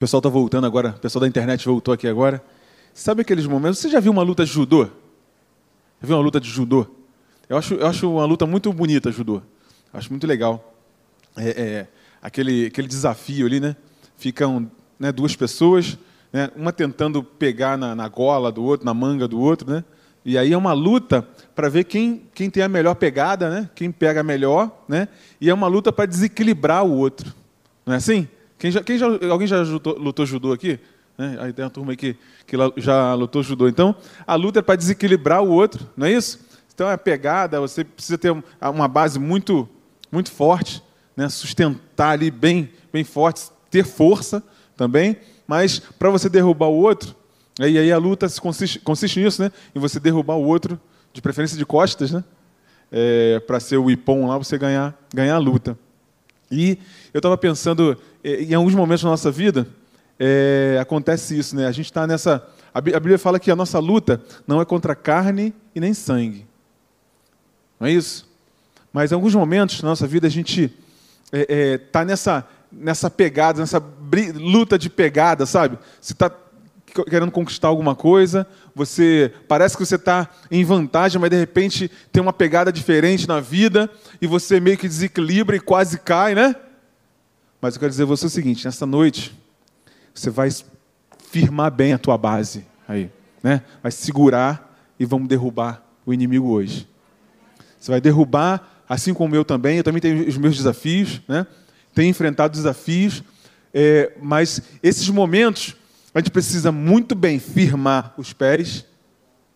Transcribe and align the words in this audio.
pessoal 0.00 0.20
está 0.20 0.30
voltando 0.30 0.66
agora, 0.66 0.94
o 0.96 0.98
pessoal 0.98 1.20
da 1.20 1.28
internet 1.28 1.66
voltou 1.66 1.92
aqui 1.92 2.08
agora. 2.08 2.42
Sabe 2.94 3.20
aqueles 3.20 3.44
momentos? 3.44 3.80
Você 3.80 3.90
já 3.90 4.00
viu 4.00 4.10
uma 4.10 4.22
luta 4.22 4.46
de 4.46 4.50
judô? 4.50 4.84
Já 4.84 6.06
viu 6.06 6.16
uma 6.16 6.22
luta 6.22 6.40
de 6.40 6.48
judô? 6.48 6.86
Eu 7.46 7.58
acho, 7.58 7.74
eu 7.74 7.86
acho 7.86 8.10
uma 8.10 8.24
luta 8.24 8.46
muito 8.46 8.72
bonita, 8.72 9.12
judô. 9.12 9.42
Acho 9.92 10.08
muito 10.08 10.26
legal. 10.26 10.74
É, 11.36 11.48
é, 11.50 11.88
aquele, 12.22 12.68
aquele 12.68 12.88
desafio 12.88 13.44
ali, 13.44 13.60
né? 13.60 13.76
Ficam 14.16 14.70
né, 14.98 15.12
duas 15.12 15.36
pessoas, 15.36 15.98
né, 16.32 16.48
uma 16.56 16.72
tentando 16.72 17.22
pegar 17.22 17.76
na, 17.76 17.94
na 17.94 18.08
gola 18.08 18.50
do 18.50 18.64
outro, 18.64 18.86
na 18.86 18.94
manga 18.94 19.28
do 19.28 19.38
outro, 19.38 19.70
né? 19.70 19.84
E 20.24 20.38
aí 20.38 20.54
é 20.54 20.56
uma 20.56 20.72
luta 20.72 21.28
para 21.54 21.68
ver 21.68 21.84
quem, 21.84 22.22
quem 22.34 22.48
tem 22.48 22.62
a 22.62 22.68
melhor 22.70 22.94
pegada, 22.94 23.50
né? 23.50 23.68
Quem 23.74 23.92
pega 23.92 24.22
melhor, 24.22 24.82
né? 24.88 25.08
E 25.38 25.50
é 25.50 25.52
uma 25.52 25.66
luta 25.66 25.92
para 25.92 26.06
desequilibrar 26.06 26.86
o 26.86 26.96
outro. 26.96 27.34
Não 27.84 27.92
é 27.92 27.96
assim? 27.98 28.26
Quem 28.60 28.70
já, 28.70 28.82
quem 28.82 28.98
já, 28.98 29.06
alguém 29.30 29.46
já 29.46 29.62
lutou, 29.62 29.98
lutou 29.98 30.26
judô 30.26 30.52
aqui? 30.52 30.78
Né? 31.16 31.38
Aí 31.40 31.50
tem 31.50 31.64
uma 31.64 31.70
turma 31.70 31.92
aí 31.92 31.96
que, 31.96 32.14
já 32.76 33.14
lutou 33.14 33.42
judô. 33.42 33.66
Então, 33.66 33.96
a 34.26 34.34
luta 34.34 34.58
é 34.58 34.62
para 34.62 34.76
desequilibrar 34.76 35.42
o 35.42 35.48
outro, 35.48 35.88
não 35.96 36.06
é 36.06 36.12
isso? 36.12 36.38
Então, 36.74 36.88
é 36.90 36.96
pegada, 36.98 37.58
você 37.58 37.82
precisa 37.82 38.18
ter 38.18 38.30
uma 38.60 38.86
base 38.86 39.18
muito, 39.18 39.66
muito 40.12 40.30
forte, 40.30 40.82
né? 41.16 41.26
sustentar 41.30 42.10
ali 42.10 42.30
bem, 42.30 42.70
bem 42.92 43.02
forte, 43.02 43.50
ter 43.70 43.82
força 43.82 44.42
também, 44.76 45.16
mas 45.46 45.78
para 45.78 46.10
você 46.10 46.28
derrubar 46.28 46.66
o 46.66 46.76
outro, 46.76 47.16
e 47.58 47.78
aí 47.78 47.90
a 47.90 47.96
luta 47.96 48.28
consiste, 48.40 48.78
consiste 48.80 49.20
nisso, 49.20 49.42
né? 49.42 49.50
em 49.74 49.80
você 49.80 49.98
derrubar 49.98 50.34
o 50.34 50.44
outro, 50.44 50.78
de 51.14 51.22
preferência 51.22 51.56
de 51.56 51.64
costas, 51.64 52.10
né? 52.10 52.22
É, 52.92 53.40
para 53.40 53.58
ser 53.58 53.78
o 53.78 53.90
ipom 53.90 54.26
lá, 54.26 54.36
você 54.36 54.58
ganhar, 54.58 54.94
ganhar 55.14 55.36
a 55.36 55.38
luta. 55.38 55.78
E 56.50 56.78
eu 57.12 57.18
estava 57.18 57.36
pensando, 57.36 57.96
eh, 58.22 58.42
em 58.42 58.54
alguns 58.54 58.74
momentos 58.74 59.02
da 59.02 59.10
nossa 59.10 59.30
vida, 59.30 59.66
é, 60.22 60.78
acontece 60.78 61.38
isso, 61.38 61.56
né? 61.56 61.66
A 61.66 61.72
gente 61.72 61.86
está 61.86 62.06
nessa. 62.06 62.46
A 62.74 62.80
Bíblia 62.80 63.18
fala 63.18 63.40
que 63.40 63.50
a 63.50 63.56
nossa 63.56 63.78
luta 63.78 64.22
não 64.46 64.60
é 64.60 64.64
contra 64.66 64.94
carne 64.94 65.54
e 65.74 65.80
nem 65.80 65.94
sangue. 65.94 66.46
Não 67.80 67.88
é 67.88 67.92
isso? 67.92 68.28
Mas 68.92 69.10
em 69.10 69.14
alguns 69.14 69.34
momentos 69.34 69.80
da 69.80 69.88
nossa 69.88 70.06
vida 70.06 70.26
a 70.26 70.30
gente 70.30 70.64
está 70.64 70.76
é, 71.32 71.72
é, 71.72 71.78
tá 71.78 72.04
nessa, 72.04 72.46
nessa 72.70 73.08
pegada, 73.08 73.60
nessa 73.60 73.82
luta 74.34 74.78
de 74.78 74.90
pegada, 74.90 75.46
sabe? 75.46 75.78
Você 76.00 76.12
está 76.12 76.30
querendo 77.08 77.30
conquistar 77.30 77.68
alguma 77.68 77.94
coisa, 77.94 78.46
você 78.74 79.32
parece 79.48 79.76
que 79.76 79.86
você 79.86 79.94
está 79.94 80.28
em 80.50 80.64
vantagem, 80.64 81.20
mas 81.20 81.30
de 81.30 81.36
repente 81.36 81.90
tem 82.12 82.20
uma 82.20 82.32
pegada 82.32 82.72
diferente 82.72 83.26
na 83.26 83.40
vida 83.40 83.88
e 84.20 84.26
você 84.26 84.60
meio 84.60 84.76
que 84.76 84.88
desequilibra 84.88 85.56
e 85.56 85.60
quase 85.60 85.98
cai, 85.98 86.34
né? 86.34 86.54
Mas 87.60 87.74
eu 87.74 87.80
quero 87.80 87.90
dizer 87.90 88.04
a 88.04 88.06
você 88.06 88.26
o 88.26 88.30
seguinte: 88.30 88.64
nessa 88.64 88.86
noite 88.86 89.36
você 90.14 90.30
vai 90.30 90.48
firmar 91.30 91.70
bem 91.70 91.92
a 91.92 91.98
tua 91.98 92.16
base 92.18 92.64
aí, 92.88 93.10
né? 93.42 93.62
Vai 93.82 93.92
segurar 93.92 94.76
e 94.98 95.04
vamos 95.04 95.28
derrubar 95.28 95.84
o 96.04 96.12
inimigo 96.12 96.48
hoje. 96.48 96.88
Você 97.78 97.90
vai 97.90 98.00
derrubar, 98.00 98.84
assim 98.88 99.14
como 99.14 99.34
eu 99.34 99.44
também. 99.44 99.78
Eu 99.78 99.84
também 99.84 100.00
tenho 100.00 100.28
os 100.28 100.36
meus 100.36 100.56
desafios, 100.56 101.20
né? 101.28 101.46
Tenho 101.94 102.08
enfrentado 102.08 102.52
desafios, 102.52 103.22
é, 103.74 104.12
mas 104.20 104.62
esses 104.82 105.08
momentos 105.08 105.76
a 106.14 106.18
gente 106.18 106.30
precisa 106.30 106.72
muito 106.72 107.14
bem 107.14 107.38
firmar 107.38 108.14
os 108.16 108.32
pés, 108.32 108.84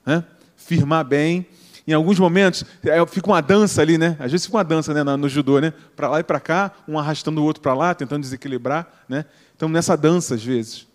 né? 0.06 0.24
firmar 0.56 1.04
bem. 1.04 1.46
Em 1.86 1.92
alguns 1.92 2.18
momentos, 2.18 2.64
é, 2.82 3.06
fica 3.06 3.28
uma 3.28 3.42
dança 3.42 3.82
ali, 3.82 3.98
né? 3.98 4.16
Às 4.18 4.32
vezes 4.32 4.46
fica 4.46 4.56
uma 4.56 4.64
dança 4.64 4.94
né, 4.94 5.02
no 5.16 5.28
judô, 5.28 5.60
né? 5.60 5.72
Para 5.94 6.08
lá 6.08 6.20
e 6.20 6.24
para 6.24 6.40
cá, 6.40 6.72
um 6.88 6.98
arrastando 6.98 7.42
o 7.42 7.44
outro 7.44 7.62
para 7.62 7.74
lá, 7.74 7.94
tentando 7.94 8.22
desequilibrar, 8.22 9.04
né? 9.08 9.26
Então, 9.54 9.68
nessa 9.68 9.96
dança, 9.96 10.34
às 10.34 10.42
vezes. 10.42 10.86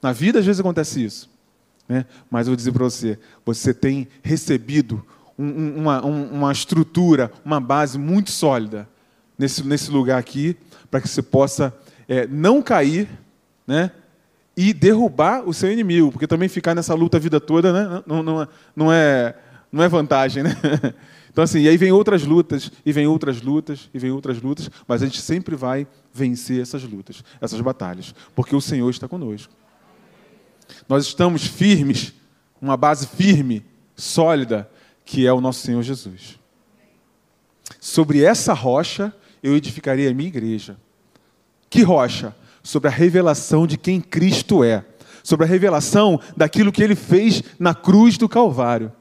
Na 0.00 0.12
vida, 0.12 0.38
às 0.38 0.46
vezes 0.46 0.60
acontece 0.60 1.04
isso. 1.04 1.28
Né? 1.88 2.06
Mas 2.30 2.46
eu 2.46 2.52
vou 2.52 2.56
dizer 2.56 2.72
para 2.72 2.84
você: 2.84 3.18
você 3.44 3.74
tem 3.74 4.06
recebido 4.22 5.04
um, 5.36 5.80
uma, 5.80 6.06
um, 6.06 6.24
uma 6.30 6.52
estrutura, 6.52 7.32
uma 7.44 7.60
base 7.60 7.98
muito 7.98 8.30
sólida 8.30 8.88
nesse, 9.36 9.66
nesse 9.66 9.90
lugar 9.90 10.18
aqui, 10.18 10.56
para 10.90 11.00
que 11.00 11.08
você 11.08 11.20
possa 11.20 11.74
é, 12.08 12.26
não 12.28 12.62
cair, 12.62 13.08
né? 13.66 13.90
e 14.56 14.74
derrubar 14.74 15.48
o 15.48 15.54
seu 15.54 15.72
inimigo, 15.72 16.12
porque 16.12 16.26
também 16.26 16.48
ficar 16.48 16.74
nessa 16.74 16.92
luta 16.92 17.16
a 17.16 17.20
vida 17.20 17.40
toda 17.40 17.72
né, 17.72 18.02
não, 18.06 18.22
não, 18.22 18.48
não, 18.76 18.92
é, 18.92 19.34
não 19.70 19.82
é 19.82 19.88
vantagem. 19.88 20.42
Né? 20.42 20.50
Então, 21.32 21.44
assim, 21.44 21.60
e 21.60 21.68
aí 21.68 21.76
vem 21.76 21.92
outras 21.92 22.24
lutas, 22.24 22.72
e 22.84 22.92
vem 22.92 23.06
outras 23.06 23.40
lutas, 23.40 23.88
e 23.94 24.00
vem 24.00 24.10
outras 24.10 24.42
lutas, 24.42 24.68
mas 24.88 25.00
a 25.00 25.06
gente 25.06 25.22
sempre 25.22 25.54
vai 25.54 25.86
vencer 26.12 26.60
essas 26.60 26.82
lutas, 26.82 27.22
essas 27.40 27.60
batalhas, 27.60 28.12
porque 28.34 28.56
o 28.56 28.60
Senhor 28.60 28.90
está 28.90 29.06
conosco. 29.06 29.52
Nós 30.88 31.06
estamos 31.06 31.46
firmes, 31.46 32.12
uma 32.60 32.76
base 32.76 33.06
firme, 33.06 33.64
sólida, 33.94 34.68
que 35.04 35.24
é 35.24 35.32
o 35.32 35.40
nosso 35.40 35.60
Senhor 35.60 35.84
Jesus. 35.84 36.36
Sobre 37.78 38.24
essa 38.24 38.52
rocha 38.52 39.14
eu 39.40 39.54
edificarei 39.54 40.08
a 40.08 40.12
minha 40.12 40.28
igreja. 40.28 40.76
Que 41.70 41.82
rocha? 41.82 42.34
sobre 42.62 42.88
a 42.88 42.92
revelação 42.92 43.66
de 43.66 43.76
quem 43.76 44.00
Cristo 44.00 44.62
é, 44.62 44.84
sobre 45.22 45.44
a 45.46 45.48
revelação 45.48 46.20
daquilo 46.36 46.72
que 46.72 46.82
ele 46.82 46.94
fez 46.94 47.42
na 47.58 47.74
cruz 47.74 48.16
do 48.16 48.28
Calvário. 48.28 48.92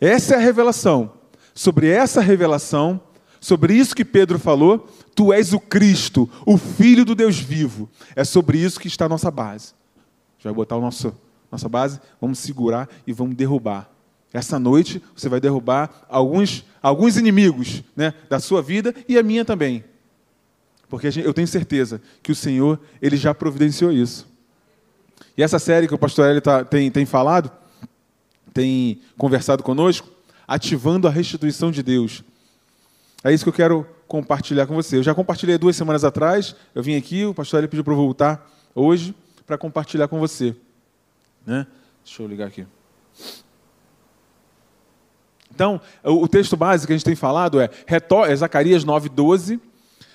Essa 0.00 0.34
é 0.34 0.36
a 0.38 0.40
revelação. 0.40 1.12
Sobre 1.54 1.88
essa 1.88 2.20
revelação, 2.20 3.00
sobre 3.40 3.74
isso 3.74 3.94
que 3.94 4.04
Pedro 4.04 4.38
falou, 4.38 4.88
tu 5.14 5.32
és 5.32 5.52
o 5.52 5.60
Cristo, 5.60 6.28
o 6.46 6.56
Filho 6.56 7.04
do 7.04 7.14
Deus 7.14 7.38
vivo. 7.38 7.88
É 8.16 8.24
sobre 8.24 8.58
isso 8.58 8.80
que 8.80 8.88
está 8.88 9.04
a 9.04 9.08
nossa 9.08 9.30
base. 9.30 9.74
Já 10.38 10.50
vai 10.50 10.54
botar 10.54 10.76
a 10.76 10.80
nossa, 10.80 11.12
nossa 11.50 11.68
base, 11.68 12.00
vamos 12.20 12.38
segurar 12.38 12.88
e 13.06 13.12
vamos 13.12 13.34
derrubar. 13.34 13.90
Essa 14.32 14.58
noite 14.58 15.02
você 15.14 15.28
vai 15.28 15.40
derrubar 15.40 16.06
alguns, 16.08 16.64
alguns 16.80 17.16
inimigos 17.16 17.82
né, 17.96 18.14
da 18.28 18.38
sua 18.38 18.62
vida 18.62 18.94
e 19.08 19.18
a 19.18 19.22
minha 19.22 19.44
também. 19.44 19.84
Porque 20.88 21.08
eu 21.22 21.34
tenho 21.34 21.48
certeza 21.48 22.00
que 22.22 22.32
o 22.32 22.34
Senhor 22.34 22.80
ele 23.02 23.16
já 23.16 23.34
providenciou 23.34 23.92
isso. 23.92 24.28
E 25.36 25.42
essa 25.42 25.58
série 25.58 25.86
que 25.86 25.94
o 25.94 25.98
pastor 25.98 26.28
Eli 26.28 26.40
tá, 26.40 26.64
tem, 26.64 26.90
tem 26.90 27.06
falado, 27.06 27.50
tem 28.52 29.00
conversado 29.16 29.62
conosco, 29.62 30.08
ativando 30.46 31.06
a 31.06 31.10
restituição 31.10 31.70
de 31.70 31.82
Deus. 31.82 32.24
É 33.22 33.32
isso 33.32 33.44
que 33.44 33.48
eu 33.48 33.54
quero 33.54 33.86
compartilhar 34.08 34.66
com 34.66 34.74
você. 34.74 34.96
Eu 34.96 35.02
já 35.02 35.14
compartilhei 35.14 35.56
duas 35.56 35.76
semanas 35.76 36.04
atrás, 36.04 36.54
eu 36.74 36.82
vim 36.82 36.96
aqui, 36.96 37.24
o 37.24 37.34
pastor 37.34 37.60
Eli 37.60 37.68
pediu 37.68 37.84
para 37.84 37.92
eu 37.92 37.96
voltar 37.96 38.50
hoje 38.74 39.14
para 39.46 39.58
compartilhar 39.58 40.08
com 40.08 40.18
você. 40.18 40.54
Né? 41.46 41.66
Deixa 42.04 42.22
eu 42.22 42.26
ligar 42.26 42.48
aqui. 42.48 42.66
Então, 45.52 45.80
o 46.04 46.26
texto 46.26 46.56
básico 46.56 46.86
que 46.86 46.92
a 46.92 46.96
gente 46.96 47.04
tem 47.04 47.16
falado 47.16 47.60
é, 47.60 47.68
é 47.86 48.36
Zacarias 48.36 48.84
9, 48.84 49.08
12 49.08 49.60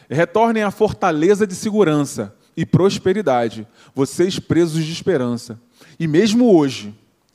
Retornem 0.09 0.63
à 0.63 0.71
fortaleza 0.71 1.47
de 1.47 1.55
segurança 1.55 2.35
e 2.55 2.65
prosperidade, 2.65 3.67
vocês 3.93 4.39
presos 4.39 4.85
de 4.85 4.91
esperança. 4.91 5.59
E 5.99 6.07
mesmo 6.07 6.55
hoje, 6.55 6.93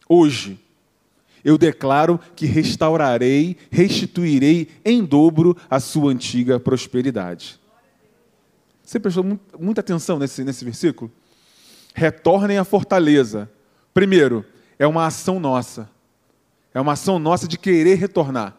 hoje, 0.09 0.59
eu 1.45 1.57
declaro 1.57 2.21
que 2.37 2.47
restaurarei, 2.47 3.57
restituirei 3.71 4.69
em 4.85 5.05
dobro 5.05 5.57
a 5.69 5.81
sua 5.81 6.13
antiga 6.13 6.61
prosperidade. 6.61 7.59
Você 8.83 8.99
prestou 8.99 9.25
muita 9.59 9.81
atenção 9.81 10.19
nesse, 10.19 10.43
nesse 10.43 10.65
versículo? 10.65 11.11
Retornem 11.95 12.59
à 12.59 12.65
fortaleza. 12.65 13.51
Primeiro, 13.95 14.45
é 14.79 14.87
uma 14.87 15.07
ação 15.07 15.39
nossa. 15.39 15.89
É 16.75 16.81
uma 16.81 16.93
ação 16.93 17.19
nossa 17.19 17.47
de 17.47 17.59
querer 17.59 17.95
retornar. 17.95 18.57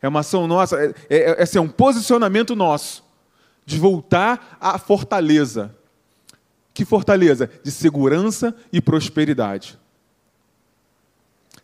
É 0.00 0.08
uma 0.08 0.20
ação 0.20 0.46
nossa, 0.46 0.76
é, 0.76 0.94
é, 1.08 1.42
é, 1.42 1.44
é 1.54 1.60
um 1.60 1.68
posicionamento 1.68 2.56
nosso 2.56 3.04
de 3.64 3.78
voltar 3.78 4.56
à 4.60 4.78
fortaleza. 4.78 5.74
Que 6.74 6.84
fortaleza? 6.84 7.50
De 7.62 7.70
segurança 7.70 8.54
e 8.72 8.80
prosperidade. 8.80 9.78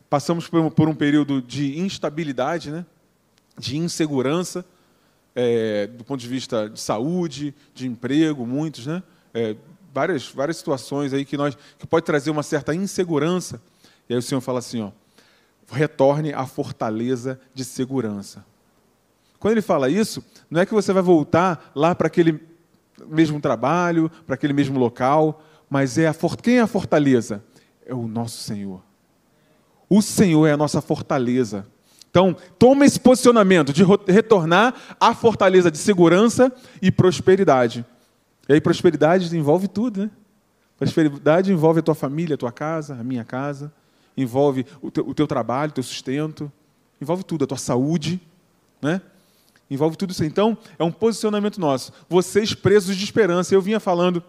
Passamos 0.09 0.49
por 0.49 0.89
um 0.89 0.95
período 0.95 1.43
de 1.43 1.79
instabilidade, 1.79 2.71
né? 2.71 2.87
de 3.59 3.77
insegurança, 3.77 4.65
é, 5.35 5.87
do 5.87 6.05
ponto 6.05 6.21
de 6.21 6.29
vista 6.29 6.69
de 6.69 6.81
saúde, 6.81 7.55
de 7.75 7.87
emprego, 7.87 8.47
muitos, 8.47 8.87
né? 8.87 9.03
É, 9.35 9.57
várias, 9.93 10.29
várias 10.29 10.57
situações 10.57 11.13
aí 11.13 11.25
que, 11.25 11.37
nós, 11.37 11.57
que 11.79 11.87
pode 11.87 12.07
trazer 12.07 12.31
uma 12.31 12.43
certa 12.43 12.75
insegurança. 12.75 13.61
E 14.09 14.15
aí 14.15 14.19
o 14.19 14.23
Senhor 14.23 14.41
fala 14.41 14.61
assim, 14.61 14.81
ó, 14.81 14.91
retorne 15.71 16.33
à 16.33 16.47
fortaleza 16.47 17.39
de 17.53 17.65
segurança. 17.65 18.45
Quando 19.39 19.53
ele 19.53 19.63
fala 19.63 19.89
isso, 19.89 20.25
não 20.51 20.61
é 20.61 20.67
que 20.67 20.75
você 20.75 20.93
vai 20.93 21.03
voltar 21.03 21.71
lá 21.75 21.95
para 21.95 22.07
aquele 22.07 22.41
mesmo 23.07 23.41
trabalho, 23.41 24.11
para 24.27 24.35
aquele 24.35 24.53
mesmo 24.53 24.79
local, 24.79 25.45
mas 25.69 25.99
é 25.99 26.09
a 26.09 26.15
quem 26.43 26.59
é 26.59 26.63
a 26.63 26.67
fortaleza? 26.67 27.45
É 27.87 27.95
o 27.95 28.09
nosso 28.09 28.39
Senhor. 28.39 28.88
O 29.89 30.03
Senhor 30.03 30.47
é 30.47 30.53
a 30.53 30.57
nossa 30.57 30.81
fortaleza. 30.81 31.67
Então, 32.11 32.37
toma 32.59 32.85
esse 32.85 32.99
posicionamento 32.99 33.73
de 33.73 33.85
retornar 34.07 34.75
à 34.99 35.15
fortaleza 35.15 35.71
de 35.71 35.79
segurança 35.79 36.53
e 36.81 36.91
prosperidade. 36.91 37.85
E 38.49 38.55
aí 38.55 38.61
prosperidade 38.61 39.35
envolve 39.37 39.69
tudo, 39.69 40.03
né? 40.03 40.11
Prosperidade 40.79 41.53
envolve 41.53 41.81
a 41.81 41.83
tua 41.83 41.95
família, 41.95 42.35
a 42.35 42.39
tua 42.39 42.53
casa, 42.53 42.95
a 42.95 43.05
minha 43.05 43.25
casa, 43.25 43.73
envolve 44.17 44.65
o 44.81 44.91
teu, 44.91 45.09
o 45.09 45.15
teu 45.15 45.27
trabalho, 45.27 45.71
o 45.71 45.75
teu 45.75 45.83
sustento, 45.83 46.51
envolve 47.01 47.25
tudo, 47.25 47.45
a 47.45 47.47
tua 47.47 47.59
saúde, 47.59 48.21
né? 48.81 49.03
Envolve 49.71 49.97
tudo 49.97 50.13
isso. 50.13 50.25
Então, 50.25 50.57
é 50.79 50.85
um 50.85 50.91
posicionamento 50.91 51.61
nosso. 51.61 51.93
Vocês 52.09 52.55
presos 52.55 52.97
de 52.97 53.05
esperança. 53.05 53.55
Eu 53.55 53.61
vinha 53.61 53.79
falando 53.79 54.23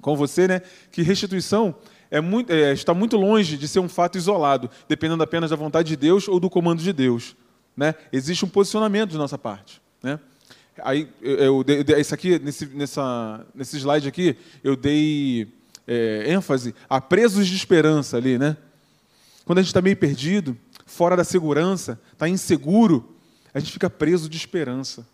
com 0.00 0.16
você, 0.16 0.48
né, 0.48 0.62
que 0.90 1.02
restituição 1.02 1.74
é 2.12 2.20
muito, 2.20 2.52
é, 2.52 2.74
está 2.74 2.92
muito 2.92 3.16
longe 3.16 3.56
de 3.56 3.66
ser 3.66 3.80
um 3.80 3.88
fato 3.88 4.18
isolado, 4.18 4.68
dependendo 4.86 5.22
apenas 5.22 5.48
da 5.48 5.56
vontade 5.56 5.88
de 5.88 5.96
Deus 5.96 6.28
ou 6.28 6.38
do 6.38 6.50
comando 6.50 6.82
de 6.82 6.92
Deus. 6.92 7.34
Né? 7.74 7.94
Existe 8.12 8.44
um 8.44 8.48
posicionamento 8.48 9.12
de 9.12 9.16
nossa 9.16 9.38
parte. 9.38 9.80
Né? 10.02 10.20
Aí, 10.82 11.08
eu, 11.22 11.64
eu, 11.66 11.98
isso 11.98 12.12
aqui, 12.12 12.38
nesse, 12.38 12.66
nessa, 12.66 13.46
nesse 13.54 13.78
slide 13.78 14.06
aqui, 14.06 14.36
eu 14.62 14.76
dei 14.76 15.48
é, 15.86 16.30
ênfase 16.30 16.74
a 16.86 17.00
presos 17.00 17.46
de 17.46 17.56
esperança 17.56 18.18
ali, 18.18 18.38
né? 18.38 18.58
Quando 19.46 19.58
a 19.58 19.62
gente 19.62 19.70
está 19.70 19.80
meio 19.80 19.96
perdido, 19.96 20.54
fora 20.84 21.16
da 21.16 21.24
segurança, 21.24 21.98
está 22.12 22.28
inseguro, 22.28 23.16
a 23.54 23.58
gente 23.58 23.72
fica 23.72 23.88
preso 23.88 24.28
de 24.28 24.36
esperança. 24.36 25.06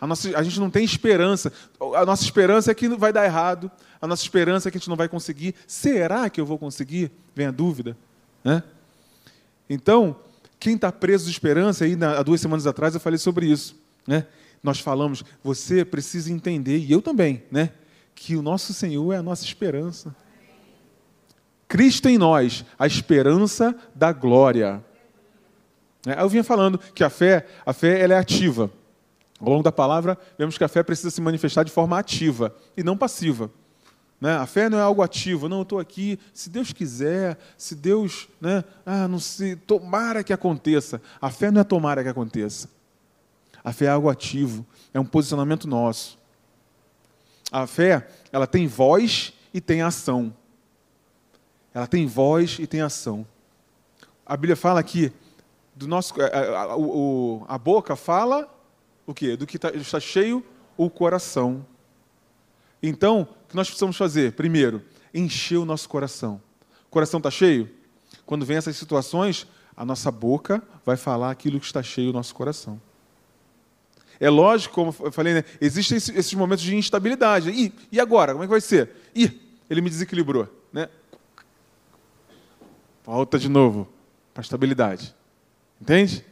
A, 0.00 0.06
nossa, 0.06 0.36
a 0.38 0.42
gente 0.42 0.60
não 0.60 0.70
tem 0.70 0.84
esperança. 0.84 1.52
A 1.96 2.06
nossa 2.06 2.22
esperança 2.22 2.70
é 2.70 2.74
que 2.74 2.88
vai 2.88 3.12
dar 3.12 3.24
errado. 3.24 3.70
A 4.00 4.06
nossa 4.06 4.22
esperança 4.22 4.68
é 4.68 4.70
que 4.70 4.78
a 4.78 4.80
gente 4.80 4.88
não 4.88 4.96
vai 4.96 5.08
conseguir. 5.08 5.54
Será 5.66 6.30
que 6.30 6.40
eu 6.40 6.46
vou 6.46 6.58
conseguir? 6.58 7.10
Vem 7.34 7.46
a 7.46 7.50
dúvida. 7.50 7.96
Né? 8.44 8.62
Então, 9.68 10.16
quem 10.60 10.74
está 10.74 10.92
preso 10.92 11.24
de 11.24 11.30
esperança, 11.30 11.84
aí, 11.84 11.96
há 12.00 12.22
duas 12.22 12.40
semanas 12.40 12.66
atrás 12.66 12.94
eu 12.94 13.00
falei 13.00 13.18
sobre 13.18 13.46
isso. 13.46 13.76
Né? 14.06 14.26
Nós 14.62 14.80
falamos, 14.80 15.24
você 15.42 15.84
precisa 15.84 16.32
entender, 16.32 16.78
e 16.78 16.90
eu 16.92 17.02
também, 17.02 17.42
né? 17.50 17.70
que 18.14 18.36
o 18.36 18.42
nosso 18.42 18.72
Senhor 18.74 19.12
é 19.12 19.16
a 19.16 19.22
nossa 19.22 19.44
esperança. 19.44 20.14
Cristo 21.68 22.08
em 22.08 22.16
nós, 22.16 22.64
a 22.78 22.86
esperança 22.86 23.76
da 23.94 24.12
glória. 24.12 24.82
É, 26.06 26.20
eu 26.20 26.28
vinha 26.28 26.42
falando 26.42 26.78
que 26.78 27.04
a 27.04 27.10
fé, 27.10 27.46
a 27.64 27.72
fé 27.72 28.00
ela 28.00 28.14
é 28.14 28.18
ativa. 28.18 28.70
Ao 29.40 29.48
longo 29.48 29.62
da 29.62 29.70
palavra, 29.70 30.18
vemos 30.36 30.58
que 30.58 30.64
a 30.64 30.68
fé 30.68 30.82
precisa 30.82 31.10
se 31.10 31.20
manifestar 31.20 31.64
de 31.64 31.70
forma 31.70 31.98
ativa 31.98 32.54
e 32.76 32.82
não 32.82 32.96
passiva. 32.96 33.50
Né? 34.20 34.34
A 34.34 34.46
fé 34.46 34.68
não 34.68 34.78
é 34.78 34.82
algo 34.82 35.00
ativo, 35.00 35.48
não, 35.48 35.58
eu 35.58 35.62
estou 35.62 35.78
aqui, 35.78 36.18
se 36.34 36.50
Deus 36.50 36.72
quiser, 36.72 37.38
se 37.56 37.74
Deus, 37.76 38.28
né? 38.40 38.64
ah, 38.84 39.06
não 39.06 39.20
sei, 39.20 39.54
tomara 39.54 40.24
que 40.24 40.32
aconteça. 40.32 41.00
A 41.20 41.30
fé 41.30 41.50
não 41.50 41.60
é 41.60 41.64
tomara 41.64 42.02
que 42.02 42.08
aconteça. 42.08 42.68
A 43.62 43.72
fé 43.72 43.86
é 43.86 43.90
algo 43.90 44.08
ativo, 44.08 44.66
é 44.92 44.98
um 44.98 45.04
posicionamento 45.04 45.68
nosso. 45.68 46.18
A 47.50 47.66
fé, 47.66 48.08
ela 48.32 48.46
tem 48.46 48.66
voz 48.66 49.32
e 49.54 49.60
tem 49.60 49.82
ação. 49.82 50.34
Ela 51.72 51.86
tem 51.86 52.06
voz 52.06 52.58
e 52.58 52.66
tem 52.66 52.80
ação. 52.80 53.26
A 54.26 54.36
Bíblia 54.36 54.56
fala 54.56 54.82
que 54.82 55.12
do 55.76 55.86
nosso, 55.86 56.14
a, 56.20 56.26
a, 56.26 56.62
a, 56.64 57.54
a 57.54 57.58
boca 57.58 57.94
fala 57.94 58.52
o 59.08 59.14
quê? 59.14 59.36
Do 59.36 59.46
que 59.46 59.58
tá, 59.58 59.70
está 59.70 59.98
cheio 59.98 60.44
o 60.76 60.90
coração. 60.90 61.66
Então, 62.82 63.22
o 63.22 63.48
que 63.48 63.56
nós 63.56 63.66
precisamos 63.66 63.96
fazer? 63.96 64.32
Primeiro, 64.32 64.82
encher 65.14 65.56
o 65.56 65.64
nosso 65.64 65.88
coração. 65.88 66.40
O 66.86 66.90
coração 66.90 67.16
está 67.16 67.30
cheio? 67.30 67.70
Quando 68.26 68.44
vem 68.44 68.58
essas 68.58 68.76
situações, 68.76 69.46
a 69.74 69.82
nossa 69.82 70.10
boca 70.10 70.62
vai 70.84 70.96
falar 70.96 71.30
aquilo 71.30 71.58
que 71.58 71.64
está 71.64 71.82
cheio 71.82 72.10
o 72.10 72.12
nosso 72.12 72.34
coração. 72.34 72.78
É 74.20 74.28
lógico, 74.28 74.74
como 74.74 74.94
eu 75.00 75.10
falei, 75.10 75.32
né? 75.32 75.44
existem 75.58 75.96
esses 75.96 76.34
momentos 76.34 76.62
de 76.62 76.76
instabilidade. 76.76 77.50
E, 77.50 77.72
e 77.90 77.98
agora? 77.98 78.32
Como 78.32 78.44
é 78.44 78.46
que 78.46 78.50
vai 78.50 78.60
ser? 78.60 78.90
Ih, 79.14 79.40
ele 79.70 79.80
me 79.80 79.88
desequilibrou. 79.88 80.46
Né? 80.70 80.90
Volta 83.06 83.38
de 83.38 83.48
novo 83.48 83.88
para 84.34 84.42
a 84.42 84.44
estabilidade. 84.44 85.14
Entende? 85.80 86.26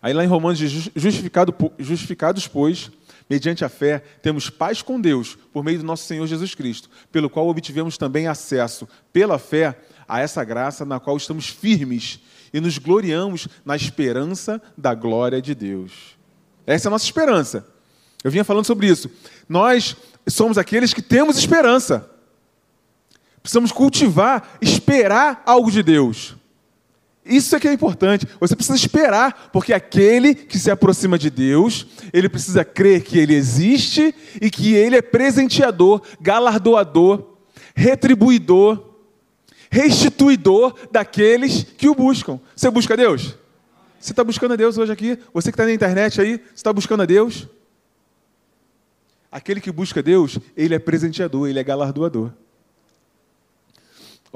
Aí 0.00 0.12
lá 0.12 0.24
em 0.24 0.28
Romanos 0.28 0.58
diz, 0.58 0.90
justificado, 0.94 1.54
justificados, 1.78 2.46
pois, 2.46 2.90
mediante 3.28 3.64
a 3.64 3.68
fé, 3.68 4.02
temos 4.22 4.50
paz 4.50 4.82
com 4.82 5.00
Deus, 5.00 5.36
por 5.52 5.64
meio 5.64 5.78
do 5.78 5.84
nosso 5.84 6.04
Senhor 6.04 6.26
Jesus 6.26 6.54
Cristo, 6.54 6.88
pelo 7.10 7.30
qual 7.30 7.48
obtivemos 7.48 7.98
também 7.98 8.26
acesso, 8.26 8.88
pela 9.12 9.38
fé, 9.38 9.78
a 10.08 10.20
essa 10.20 10.44
graça 10.44 10.84
na 10.84 11.00
qual 11.00 11.16
estamos 11.16 11.48
firmes 11.48 12.20
e 12.52 12.60
nos 12.60 12.78
gloriamos 12.78 13.48
na 13.64 13.74
esperança 13.74 14.62
da 14.76 14.94
glória 14.94 15.42
de 15.42 15.54
Deus. 15.54 16.16
Essa 16.66 16.86
é 16.86 16.88
a 16.88 16.92
nossa 16.92 17.04
esperança. 17.04 17.66
Eu 18.22 18.30
vinha 18.30 18.44
falando 18.44 18.64
sobre 18.64 18.86
isso. 18.86 19.10
Nós 19.48 19.96
somos 20.28 20.58
aqueles 20.58 20.94
que 20.94 21.02
temos 21.02 21.38
esperança. 21.38 22.08
Precisamos 23.42 23.70
cultivar, 23.70 24.58
esperar 24.60 25.42
algo 25.46 25.70
de 25.70 25.82
Deus. 25.82 26.34
Isso 27.26 27.56
é 27.56 27.60
que 27.60 27.66
é 27.66 27.72
importante. 27.72 28.26
Você 28.40 28.54
precisa 28.54 28.76
esperar, 28.76 29.50
porque 29.52 29.72
aquele 29.72 30.34
que 30.34 30.58
se 30.58 30.70
aproxima 30.70 31.18
de 31.18 31.28
Deus, 31.28 31.86
ele 32.12 32.28
precisa 32.28 32.64
crer 32.64 33.02
que 33.02 33.18
ele 33.18 33.34
existe 33.34 34.14
e 34.40 34.50
que 34.50 34.74
ele 34.74 34.96
é 34.96 35.02
presenteador, 35.02 36.02
galardoador, 36.20 37.36
retribuidor, 37.74 38.94
restituidor 39.70 40.74
daqueles 40.90 41.64
que 41.64 41.88
o 41.88 41.94
buscam. 41.94 42.40
Você 42.54 42.70
busca 42.70 42.96
Deus? 42.96 43.36
Você 43.98 44.12
está 44.12 44.22
buscando 44.22 44.52
a 44.52 44.56
Deus 44.56 44.78
hoje 44.78 44.92
aqui? 44.92 45.18
Você 45.34 45.50
que 45.50 45.54
está 45.54 45.64
na 45.64 45.72
internet 45.72 46.20
aí, 46.20 46.36
você 46.36 46.54
está 46.54 46.72
buscando 46.72 47.02
a 47.02 47.06
Deus? 47.06 47.48
Aquele 49.30 49.60
que 49.60 49.72
busca 49.72 50.02
Deus, 50.02 50.38
ele 50.56 50.74
é 50.74 50.78
presenteador, 50.78 51.48
ele 51.48 51.58
é 51.58 51.64
galardoador. 51.64 52.30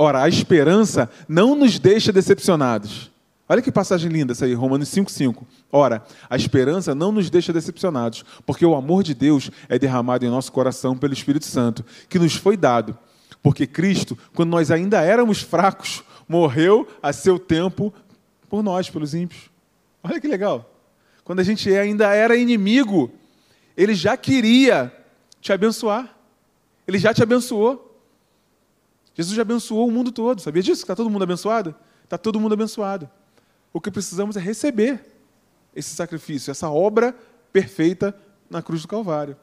Ora, 0.03 0.23
a 0.23 0.29
esperança 0.31 1.11
não 1.29 1.55
nos 1.55 1.79
deixa 1.79 2.11
decepcionados. 2.11 3.11
Olha 3.47 3.61
que 3.61 3.71
passagem 3.71 4.11
linda 4.11 4.33
essa 4.33 4.47
aí, 4.47 4.55
Romanos 4.55 4.89
5,5. 4.89 5.43
Ora, 5.71 6.03
a 6.31 6.37
esperança 6.37 6.95
não 6.95 7.13
nos 7.13 7.29
deixa 7.29 7.53
decepcionados, 7.53 8.25
porque 8.47 8.65
o 8.65 8.75
amor 8.75 9.03
de 9.03 9.13
Deus 9.13 9.51
é 9.69 9.79
derramado 9.79 10.25
em 10.25 10.31
nosso 10.31 10.51
coração 10.53 10.97
pelo 10.97 11.13
Espírito 11.13 11.45
Santo, 11.45 11.85
que 12.09 12.19
nos 12.19 12.35
foi 12.35 12.57
dado. 12.57 12.97
Porque 13.43 13.67
Cristo, 13.67 14.17
quando 14.35 14.49
nós 14.49 14.71
ainda 14.71 15.03
éramos 15.03 15.43
fracos, 15.43 16.03
morreu 16.27 16.89
a 17.03 17.13
seu 17.13 17.39
tempo 17.39 17.93
por 18.49 18.63
nós, 18.63 18.89
pelos 18.89 19.13
ímpios. 19.13 19.51
Olha 20.03 20.19
que 20.19 20.27
legal. 20.27 20.73
Quando 21.25 21.41
a 21.41 21.45
gente 21.45 21.71
ainda 21.75 22.15
era 22.15 22.35
inimigo, 22.37 23.13
ele 23.77 23.95
já 23.95 24.17
queria 24.17 24.91
te 25.43 25.53
abençoar. 25.53 26.17
Ele 26.89 26.99
já 26.99 27.13
te 27.13 27.23
abençoou. 27.23 27.90
Jesus 29.21 29.37
já 29.37 29.43
abençoou 29.43 29.87
o 29.87 29.91
mundo 29.91 30.11
todo. 30.11 30.41
Sabia 30.41 30.63
disso? 30.63 30.81
Está 30.81 30.97
todo 30.97 31.11
mundo 31.11 31.23
abençoado? 31.23 31.75
Está 32.03 32.17
todo 32.17 32.41
mundo 32.41 32.55
abençoado. 32.55 33.09
O 33.71 33.79
que 33.79 33.91
precisamos 33.91 34.35
é 34.35 34.41
receber 34.41 35.05
esse 35.77 35.95
sacrifício, 35.95 36.51
essa 36.51 36.71
obra 36.71 37.15
perfeita 37.53 38.17
na 38.49 38.63
cruz 38.63 38.81
do 38.81 38.89
Calvário. 38.89 39.37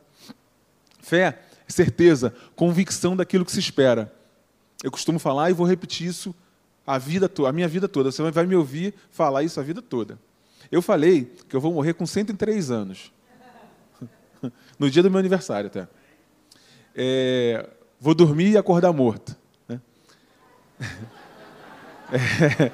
Fé, 1.00 1.44
certeza, 1.68 2.34
convicção 2.56 3.16
daquilo 3.16 3.46
que 3.46 3.52
se 3.52 3.60
espera. 3.60 4.12
Eu 4.84 4.90
costumo 4.90 5.20
falar 5.20 5.52
e 5.52 5.54
vou 5.54 5.68
repetir 5.68 6.08
isso 6.08 6.34
a 6.86 6.98
vida 6.98 7.30
a 7.48 7.52
minha 7.52 7.68
vida 7.68 7.88
toda. 7.88 8.12
Você 8.12 8.32
vai 8.32 8.48
me 8.48 8.56
ouvir 8.56 8.96
falar 9.12 9.44
isso 9.44 9.60
a 9.60 9.64
vida 9.64 9.80
toda. 9.80 10.18
Eu 10.72 10.82
falei 10.82 11.32
que 11.48 11.56
eu 11.56 11.62
vou 11.62 11.72
morrer 11.72 11.94
com 11.94 12.08
103 12.08 12.72
anos. 12.72 13.12
No 14.80 14.90
dia 14.90 15.04
do 15.04 15.10
meu 15.10 15.20
aniversário 15.20 15.68
até. 15.68 15.88
É, 16.96 17.68
vou 18.00 18.14
dormir 18.14 18.52
e 18.52 18.58
acordar 18.58 18.94
morto. 18.94 19.36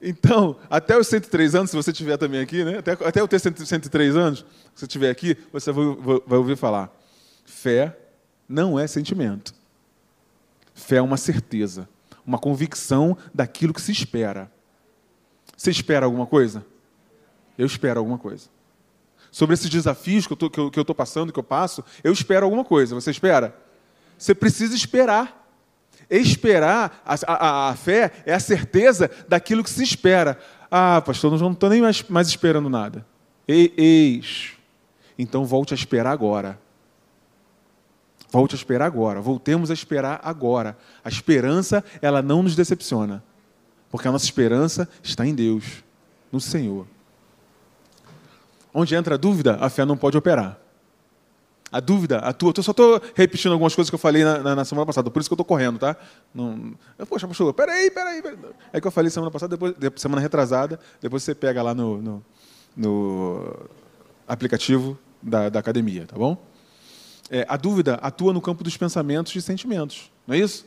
Então, 0.00 0.56
até 0.70 0.96
os 0.96 1.08
103 1.08 1.56
anos, 1.56 1.70
se 1.70 1.76
você 1.76 1.92
tiver 1.92 2.16
também 2.16 2.40
aqui, 2.40 2.64
né? 2.64 2.78
até, 2.78 2.92
até 2.92 3.20
eu 3.20 3.26
ter 3.26 3.40
103 3.40 4.16
anos, 4.16 4.38
se 4.38 4.44
você 4.76 4.84
estiver 4.84 5.10
aqui, 5.10 5.36
você 5.52 5.72
vai, 5.72 5.84
vai 6.24 6.38
ouvir 6.38 6.56
falar: 6.56 6.96
fé 7.44 7.98
não 8.48 8.78
é 8.78 8.86
sentimento. 8.86 9.52
Fé 10.72 10.96
é 10.96 11.02
uma 11.02 11.16
certeza, 11.16 11.88
uma 12.24 12.38
convicção 12.38 13.18
daquilo 13.34 13.74
que 13.74 13.82
se 13.82 13.90
espera. 13.90 14.50
Você 15.56 15.72
espera 15.72 16.06
alguma 16.06 16.26
coisa? 16.26 16.64
Eu 17.58 17.66
espero 17.66 17.98
alguma 17.98 18.18
coisa. 18.18 18.48
Sobre 19.32 19.54
esses 19.54 19.68
desafios 19.68 20.26
que 20.26 20.32
eu 20.32 20.80
estou 20.80 20.94
passando, 20.94 21.32
que 21.32 21.38
eu 21.38 21.44
passo, 21.44 21.84
eu 22.04 22.12
espero 22.12 22.46
alguma 22.46 22.64
coisa. 22.64 22.94
Você 22.94 23.10
espera? 23.10 23.54
Você 24.16 24.34
precisa 24.34 24.76
esperar. 24.76 25.37
Esperar, 26.10 27.02
a, 27.04 27.16
a, 27.26 27.70
a, 27.70 27.76
fé 27.76 28.10
é 28.24 28.32
a 28.32 28.40
certeza 28.40 29.10
daquilo 29.28 29.62
que 29.62 29.70
se 29.70 29.82
espera. 29.82 30.38
Ah, 30.70 31.02
pastor, 31.04 31.38
não 31.38 31.52
estou 31.52 31.68
nem 31.68 31.82
mais, 31.82 32.02
mais 32.08 32.28
esperando 32.28 32.70
nada. 32.70 33.04
Eis. 33.46 34.52
Então 35.18 35.44
volte 35.44 35.74
a 35.74 35.76
esperar 35.76 36.10
agora. 36.10 36.58
Volte 38.30 38.54
a 38.54 38.58
esperar 38.58 38.86
agora. 38.86 39.20
Voltemos 39.20 39.70
a 39.70 39.74
esperar 39.74 40.20
agora. 40.22 40.76
A 41.04 41.08
esperança, 41.08 41.84
ela 42.00 42.22
não 42.22 42.42
nos 42.42 42.54
decepciona. 42.54 43.22
Porque 43.90 44.06
a 44.06 44.12
nossa 44.12 44.24
esperança 44.24 44.88
está 45.02 45.26
em 45.26 45.34
Deus, 45.34 45.82
no 46.30 46.40
Senhor. 46.40 46.86
Onde 48.72 48.94
entra 48.94 49.14
a 49.14 49.18
dúvida, 49.18 49.56
a 49.60 49.70
fé 49.70 49.84
não 49.84 49.96
pode 49.96 50.16
operar. 50.16 50.58
A 51.70 51.80
dúvida 51.80 52.18
atua. 52.18 52.52
Eu 52.56 52.62
só 52.62 52.70
estou 52.70 53.00
repetindo 53.14 53.52
algumas 53.52 53.74
coisas 53.74 53.90
que 53.90 53.94
eu 53.94 53.98
falei 53.98 54.24
na, 54.24 54.38
na, 54.38 54.56
na 54.56 54.64
semana 54.64 54.86
passada, 54.86 55.10
por 55.10 55.20
isso 55.20 55.28
que 55.28 55.32
eu 55.32 55.36
estou 55.36 55.44
correndo, 55.44 55.78
tá? 55.78 55.96
Não, 56.34 56.74
poxa, 57.08 57.28
pastor, 57.28 57.52
peraí, 57.52 57.90
peraí, 57.90 58.22
peraí. 58.22 58.38
É 58.72 58.80
que 58.80 58.86
eu 58.86 58.90
falei 58.90 59.10
semana 59.10 59.30
passada, 59.30 59.56
depois, 59.56 59.74
semana 60.00 60.20
retrasada, 60.20 60.80
depois 61.00 61.22
você 61.22 61.34
pega 61.34 61.62
lá 61.62 61.74
no, 61.74 62.00
no, 62.00 62.24
no 62.76 63.68
aplicativo 64.26 64.98
da, 65.22 65.48
da, 65.48 65.58
academia, 65.58 66.06
tá 66.06 66.16
bom? 66.16 66.42
É, 67.30 67.44
a 67.48 67.56
dúvida 67.56 67.94
atua 67.96 68.32
no 68.32 68.40
campo 68.40 68.64
dos 68.64 68.76
pensamentos 68.76 69.34
e 69.36 69.42
sentimentos, 69.42 70.10
não 70.26 70.34
é 70.34 70.38
isso? 70.38 70.66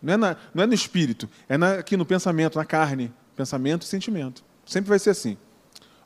Não 0.00 0.14
é, 0.14 0.16
na, 0.16 0.36
não 0.54 0.62
é 0.62 0.66
no 0.66 0.74
espírito, 0.74 1.28
é 1.48 1.58
na, 1.58 1.74
aqui 1.74 1.96
no 1.96 2.06
pensamento, 2.06 2.56
na 2.56 2.64
carne. 2.64 3.12
Pensamento 3.36 3.82
e 3.82 3.86
sentimento. 3.86 4.44
Sempre 4.66 4.90
vai 4.90 4.98
ser 4.98 5.10
assim. 5.10 5.36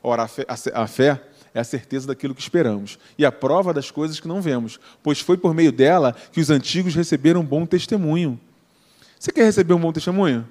Ora, 0.01 0.23
a 0.23 0.27
fé, 0.27 0.45
a, 0.47 0.83
a 0.83 0.87
fé 0.87 1.21
é 1.55 1.61
a 1.61 1.63
certeza 1.63 2.05
daquilo 2.05 2.35
que 2.35 2.41
esperamos 2.41 2.99
e 3.17 3.25
a 3.25 3.31
prova 3.31 3.73
das 3.73 3.89
coisas 3.89 4.19
que 4.19 4.27
não 4.27 4.41
vemos, 4.41 4.77
pois 5.01 5.21
foi 5.21 5.37
por 5.37 5.53
meio 5.53 5.71
dela 5.71 6.13
que 6.33 6.41
os 6.41 6.49
antigos 6.49 6.93
receberam 6.93 7.39
um 7.39 7.45
bom 7.45 7.65
testemunho. 7.65 8.37
Você 9.17 9.31
quer 9.31 9.45
receber 9.45 9.73
um 9.73 9.79
bom 9.79 9.93
testemunho? 9.93 10.45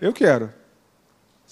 Eu 0.00 0.12
quero. 0.12 0.52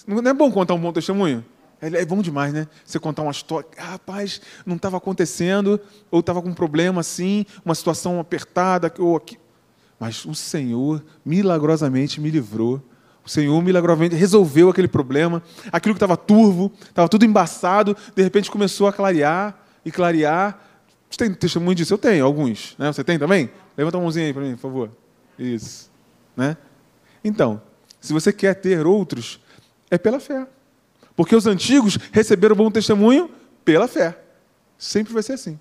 Não 0.05 0.19
é 0.29 0.35
bom 0.35 0.51
contar 0.51 0.75
um 0.75 0.81
bom 0.81 0.93
testemunho? 0.93 1.45
É, 1.81 1.87
é 1.87 2.05
bom 2.05 2.21
demais, 2.21 2.53
né? 2.53 2.67
Você 2.85 2.99
contar 2.99 3.23
uma 3.23 3.31
história. 3.31 3.69
Ah, 3.79 3.93
rapaz, 3.93 4.41
não 4.67 4.75
estava 4.75 4.97
acontecendo, 4.97 5.81
ou 6.11 6.19
estava 6.19 6.43
com 6.43 6.49
um 6.49 6.55
problema 6.55 7.01
assim, 7.01 7.47
uma 7.65 7.77
situação 7.77 8.19
apertada, 8.19 8.93
ou 8.99 9.17
aqui. 9.17 9.39
Mas 9.99 10.25
o 10.25 10.35
Senhor 10.35 11.05
milagrosamente 11.25 12.21
me 12.21 12.31
livrou 12.31 12.83
o 13.25 13.29
Senhor 13.29 13.63
milagrosamente 13.63 14.15
resolveu 14.15 14.69
aquele 14.69 14.89
problema. 14.89 15.43
Aquilo 15.71 15.95
que 15.95 15.99
estava 15.99 16.17
turvo, 16.17 16.73
estava 16.83 17.09
tudo 17.09 17.25
embaçado, 17.25 17.97
de 18.15 18.23
repente 18.23 18.51
começou 18.51 18.87
a 18.87 18.93
clarear 18.93 19.57
e 19.85 19.91
clarear. 19.91 20.61
Você 21.11 21.19
tem 21.19 21.35
testemunho 21.35 21.75
disso? 21.75 21.95
Eu 21.95 21.99
tenho, 21.99 22.25
alguns. 22.25 22.75
Né? 22.79 22.93
Você 22.93 23.05
tem 23.05 23.19
também? 23.19 23.51
Levanta 23.77 23.99
a 23.99 24.01
mãozinha 24.01 24.27
aí 24.27 24.33
para 24.33 24.43
mim, 24.43 24.53
por 24.53 24.63
favor. 24.63 24.91
Isso. 25.39 25.91
Né? 26.37 26.57
Então, 27.23 27.63
se 28.01 28.13
você 28.13 28.33
quer 28.33 28.55
ter 28.55 28.87
outros, 28.87 29.41
é 29.91 29.99
pela 29.99 30.19
fé. 30.19 30.47
Porque 31.15 31.37
os 31.37 31.47
antigos 31.47 31.99
receberam 32.11 32.57
bom 32.57 32.71
testemunho 32.71 33.31
pela 33.65 33.87
fé. 33.87 34.19
Sempre 34.79 35.13
vai 35.13 35.23
ser 35.23 35.35
assim 35.35 35.59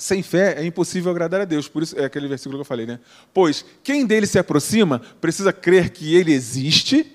sem 0.00 0.22
fé 0.22 0.54
é 0.58 0.64
impossível 0.64 1.10
agradar 1.10 1.42
a 1.42 1.44
Deus. 1.44 1.68
Por 1.68 1.82
isso 1.82 1.98
é 1.98 2.04
aquele 2.06 2.26
versículo 2.26 2.56
que 2.56 2.62
eu 2.62 2.64
falei, 2.64 2.86
né? 2.86 2.98
Pois 3.32 3.64
quem 3.84 4.06
dele 4.06 4.26
se 4.26 4.38
aproxima 4.38 5.00
precisa 5.20 5.52
crer 5.52 5.90
que 5.90 6.14
ele 6.16 6.32
existe 6.32 7.06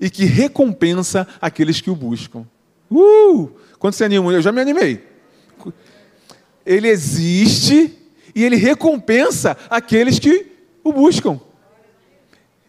e 0.00 0.10
que 0.10 0.24
recompensa 0.24 1.26
aqueles 1.40 1.80
que 1.80 1.90
o 1.90 1.94
buscam. 1.94 2.44
Uh! 2.90 3.50
Quando 3.78 3.94
se 3.94 4.04
anima? 4.04 4.32
Eu 4.32 4.42
já 4.42 4.50
me 4.50 4.60
animei. 4.60 5.04
Ele 6.66 6.88
existe 6.88 7.96
e 8.34 8.42
ele 8.42 8.56
recompensa 8.56 9.56
aqueles 9.70 10.18
que 10.18 10.46
o 10.82 10.92
buscam. 10.92 11.40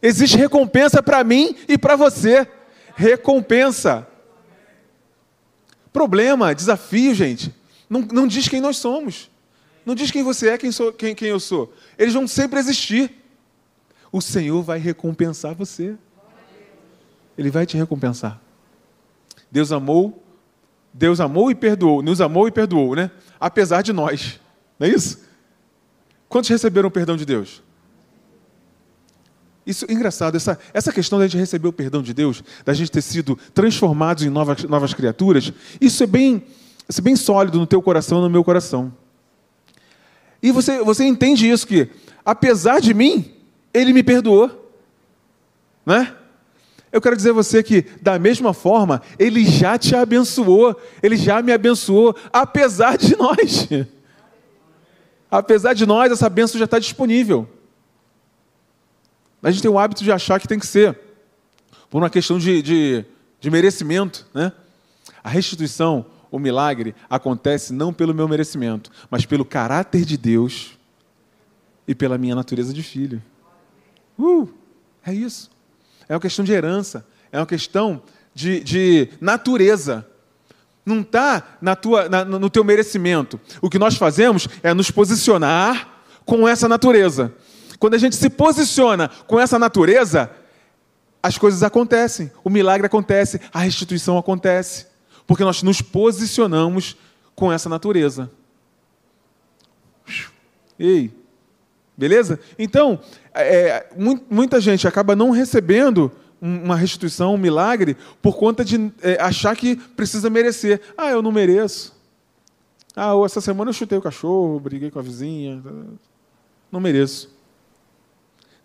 Existe 0.01 0.37
recompensa 0.37 1.01
para 1.01 1.23
mim 1.23 1.55
e 1.67 1.77
para 1.77 1.95
você. 1.95 2.47
Recompensa. 2.95 4.07
Problema, 5.91 6.53
desafio, 6.53 7.15
gente. 7.15 7.51
Não, 7.89 8.01
não 8.01 8.27
diz 8.27 8.47
quem 8.47 8.61
nós 8.61 8.77
somos. 8.77 9.31
Não 9.85 9.93
diz 9.93 10.09
quem 10.09 10.23
você 10.23 10.49
é, 10.49 10.57
quem, 10.57 10.71
sou, 10.71 10.91
quem, 10.91 11.13
quem 11.13 11.27
eu 11.29 11.39
sou. 11.39 11.73
Eles 11.97 12.13
vão 12.13 12.27
sempre 12.27 12.59
existir. 12.59 13.11
O 14.11 14.21
Senhor 14.21 14.63
vai 14.63 14.79
recompensar 14.79 15.53
você. 15.53 15.95
Ele 17.37 17.51
vai 17.51 17.65
te 17.65 17.77
recompensar. 17.77 18.41
Deus 19.51 19.71
amou, 19.71 20.23
Deus 20.93 21.19
amou 21.19 21.51
e 21.51 21.55
perdoou, 21.55 22.01
nos 22.01 22.19
amou 22.21 22.47
e 22.47 22.51
perdoou, 22.51 22.95
né? 22.95 23.11
Apesar 23.39 23.81
de 23.81 23.93
nós. 23.93 24.39
Não 24.79 24.87
é 24.87 24.89
isso? 24.89 25.23
Quantos 26.27 26.49
receberam 26.49 26.87
o 26.87 26.91
perdão 26.91 27.15
de 27.15 27.25
Deus? 27.25 27.61
Isso 29.65 29.85
é 29.89 29.93
engraçado, 29.93 30.35
essa, 30.35 30.59
essa 30.73 30.93
questão 30.93 31.17
da 31.17 31.27
gente 31.27 31.39
receber 31.39 31.67
o 31.67 31.73
perdão 31.73 32.03
de 32.03 32.13
Deus, 32.13 32.43
da 32.63 32.73
gente 32.73 32.91
ter 32.91 33.01
sido 33.01 33.35
transformados 33.53 34.23
em 34.23 34.29
novas, 34.29 34.63
novas 34.63 34.93
criaturas, 34.93 35.51
isso 35.81 36.03
é 36.03 36.07
bem, 36.07 36.43
isso 36.87 37.01
é 37.01 37.03
bem 37.03 37.15
sólido 37.15 37.57
no 37.57 37.65
teu 37.65 37.81
coração 37.81 38.19
e 38.19 38.21
no 38.21 38.29
meu 38.29 38.43
coração. 38.43 38.93
E 40.45 40.51
você, 40.51 40.77
você 40.83 41.03
entende 41.03 41.49
isso 41.49 41.65
que, 41.65 41.89
apesar 42.23 42.79
de 42.79 42.93
mim, 42.93 43.33
ele 43.73 43.91
me 43.91 44.03
perdoou. 44.03 44.71
Né? 45.83 46.15
Eu 46.91 47.01
quero 47.01 47.15
dizer 47.15 47.31
a 47.31 47.33
você 47.33 47.63
que, 47.63 47.81
da 47.99 48.19
mesma 48.19 48.53
forma, 48.53 49.01
ele 49.17 49.43
já 49.43 49.75
te 49.75 49.95
abençoou, 49.95 50.79
ele 51.01 51.17
já 51.17 51.41
me 51.41 51.51
abençoou, 51.51 52.15
apesar 52.31 52.95
de 52.95 53.15
nós. 53.15 53.67
Apesar 55.31 55.73
de 55.73 55.87
nós, 55.87 56.11
essa 56.11 56.29
bênção 56.29 56.59
já 56.59 56.65
está 56.65 56.77
disponível. 56.77 57.49
A 59.41 59.49
gente 59.49 59.63
tem 59.63 59.71
o 59.71 59.79
hábito 59.79 60.03
de 60.03 60.11
achar 60.11 60.39
que 60.39 60.47
tem 60.47 60.59
que 60.59 60.67
ser 60.67 60.97
por 61.89 61.97
uma 61.97 62.09
questão 62.09 62.37
de, 62.37 62.61
de, 62.61 63.05
de 63.41 63.49
merecimento. 63.49 64.27
Né? 64.31 64.51
A 65.23 65.27
restituição 65.27 66.05
o 66.35 66.39
milagre 66.39 66.93
acontece 67.09 67.71
não 67.71 67.93
pelo 67.93 68.13
meu 68.13 68.27
merecimento, 68.27 68.91
mas 69.09 69.25
pelo 69.25 69.45
caráter 69.45 70.03
de 70.03 70.17
Deus 70.17 70.77
e 71.87 71.95
pela 71.95 72.17
minha 72.17 72.35
natureza 72.35 72.73
de 72.73 72.83
filho. 72.83 73.23
Uh, 74.19 74.49
é 75.05 75.13
isso. 75.13 75.49
É 76.09 76.13
uma 76.13 76.19
questão 76.19 76.43
de 76.43 76.51
herança, 76.51 77.07
é 77.31 77.39
uma 77.39 77.45
questão 77.45 78.01
de, 78.33 78.59
de 78.59 79.09
natureza. 79.21 80.05
Não 80.85 80.99
está 80.99 81.57
na 81.61 81.73
tua, 81.73 82.09
na, 82.09 82.25
no 82.25 82.49
teu 82.49 82.65
merecimento. 82.65 83.39
O 83.61 83.69
que 83.69 83.79
nós 83.79 83.95
fazemos 83.95 84.45
é 84.61 84.73
nos 84.73 84.91
posicionar 84.91 86.01
com 86.25 86.45
essa 86.45 86.67
natureza. 86.67 87.33
Quando 87.79 87.93
a 87.93 87.97
gente 87.97 88.17
se 88.17 88.29
posiciona 88.29 89.09
com 89.25 89.39
essa 89.39 89.57
natureza, 89.57 90.29
as 91.23 91.37
coisas 91.37 91.63
acontecem, 91.63 92.29
o 92.43 92.49
milagre 92.49 92.87
acontece, 92.87 93.39
a 93.53 93.59
restituição 93.59 94.17
acontece 94.17 94.94
porque 95.27 95.43
nós 95.43 95.63
nos 95.63 95.81
posicionamos 95.81 96.95
com 97.35 97.51
essa 97.51 97.67
natureza. 97.67 98.29
Ei, 100.77 101.11
beleza? 101.97 102.39
Então, 102.59 102.99
é, 103.33 103.87
muita 104.29 104.59
gente 104.59 104.87
acaba 104.87 105.15
não 105.15 105.31
recebendo 105.31 106.11
uma 106.39 106.75
restituição, 106.75 107.33
um 107.33 107.37
milagre, 107.37 107.97
por 108.21 108.35
conta 108.37 108.63
de 108.63 108.91
é, 109.01 109.19
achar 109.21 109.55
que 109.55 109.75
precisa 109.75 110.29
merecer. 110.29 110.81
Ah, 110.97 111.09
eu 111.09 111.21
não 111.21 111.31
mereço. 111.31 111.95
Ah, 112.95 113.13
essa 113.25 113.41
semana 113.41 113.69
eu 113.69 113.73
chutei 113.73 113.97
o 113.97 114.01
cachorro, 114.01 114.59
briguei 114.59 114.91
com 114.91 114.99
a 114.99 115.01
vizinha. 115.01 115.61
Não 116.71 116.79
mereço. 116.79 117.33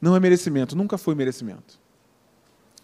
Não 0.00 0.16
é 0.16 0.20
merecimento, 0.20 0.76
nunca 0.76 0.98
foi 0.98 1.14
merecimento. 1.14 1.78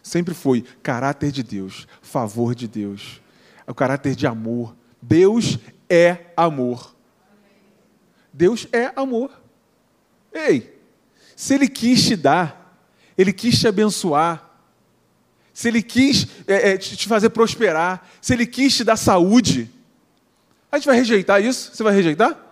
Sempre 0.03 0.35
foi 0.35 0.65
caráter 0.83 1.33
de 1.33 1.43
Deus, 1.43 1.87
favor 2.01 2.55
de 2.55 2.69
Deus 2.69 3.21
é 3.67 3.71
o 3.71 3.75
caráter 3.75 4.15
de 4.15 4.27
amor. 4.27 4.77
Deus 5.01 5.59
é 5.89 6.27
amor. 6.37 6.95
Deus 8.33 8.69
é 8.73 8.93
amor. 8.95 9.31
Ei, 10.33 10.79
se 11.35 11.55
Ele 11.55 11.69
quis 11.69 12.05
te 12.07 12.17
dar, 12.17 12.81
Ele 13.17 13.33
quis 13.33 13.59
te 13.59 13.67
abençoar, 13.67 14.45
se 15.53 15.69
Ele 15.69 15.83
quis 15.83 16.27
é, 16.47 16.73
é, 16.73 16.77
te 16.77 17.09
fazer 17.09 17.31
prosperar, 17.31 18.07
se 18.21 18.35
Ele 18.35 18.47
quis 18.47 18.77
te 18.77 18.85
dar 18.85 18.97
saúde, 18.97 19.71
a 20.71 20.77
gente 20.77 20.87
vai 20.87 20.97
rejeitar 20.97 21.43
isso? 21.43 21.75
Você 21.75 21.83
vai 21.83 21.95
rejeitar? 21.95 22.46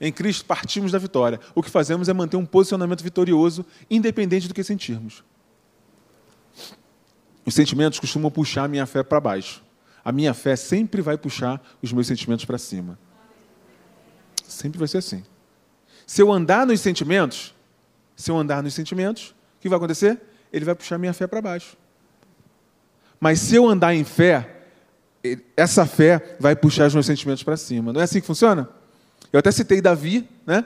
Em 0.00 0.10
Cristo 0.10 0.46
partimos 0.46 0.92
da 0.92 0.98
vitória. 0.98 1.38
O 1.54 1.62
que 1.62 1.68
fazemos 1.68 2.08
é 2.08 2.12
manter 2.12 2.36
um 2.36 2.46
posicionamento 2.46 3.04
vitorioso, 3.04 3.66
independente 3.90 4.48
do 4.48 4.54
que 4.54 4.64
sentirmos. 4.64 5.22
Os 7.44 7.54
sentimentos 7.54 8.00
costumam 8.00 8.30
puxar 8.30 8.64
a 8.64 8.68
minha 8.68 8.86
fé 8.86 9.02
para 9.02 9.20
baixo. 9.20 9.62
A 10.02 10.10
minha 10.10 10.32
fé 10.32 10.56
sempre 10.56 11.02
vai 11.02 11.18
puxar 11.18 11.60
os 11.82 11.92
meus 11.92 12.06
sentimentos 12.06 12.46
para 12.46 12.56
cima. 12.56 12.98
Sempre 14.46 14.78
vai 14.78 14.88
ser 14.88 14.98
assim. 14.98 15.22
Se 16.06 16.22
eu 16.22 16.32
andar 16.32 16.66
nos 16.66 16.80
sentimentos, 16.80 17.54
se 18.16 18.30
eu 18.30 18.36
andar 18.38 18.62
nos 18.62 18.72
sentimentos, 18.72 19.34
o 19.58 19.60
que 19.60 19.68
vai 19.68 19.76
acontecer? 19.76 20.18
Ele 20.50 20.64
vai 20.64 20.74
puxar 20.74 20.94
a 20.94 20.98
minha 20.98 21.12
fé 21.12 21.26
para 21.26 21.42
baixo. 21.42 21.76
Mas 23.20 23.38
se 23.40 23.54
eu 23.54 23.68
andar 23.68 23.94
em 23.94 24.02
fé, 24.02 24.64
essa 25.54 25.84
fé 25.84 26.36
vai 26.40 26.56
puxar 26.56 26.86
os 26.86 26.94
meus 26.94 27.06
sentimentos 27.06 27.42
para 27.42 27.56
cima. 27.56 27.92
Não 27.92 28.00
é 28.00 28.04
assim 28.04 28.20
que 28.20 28.26
funciona? 28.26 28.68
Eu 29.32 29.38
até 29.38 29.50
citei 29.50 29.80
Davi, 29.80 30.28
né? 30.46 30.64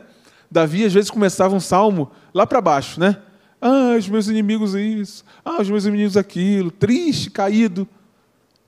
Davi 0.51 0.85
às 0.85 0.93
vezes 0.93 1.11
começava 1.11 1.55
um 1.55 1.61
salmo 1.61 2.11
lá 2.33 2.47
para 2.47 2.61
baixo, 2.61 2.99
né? 3.01 3.21
Ah, 3.61 3.97
os 3.99 4.09
meus 4.09 4.29
inimigos 4.29 4.75
isso. 4.75 5.25
Ah, 5.45 5.61
os 5.61 5.69
meus 5.69 5.85
inimigos 5.85 6.17
aquilo. 6.17 6.71
Triste, 6.71 7.31
caído. 7.31 7.89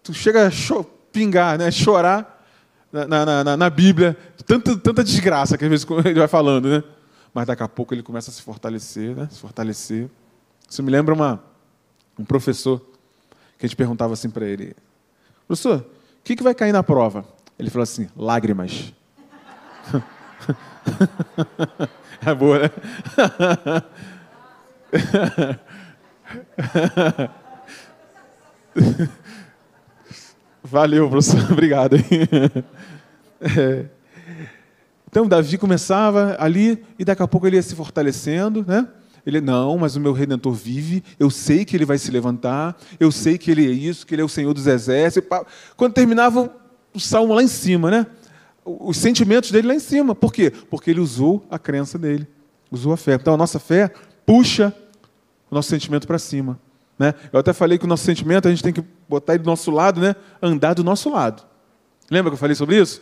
Tu 0.03 0.15
chega 0.15 0.49
a 0.49 0.85
pingar, 1.13 1.59
né? 1.59 1.71
Chorar 1.71 2.45
na, 2.93 3.07
na, 3.07 3.45
na, 3.45 3.57
na 3.57 3.71
Bíblia. 3.71 4.17
Tanta, 4.47 4.77
tanta 4.77 5.05
desgraça 5.05 5.59
que 5.59 5.65
às 5.65 5.71
vezes 5.71 5.87
ele 6.05 6.19
vai 6.19 6.29
falando, 6.29 6.69
né? 6.69 6.83
Mas 7.35 7.47
daqui 7.47 7.63
a 7.63 7.69
pouco 7.69 7.93
ele 7.93 8.03
começa 8.03 8.31
a 8.31 8.33
se 8.35 8.41
fortalecer, 8.41 9.15
né? 9.15 9.29
Se 9.31 9.39
fortalecer. 9.39 10.09
Isso 10.69 10.83
me 10.83 10.91
lembra 10.91 11.15
uma, 11.15 11.43
um 12.19 12.25
professor 12.25 12.81
que 13.59 13.67
a 13.67 13.69
gente 13.69 13.77
perguntava 13.77 14.15
assim 14.15 14.31
para 14.31 14.47
ele: 14.47 14.75
professor, 15.47 15.81
o 15.81 15.85
que, 16.25 16.35
que 16.35 16.43
vai 16.43 16.55
cair 16.55 16.73
na 16.73 16.83
prova? 16.83 17.25
Ele 17.59 17.69
falou 17.71 17.83
assim: 17.83 18.09
lágrimas. 18.17 18.93
É 22.25 22.35
boa, 22.35 22.59
né? 22.61 22.71
Valeu, 30.63 31.09
professor. 31.09 31.41
Obrigado. 31.53 31.97
É. 33.41 33.87
Então, 35.09 35.27
Davi 35.27 35.57
começava 35.57 36.37
ali 36.39 36.85
e 36.99 37.05
daqui 37.05 37.23
a 37.23 37.29
pouco 37.29 37.47
ele 37.47 37.57
ia 37.57 37.63
se 37.63 37.75
fortalecendo, 37.75 38.65
né? 38.67 38.87
Ele, 39.25 39.41
não, 39.41 39.77
mas 39.79 39.97
o 39.97 40.01
meu 40.01 40.13
redentor 40.13 40.53
vive, 40.53 41.03
eu 41.19 41.31
sei 41.31 41.65
que 41.65 41.77
ele 41.77 41.85
vai 41.85 41.99
se 41.99 42.11
levantar, 42.13 42.77
eu 43.01 43.11
sei 43.11 43.37
que 43.37 43.51
ele 43.51 43.67
é 43.67 43.71
isso, 43.71 44.07
que 44.07 44.15
ele 44.15 44.23
é 44.23 44.25
o 44.25 44.29
Senhor 44.29 44.55
dos 44.55 44.69
exércitos. 44.69 45.29
Quando 45.77 45.95
terminava 45.95 46.55
o 46.95 47.01
salmo 47.01 47.35
lá 47.35 47.43
em 47.43 47.49
cima, 47.49 47.91
né? 47.91 48.07
Os 48.67 48.97
sentimentos 48.97 49.53
dele 49.53 49.69
lá 49.69 49.75
em 49.75 49.81
cima. 49.81 50.15
Por 50.15 50.33
quê? 50.33 50.51
Porque 50.51 50.91
ele 50.91 51.01
usou 51.01 51.47
a 51.49 51.59
crença 51.59 51.97
dele, 51.97 52.27
usou 52.71 52.93
a 52.93 52.97
fé. 52.97 53.15
Então 53.15 53.35
a 53.35 53.37
nossa 53.37 53.61
fé 53.61 53.93
puxa 54.27 54.75
o 55.49 55.55
nosso 55.55 55.69
sentimento 55.69 56.07
para 56.07 56.19
cima. 56.19 56.59
Né? 56.99 57.15
Eu 57.33 57.39
até 57.39 57.53
falei 57.53 57.79
que 57.79 57.85
o 57.85 57.89
nosso 57.89 58.05
sentimento 58.05 58.49
a 58.49 58.51
gente 58.51 58.63
tem 58.63 58.73
que 58.73 58.83
botar 59.09 59.35
ele 59.35 59.45
do 59.45 59.47
nosso 59.47 59.71
lado, 59.71 60.01
né? 60.01 60.17
andar 60.43 60.75
do 60.75 60.83
nosso 60.83 61.09
lado. 61.09 61.45
Lembra 62.11 62.31
que 62.31 62.35
eu 62.35 62.39
falei 62.39 62.57
sobre 62.57 62.81
isso? 62.81 63.01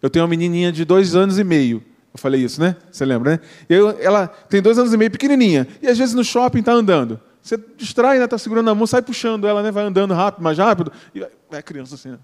Eu 0.00 0.08
tenho 0.08 0.24
uma 0.24 0.28
menininha 0.28 0.70
de 0.70 0.84
dois 0.84 1.16
anos 1.16 1.38
e 1.38 1.44
meio. 1.44 1.82
Eu 2.12 2.18
falei 2.18 2.42
isso, 2.42 2.60
né? 2.60 2.76
Você 2.90 3.04
lembra, 3.04 3.32
né? 3.32 3.40
Eu, 3.68 3.90
ela 4.00 4.26
tem 4.26 4.60
dois 4.60 4.78
anos 4.78 4.92
e 4.92 4.96
meio, 4.96 5.10
pequenininha. 5.10 5.66
E 5.80 5.88
às 5.88 5.98
vezes 5.98 6.14
no 6.14 6.24
shopping 6.24 6.60
está 6.60 6.72
andando. 6.72 7.20
Você 7.42 7.58
distrai, 7.76 8.18
né? 8.18 8.24
Está 8.24 8.36
segurando 8.36 8.68
a 8.68 8.74
mão, 8.74 8.86
sai 8.86 9.02
puxando 9.02 9.46
ela, 9.46 9.62
né? 9.62 9.70
Vai 9.70 9.84
andando 9.84 10.12
rápido, 10.12 10.42
mais 10.42 10.58
rápido. 10.58 10.92
E 11.14 11.20
vai 11.20 11.60
a 11.60 11.62
criança 11.62 11.94
assim, 11.94 12.10
né? 12.10 12.18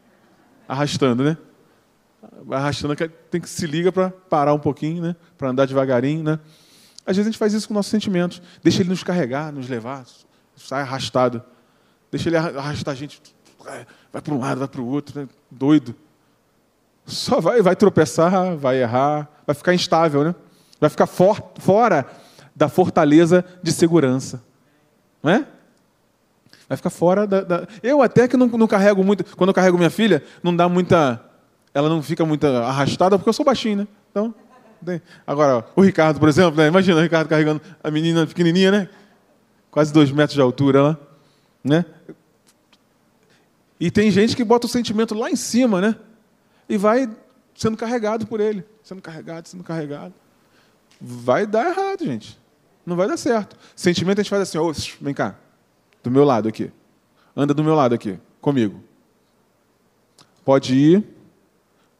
arrastando, 0.69 1.23
né? 1.23 1.37
Arrastando, 2.50 2.95
tem 3.30 3.40
que 3.40 3.49
se 3.49 3.66
liga 3.66 3.90
para 3.90 4.11
parar 4.11 4.54
um 4.54 4.59
pouquinho, 4.59 5.02
né? 5.02 5.16
Para 5.37 5.50
andar 5.50 5.66
devagarinho, 5.66 6.23
né? 6.23 6.38
Às 7.04 7.16
vezes 7.16 7.28
a 7.28 7.30
gente 7.30 7.38
faz 7.38 7.52
isso 7.52 7.68
com 7.68 7.75
nossos 7.75 7.90
sentimentos. 7.90 8.42
Deixa 8.62 8.83
ele 8.83 8.90
nos 8.90 9.02
carregar, 9.02 9.52
nos 9.52 9.68
levar, 9.68 10.04
sai 10.56 10.83
arrastado. 10.83 11.42
Deixa 12.11 12.28
ele 12.28 12.37
arrastar 12.37 12.92
a 12.92 12.97
gente, 12.97 13.21
vai 14.12 14.23
para 14.23 14.35
um 14.35 14.38
lado, 14.38 14.59
vai 14.59 14.68
para 14.68 14.80
o 14.80 14.87
outro, 14.87 15.21
né? 15.21 15.28
doido. 15.50 15.95
Só 17.04 17.40
vai, 17.40 17.62
vai 17.62 17.76
tropeçar, 17.76 18.56
vai 18.56 18.83
errar, 18.83 19.28
vai 19.47 19.54
ficar 19.54 19.75
instável, 19.75 20.25
né? 20.25 20.35
Vai 20.80 20.90
ficar 20.90 21.06
for, 21.06 21.52
fora 21.59 22.06
da 22.54 22.68
fortaleza 22.68 23.45
de 23.62 23.73
segurança. 23.73 24.42
Não 25.23 25.30
é? 25.30 25.47
Vai 26.68 26.76
ficar 26.76 26.90
fora 26.90 27.26
da. 27.26 27.42
da... 27.42 27.68
Eu 27.83 28.02
até 28.02 28.26
que 28.26 28.37
não, 28.37 28.47
não, 28.49 28.66
carrego 28.66 29.04
muito. 29.04 29.25
Quando 29.37 29.49
eu 29.49 29.54
carrego 29.54 29.78
minha 29.78 29.90
filha, 29.90 30.23
não 30.42 30.54
dá 30.54 30.68
muita. 30.68 31.23
Ela 31.76 31.90
não 31.90 32.02
fica 32.02 32.25
muito 32.25 32.47
arrastada 32.47 33.18
porque 33.18 33.28
eu 33.28 33.35
sou 33.35 33.45
baixinho, 33.45 33.76
né? 33.76 33.88
Então. 34.11 34.35
Agora, 35.26 35.66
o 35.76 35.83
Ricardo, 35.83 36.18
por 36.18 36.26
exemplo, 36.26 36.56
né? 36.56 36.68
imagina 36.68 36.97
o 36.99 37.02
Ricardo 37.02 37.28
carregando 37.28 37.61
a 37.85 37.90
menina 37.90 38.26
pequenininha, 38.26 38.71
né? 38.71 38.88
Quase 39.71 39.92
dois 39.92 40.11
metros 40.11 40.35
de 40.35 40.40
altura, 40.40 40.99
né? 41.62 41.85
E 43.78 43.90
tem 43.90 44.11
gente 44.11 44.35
que 44.35 44.42
bota 44.42 44.66
o 44.66 44.71
sentimento 44.71 45.14
lá 45.14 45.30
em 45.30 45.37
cima, 45.37 45.78
né? 45.83 45.97
E 46.66 46.78
vai 46.78 47.14
sendo 47.54 47.76
carregado 47.76 48.26
por 48.26 48.40
ele, 48.40 48.64
sendo 48.83 49.02
carregado, 49.02 49.47
sendo 49.47 49.62
carregado. 49.62 50.14
Vai 50.99 51.47
dar 51.47 51.68
errado, 51.68 52.06
gente. 52.06 52.40
Não 52.87 52.97
vai 52.97 53.06
dar 53.06 53.18
certo. 53.18 53.54
Sentimento 53.75 54.18
a 54.21 54.23
gente 54.23 54.30
faz 54.30 54.40
assim, 54.40 54.56
oh, 54.56 54.73
vem 54.99 55.12
cá, 55.12 55.35
do 56.02 56.11
meu 56.11 56.25
lado 56.25 56.49
aqui. 56.49 56.73
Anda 57.37 57.52
do 57.52 57.62
meu 57.62 57.75
lado 57.75 57.95
aqui, 57.95 58.18
comigo. 58.40 58.83
Pode 60.42 60.75
ir, 60.75 61.16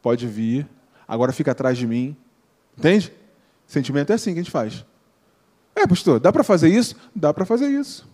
pode 0.07 0.25
vir, 0.25 0.69
agora 1.09 1.33
fica 1.33 1.51
atrás 1.51 1.77
de 1.77 1.85
mim. 1.85 2.17
Entende? 2.79 3.13
Sentimento 3.67 4.13
é 4.13 4.15
assim 4.15 4.33
que 4.33 4.39
a 4.39 4.43
gente 4.45 4.53
faz. 4.53 4.87
É, 5.75 5.85
pastor, 5.85 6.21
dá 6.21 6.33
para 6.33 6.45
fazer 6.45 6.69
isso? 6.69 6.95
Dá 7.13 7.35
para 7.35 7.45
fazer 7.45 7.67
isso. 7.67 8.09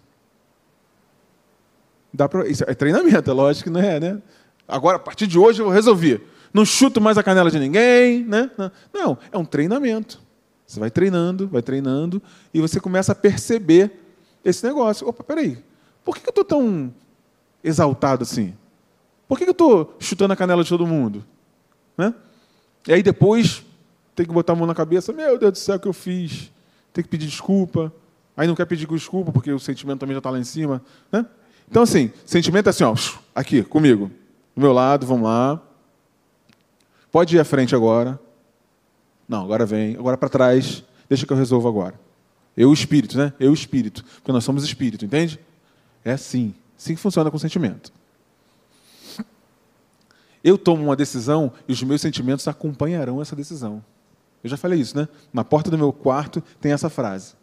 Dá 2.11 2.27
pra... 2.27 2.49
Isso 2.49 2.65
é 2.67 2.75
treinamento, 2.75 3.31
é 3.31 3.35
lógico 3.35 3.65
que 3.65 3.71
não 3.71 3.79
é, 3.79 4.01
né? 4.01 4.23
Agora, 4.67 4.97
a 4.97 4.99
partir 4.99 5.27
de 5.27 5.39
hoje, 5.39 5.61
eu 5.61 5.69
resolvi. 5.69 6.19
Não 6.51 6.65
chuto 6.65 6.99
mais 6.99 7.19
a 7.19 7.23
canela 7.23 7.51
de 7.51 7.59
ninguém, 7.59 8.25
né? 8.25 8.51
Não, 8.91 9.19
é 9.31 9.37
um 9.37 9.45
treinamento. 9.45 10.19
Você 10.67 10.81
vai 10.81 10.91
treinando, 10.91 11.47
vai 11.47 11.61
treinando, 11.61 12.23
e 12.55 12.61
você 12.63 12.81
começa 12.81 13.13
a 13.13 13.15
perceber 13.15 14.01
esse 14.43 14.65
negócio. 14.65 15.07
Opa, 15.07 15.23
peraí, 15.23 15.63
por 16.03 16.17
que 16.17 16.27
eu 16.27 16.31
estou 16.31 16.45
tão 16.45 16.91
exaltado 17.63 18.23
assim? 18.23 18.55
Por 19.29 19.37
que 19.37 19.45
eu 19.45 19.51
estou 19.51 19.95
chutando 20.01 20.33
a 20.33 20.37
canela 20.37 20.65
de 20.65 20.71
todo 20.71 20.87
mundo? 20.87 21.23
Né? 21.97 22.15
E 22.87 22.93
aí 22.93 23.03
depois 23.03 23.65
tem 24.15 24.27
que 24.27 24.33
botar 24.33 24.53
a 24.53 24.57
mão 24.57 24.67
na 24.67 24.75
cabeça, 24.75 25.13
meu 25.13 25.39
Deus 25.39 25.53
do 25.53 25.59
céu, 25.59 25.77
o 25.77 25.81
que 25.81 25.89
eu 25.89 25.93
fiz? 25.93 26.51
Tem 26.93 27.03
que 27.03 27.11
pedir 27.11 27.27
desculpa. 27.27 27.93
Aí 28.37 28.47
não 28.47 28.55
quer 28.55 28.67
pedir 28.67 28.87
desculpa 28.87 29.33
porque 29.33 29.53
o 29.53 29.59
sentimento 29.59 30.01
também 30.01 30.15
já 30.15 30.19
está 30.19 30.31
lá 30.31 30.39
em 30.39 30.45
cima. 30.45 30.83
Né? 31.11 31.25
Então, 31.71 31.83
assim, 31.83 32.11
sentimento 32.27 32.67
é 32.67 32.71
assim, 32.71 32.85
ó, 32.85 32.95
aqui, 33.35 33.63
comigo. 33.63 34.11
Do 34.55 34.61
meu 34.61 34.73
lado, 34.73 35.07
vamos 35.07 35.25
lá. 35.25 35.61
Pode 37.11 37.37
ir 37.37 37.41
à 37.41 37.45
frente 37.45 37.75
agora. 37.75 38.19
Não, 39.29 39.43
agora 39.45 39.65
vem. 39.65 39.97
Agora 39.97 40.17
para 40.17 40.29
trás. 40.29 40.85
Deixa 41.09 41.27
que 41.27 41.33
eu 41.33 41.37
resolvo 41.37 41.69
agora. 41.69 41.99
Eu, 42.57 42.69
o 42.71 42.73
espírito, 42.73 43.17
né? 43.17 43.33
Eu, 43.41 43.51
o 43.51 43.55
espírito. 43.55 44.05
Porque 44.17 44.33
nós 44.33 44.45
somos 44.45 44.65
espírito, 44.65 45.05
entende? 45.05 45.39
É 46.05 46.13
assim. 46.13 46.55
Assim 46.77 46.95
que 46.95 47.01
funciona 47.01 47.31
com 47.31 47.39
sentimento. 47.39 47.93
Eu 50.45 50.59
tomo 50.59 50.83
uma 50.83 50.97
decisão 50.97 51.53
e 51.69 51.73
os 51.73 51.83
meus 51.83 52.01
sentimentos 52.01 52.49
acompanharão 52.49 53.23
essa 53.23 53.37
decisão. 53.37 53.85
Eu 54.43 54.51
já 54.51 54.57
falei 54.57 54.81
isso, 54.81 54.97
né? 54.97 55.09
Na 55.33 55.45
porta 55.45 55.71
do 55.71 55.79
meu 55.79 55.93
quarto 55.93 56.43
tem 56.61 56.73
essa 56.73 56.91
frase. 56.91 57.35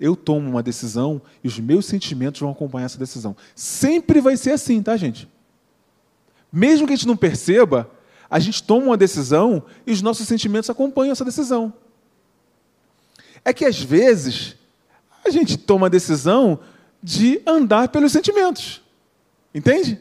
Eu 0.00 0.14
tomo 0.14 0.48
uma 0.48 0.62
decisão 0.62 1.20
e 1.42 1.48
os 1.48 1.58
meus 1.58 1.86
sentimentos 1.86 2.40
vão 2.40 2.50
acompanhar 2.50 2.86
essa 2.86 2.98
decisão. 2.98 3.36
Sempre 3.54 4.20
vai 4.20 4.36
ser 4.36 4.52
assim, 4.52 4.80
tá, 4.80 4.96
gente? 4.96 5.28
Mesmo 6.52 6.86
que 6.86 6.92
a 6.92 6.96
gente 6.96 7.08
não 7.08 7.16
perceba, 7.16 7.90
a 8.30 8.38
gente 8.38 8.62
toma 8.62 8.86
uma 8.86 8.96
decisão 8.96 9.62
e 9.86 9.92
os 9.92 10.00
nossos 10.00 10.28
sentimentos 10.28 10.70
acompanham 10.70 11.12
essa 11.12 11.24
decisão. 11.24 11.72
É 13.44 13.52
que 13.52 13.64
às 13.64 13.80
vezes 13.82 14.56
a 15.24 15.30
gente 15.30 15.56
toma 15.56 15.86
a 15.86 15.90
decisão 15.90 16.60
de 17.02 17.42
andar 17.44 17.88
pelos 17.88 18.12
sentimentos. 18.12 18.82
Entende? 19.52 20.00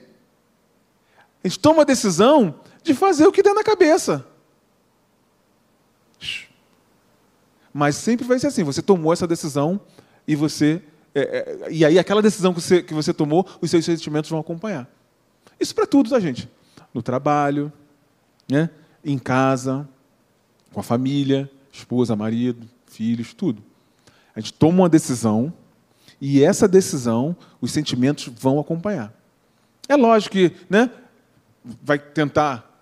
A 1.48 1.50
gente 1.50 1.60
toma 1.60 1.84
a 1.84 1.86
decisão 1.86 2.56
de 2.84 2.94
fazer 2.94 3.26
o 3.26 3.32
que 3.32 3.42
der 3.42 3.54
na 3.54 3.64
cabeça. 3.64 4.28
Mas 7.74 7.96
sempre 7.96 8.28
vai 8.28 8.38
ser 8.38 8.48
assim: 8.48 8.66
você 8.66 8.82
tomou 8.82 9.14
essa 9.14 9.26
decisão 9.26 9.80
e 10.28 10.36
você. 10.36 10.84
É, 11.16 11.22
é, 11.22 11.72
e 11.72 11.86
aí, 11.86 11.98
aquela 11.98 12.22
decisão 12.22 12.54
que 12.54 12.60
você, 12.60 12.84
que 12.84 12.94
você 12.94 13.14
tomou, 13.14 13.48
os 13.62 13.72
seus 13.72 13.86
sentimentos 13.86 14.30
vão 14.30 14.42
acompanhar. 14.42 14.92
Isso 15.58 15.74
para 15.74 15.88
tudo, 15.88 16.10
tá, 16.10 16.20
gente? 16.20 16.50
No 16.94 17.02
trabalho, 17.02 17.72
né? 18.52 18.70
em 19.02 19.18
casa, 19.18 19.88
com 20.74 20.82
a 20.82 20.84
família, 20.84 21.50
esposa, 21.72 22.14
marido, 22.14 22.68
filhos, 22.88 23.34
tudo. 23.34 23.64
A 24.36 24.42
gente 24.42 24.52
toma 24.52 24.80
uma 24.80 24.90
decisão 24.90 25.54
e 26.20 26.44
essa 26.44 26.68
decisão, 26.68 27.38
os 27.62 27.72
sentimentos 27.72 28.30
vão 28.38 28.60
acompanhar. 28.60 29.14
É 29.88 29.96
lógico 29.96 30.34
que 30.34 30.52
né, 30.70 30.92
vai 31.84 32.00
tentar 32.00 32.82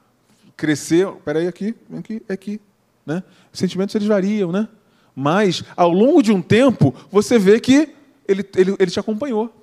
crescer. 0.55 1.07
Espera 1.07 1.39
aí, 1.39 1.47
aqui, 1.47 1.75
aqui, 1.97 2.21
aqui. 2.27 2.61
Né? 3.05 3.23
Os 3.51 3.59
sentimentos 3.59 3.93
eles 3.95 4.07
variam, 4.07 4.51
né? 4.51 4.67
mas 5.15 5.63
ao 5.77 5.91
longo 5.91 6.21
de 6.21 6.31
um 6.31 6.41
tempo 6.41 6.93
você 7.09 7.39
vê 7.39 7.59
que 7.59 7.95
ele, 8.27 8.45
ele, 8.55 8.75
ele 8.77 8.91
te 8.91 8.99
acompanhou. 8.99 9.53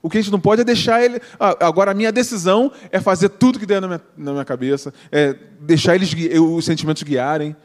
O 0.00 0.08
que 0.08 0.18
a 0.18 0.20
gente 0.20 0.30
não 0.30 0.40
pode 0.40 0.60
é 0.60 0.64
deixar 0.64 1.02
ele. 1.02 1.20
Ah, 1.40 1.66
agora, 1.66 1.90
a 1.90 1.94
minha 1.94 2.12
decisão 2.12 2.70
é 2.90 3.00
fazer 3.00 3.30
tudo 3.30 3.58
que 3.58 3.66
der 3.66 3.80
na 3.80 3.88
minha, 3.88 4.02
na 4.16 4.32
minha 4.32 4.44
cabeça, 4.44 4.92
é 5.10 5.32
deixar 5.60 5.94
eles, 5.94 6.14
os 6.38 6.64
sentimentos 6.64 7.02
guiarem. 7.02 7.56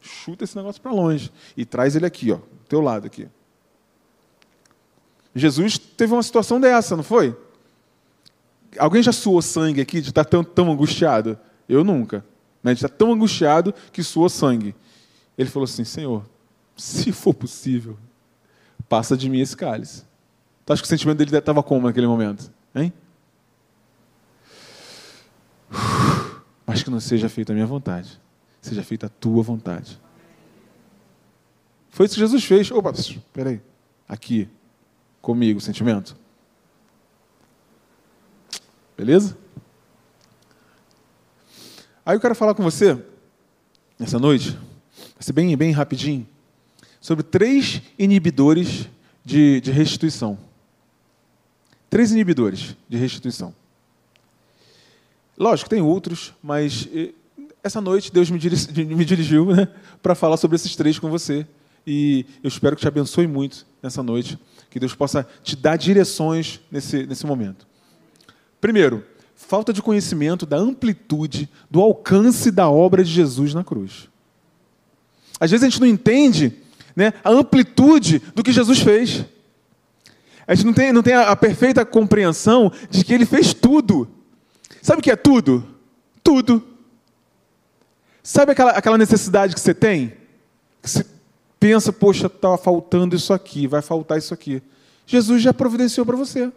Chuta 0.00 0.44
esse 0.44 0.56
negócio 0.56 0.80
para 0.80 0.92
longe 0.92 1.32
e 1.56 1.64
traz 1.64 1.96
ele 1.96 2.06
aqui, 2.06 2.30
ó, 2.30 2.36
do 2.36 2.66
teu 2.68 2.80
lado 2.80 3.06
aqui. 3.06 3.26
Jesus 5.34 5.76
teve 5.76 6.12
uma 6.12 6.22
situação 6.22 6.60
dessa, 6.60 6.96
não 6.96 7.02
foi? 7.02 7.36
Alguém 8.78 9.02
já 9.02 9.12
suou 9.12 9.40
sangue 9.40 9.80
aqui 9.80 10.00
de 10.00 10.08
estar 10.08 10.24
tão, 10.24 10.42
tão 10.42 10.70
angustiado? 10.70 11.38
Eu 11.68 11.84
nunca. 11.84 12.24
Né? 12.62 12.72
De 12.72 12.78
estar 12.78 12.88
tão 12.88 13.12
angustiado 13.12 13.74
que 13.92 14.02
suou 14.02 14.28
sangue. 14.28 14.74
Ele 15.36 15.48
falou 15.48 15.64
assim: 15.64 15.84
Senhor, 15.84 16.24
se 16.76 17.12
for 17.12 17.34
possível, 17.34 17.98
passa 18.88 19.16
de 19.16 19.28
mim 19.28 19.40
esse 19.40 19.56
cálice. 19.56 20.04
Tu 20.64 20.72
acha 20.72 20.82
que 20.82 20.86
o 20.86 20.88
sentimento 20.88 21.18
dele 21.18 21.36
estava 21.36 21.62
como 21.62 21.86
naquele 21.86 22.06
momento? 22.06 22.50
Hein? 22.74 22.92
Mas 26.66 26.82
que 26.82 26.90
não 26.90 27.00
seja 27.00 27.28
feita 27.28 27.52
a 27.52 27.54
minha 27.54 27.66
vontade, 27.66 28.20
seja 28.60 28.82
feita 28.82 29.06
a 29.06 29.08
tua 29.08 29.42
vontade. 29.42 30.00
Foi 31.90 32.06
isso 32.06 32.14
que 32.14 32.20
Jesus 32.20 32.44
fez. 32.44 32.70
Opa, 32.70 32.92
peraí. 33.32 33.60
Aqui, 34.08 34.48
comigo, 35.20 35.60
sentimento. 35.60 36.16
Beleza? 38.96 39.36
Aí 42.06 42.16
eu 42.16 42.20
quero 42.20 42.34
falar 42.34 42.54
com 42.54 42.62
você, 42.62 43.02
nessa 43.98 44.18
noite, 44.18 44.50
vai 44.50 45.20
ser 45.22 45.32
bem, 45.32 45.56
bem 45.56 45.72
rapidinho, 45.72 46.26
sobre 47.00 47.22
três 47.22 47.82
inibidores 47.98 48.88
de, 49.24 49.60
de 49.60 49.70
restituição. 49.70 50.38
Três 51.88 52.12
inibidores 52.12 52.76
de 52.88 52.96
restituição. 52.96 53.54
Lógico, 55.36 55.68
tem 55.68 55.80
outros, 55.80 56.32
mas 56.42 56.88
essa 57.62 57.80
noite 57.80 58.12
Deus 58.12 58.30
me, 58.30 58.38
me 58.94 59.04
dirigiu 59.04 59.46
né, 59.46 59.68
para 60.02 60.14
falar 60.14 60.36
sobre 60.36 60.56
esses 60.56 60.76
três 60.76 60.98
com 60.98 61.10
você. 61.10 61.46
E 61.86 62.26
eu 62.42 62.48
espero 62.48 62.76
que 62.76 62.82
te 62.82 62.88
abençoe 62.88 63.26
muito 63.26 63.66
nessa 63.82 64.02
noite, 64.02 64.38
que 64.70 64.78
Deus 64.78 64.94
possa 64.94 65.26
te 65.42 65.56
dar 65.56 65.76
direções 65.76 66.60
nesse, 66.70 67.06
nesse 67.06 67.26
momento. 67.26 67.66
Primeiro, 68.64 69.04
falta 69.36 69.74
de 69.74 69.82
conhecimento 69.82 70.46
da 70.46 70.56
amplitude, 70.56 71.50
do 71.70 71.82
alcance 71.82 72.50
da 72.50 72.66
obra 72.66 73.04
de 73.04 73.10
Jesus 73.10 73.52
na 73.52 73.62
cruz. 73.62 74.08
Às 75.38 75.50
vezes 75.50 75.64
a 75.64 75.68
gente 75.68 75.82
não 75.82 75.86
entende 75.86 76.62
né, 76.96 77.12
a 77.22 77.28
amplitude 77.28 78.22
do 78.34 78.42
que 78.42 78.54
Jesus 78.54 78.78
fez. 78.78 79.26
A 80.46 80.54
gente 80.54 80.64
não 80.64 80.72
tem, 80.72 80.94
não 80.94 81.02
tem 81.02 81.12
a, 81.12 81.28
a 81.28 81.36
perfeita 81.36 81.84
compreensão 81.84 82.72
de 82.88 83.04
que 83.04 83.12
ele 83.12 83.26
fez 83.26 83.52
tudo. 83.52 84.08
Sabe 84.80 85.00
o 85.00 85.02
que 85.02 85.10
é 85.10 85.16
tudo? 85.16 85.62
Tudo. 86.22 86.64
Sabe 88.22 88.52
aquela, 88.52 88.70
aquela 88.70 88.96
necessidade 88.96 89.52
que 89.52 89.60
você 89.60 89.74
tem? 89.74 90.14
Que 90.80 90.88
você 90.88 91.04
pensa, 91.60 91.92
poxa, 91.92 92.28
estava 92.28 92.56
faltando 92.56 93.14
isso 93.14 93.34
aqui, 93.34 93.66
vai 93.66 93.82
faltar 93.82 94.16
isso 94.16 94.32
aqui. 94.32 94.62
Jesus 95.04 95.42
já 95.42 95.52
providenciou 95.52 96.06
para 96.06 96.16
você. 96.16 96.50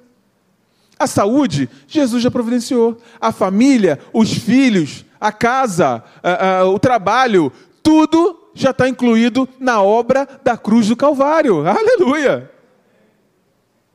A 1.00 1.06
saúde, 1.06 1.70
Jesus 1.88 2.24
já 2.24 2.32
providenciou. 2.32 3.00
A 3.22 3.32
família, 3.32 4.00
os 4.12 4.34
filhos, 4.34 5.06
a 5.20 5.32
casa, 5.32 6.04
a, 6.24 6.60
a, 6.60 6.66
o 6.66 6.80
trabalho, 6.80 7.52
tudo 7.84 8.50
já 8.54 8.72
está 8.72 8.90
incluído 8.90 9.48
na 9.60 9.82
obra 9.82 10.28
da 10.44 10.58
cruz 10.58 10.88
do 10.88 10.96
Calvário. 10.96 11.66
Aleluia! 11.68 12.52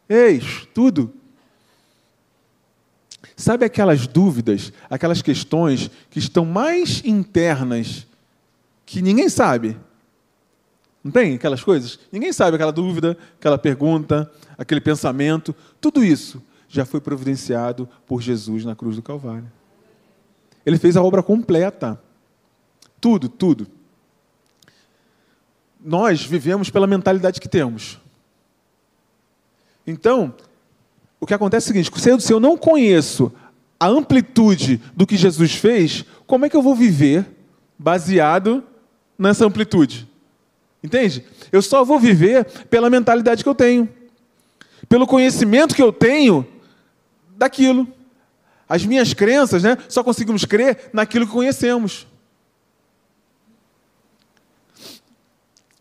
Eis, 0.08 0.68
tudo. 0.72 1.12
Sabe 3.36 3.64
aquelas 3.64 4.06
dúvidas, 4.06 4.72
aquelas 4.88 5.20
questões 5.20 5.90
que 6.10 6.20
estão 6.20 6.44
mais 6.44 7.02
internas, 7.04 8.06
que 8.86 9.02
ninguém 9.02 9.28
sabe? 9.28 9.76
Não 11.02 11.10
tem 11.10 11.34
aquelas 11.34 11.64
coisas? 11.64 11.98
Ninguém 12.12 12.32
sabe 12.32 12.54
aquela 12.54 12.70
dúvida, 12.70 13.16
aquela 13.40 13.58
pergunta, 13.58 14.30
aquele 14.56 14.80
pensamento. 14.80 15.52
Tudo 15.80 16.04
isso 16.04 16.40
já 16.72 16.86
foi 16.86 17.02
providenciado 17.02 17.86
por 18.06 18.22
Jesus 18.22 18.64
na 18.64 18.74
cruz 18.74 18.96
do 18.96 19.02
Calvário. 19.02 19.52
Ele 20.64 20.78
fez 20.78 20.96
a 20.96 21.02
obra 21.02 21.22
completa. 21.22 22.00
Tudo, 22.98 23.28
tudo. 23.28 23.66
Nós 25.78 26.24
vivemos 26.24 26.70
pela 26.70 26.86
mentalidade 26.86 27.42
que 27.42 27.48
temos. 27.48 28.00
Então, 29.86 30.34
o 31.20 31.26
que 31.26 31.34
acontece 31.34 31.66
é 31.66 31.70
o 31.70 31.84
seguinte: 31.84 32.22
se 32.22 32.32
eu 32.32 32.40
não 32.40 32.56
conheço 32.56 33.30
a 33.78 33.86
amplitude 33.86 34.80
do 34.96 35.06
que 35.06 35.16
Jesus 35.16 35.54
fez, 35.54 36.06
como 36.26 36.46
é 36.46 36.48
que 36.48 36.56
eu 36.56 36.62
vou 36.62 36.74
viver 36.74 37.28
baseado 37.78 38.64
nessa 39.18 39.44
amplitude? 39.44 40.08
Entende? 40.82 41.22
Eu 41.50 41.60
só 41.60 41.84
vou 41.84 42.00
viver 42.00 42.46
pela 42.70 42.88
mentalidade 42.88 43.42
que 43.42 43.48
eu 43.48 43.54
tenho, 43.54 43.86
pelo 44.88 45.06
conhecimento 45.06 45.74
que 45.74 45.82
eu 45.82 45.92
tenho 45.92 46.46
daquilo. 47.36 47.86
As 48.68 48.84
minhas 48.84 49.12
crenças, 49.12 49.62
né, 49.62 49.76
só 49.88 50.02
conseguimos 50.02 50.44
crer 50.44 50.90
naquilo 50.92 51.26
que 51.26 51.32
conhecemos. 51.32 52.06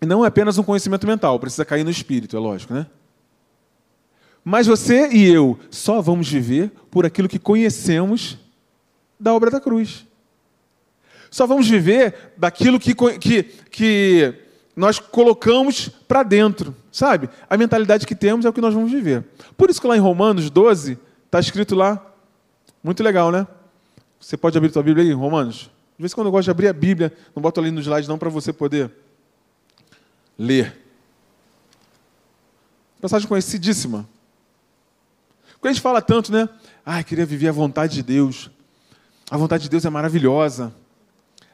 E 0.01 0.05
não 0.05 0.25
é 0.25 0.27
apenas 0.27 0.57
um 0.57 0.63
conhecimento 0.63 1.05
mental, 1.05 1.39
precisa 1.39 1.63
cair 1.63 1.83
no 1.83 1.91
espírito, 1.91 2.35
é 2.35 2.39
lógico, 2.39 2.73
né? 2.73 2.87
Mas 4.43 4.65
você 4.65 5.07
e 5.09 5.23
eu 5.23 5.59
só 5.69 6.01
vamos 6.01 6.27
viver 6.27 6.71
por 6.89 7.05
aquilo 7.05 7.29
que 7.29 7.37
conhecemos 7.37 8.37
da 9.19 9.33
obra 9.33 9.51
da 9.51 9.61
cruz. 9.61 10.07
Só 11.29 11.45
vamos 11.45 11.69
viver 11.69 12.33
daquilo 12.35 12.79
que, 12.79 12.95
que, 12.95 13.43
que 13.43 14.33
nós 14.75 14.99
colocamos 14.99 15.89
para 16.07 16.23
dentro, 16.23 16.75
sabe? 16.91 17.29
A 17.47 17.55
mentalidade 17.55 18.07
que 18.07 18.15
temos 18.15 18.45
é 18.45 18.49
o 18.49 18.53
que 18.53 18.59
nós 18.59 18.73
vamos 18.73 18.91
viver. 18.91 19.23
Por 19.55 19.69
isso 19.69 19.79
que 19.79 19.87
lá 19.87 19.95
em 19.95 19.99
Romanos 19.99 20.49
12, 20.49 20.97
Está 21.31 21.39
escrito 21.39 21.75
lá. 21.75 22.05
Muito 22.83 23.01
legal, 23.01 23.31
né? 23.31 23.47
Você 24.19 24.35
pode 24.35 24.57
abrir 24.57 24.69
sua 24.73 24.83
Bíblia 24.83 25.05
aí, 25.05 25.13
Romanos. 25.13 25.71
De 25.95 26.01
vez 26.03 26.11
em 26.11 26.15
quando 26.15 26.27
eu 26.27 26.31
gosto 26.31 26.43
de 26.43 26.51
abrir 26.51 26.67
a 26.67 26.73
Bíblia, 26.73 27.15
não 27.33 27.41
boto 27.41 27.57
ali 27.61 27.71
no 27.71 27.79
slide 27.79 28.05
não 28.05 28.17
para 28.17 28.27
você 28.27 28.51
poder 28.51 28.91
ler. 30.37 30.77
Passagem 32.99 33.29
conhecidíssima. 33.29 34.05
Quando 35.61 35.69
a 35.69 35.73
gente 35.73 35.81
fala 35.81 36.01
tanto, 36.01 36.33
né? 36.33 36.49
Ai, 36.85 37.01
queria 37.01 37.25
viver 37.25 37.47
a 37.47 37.53
vontade 37.53 37.93
de 37.93 38.03
Deus. 38.03 38.51
A 39.29 39.37
vontade 39.37 39.63
de 39.63 39.69
Deus 39.69 39.85
é 39.85 39.89
maravilhosa. 39.89 40.75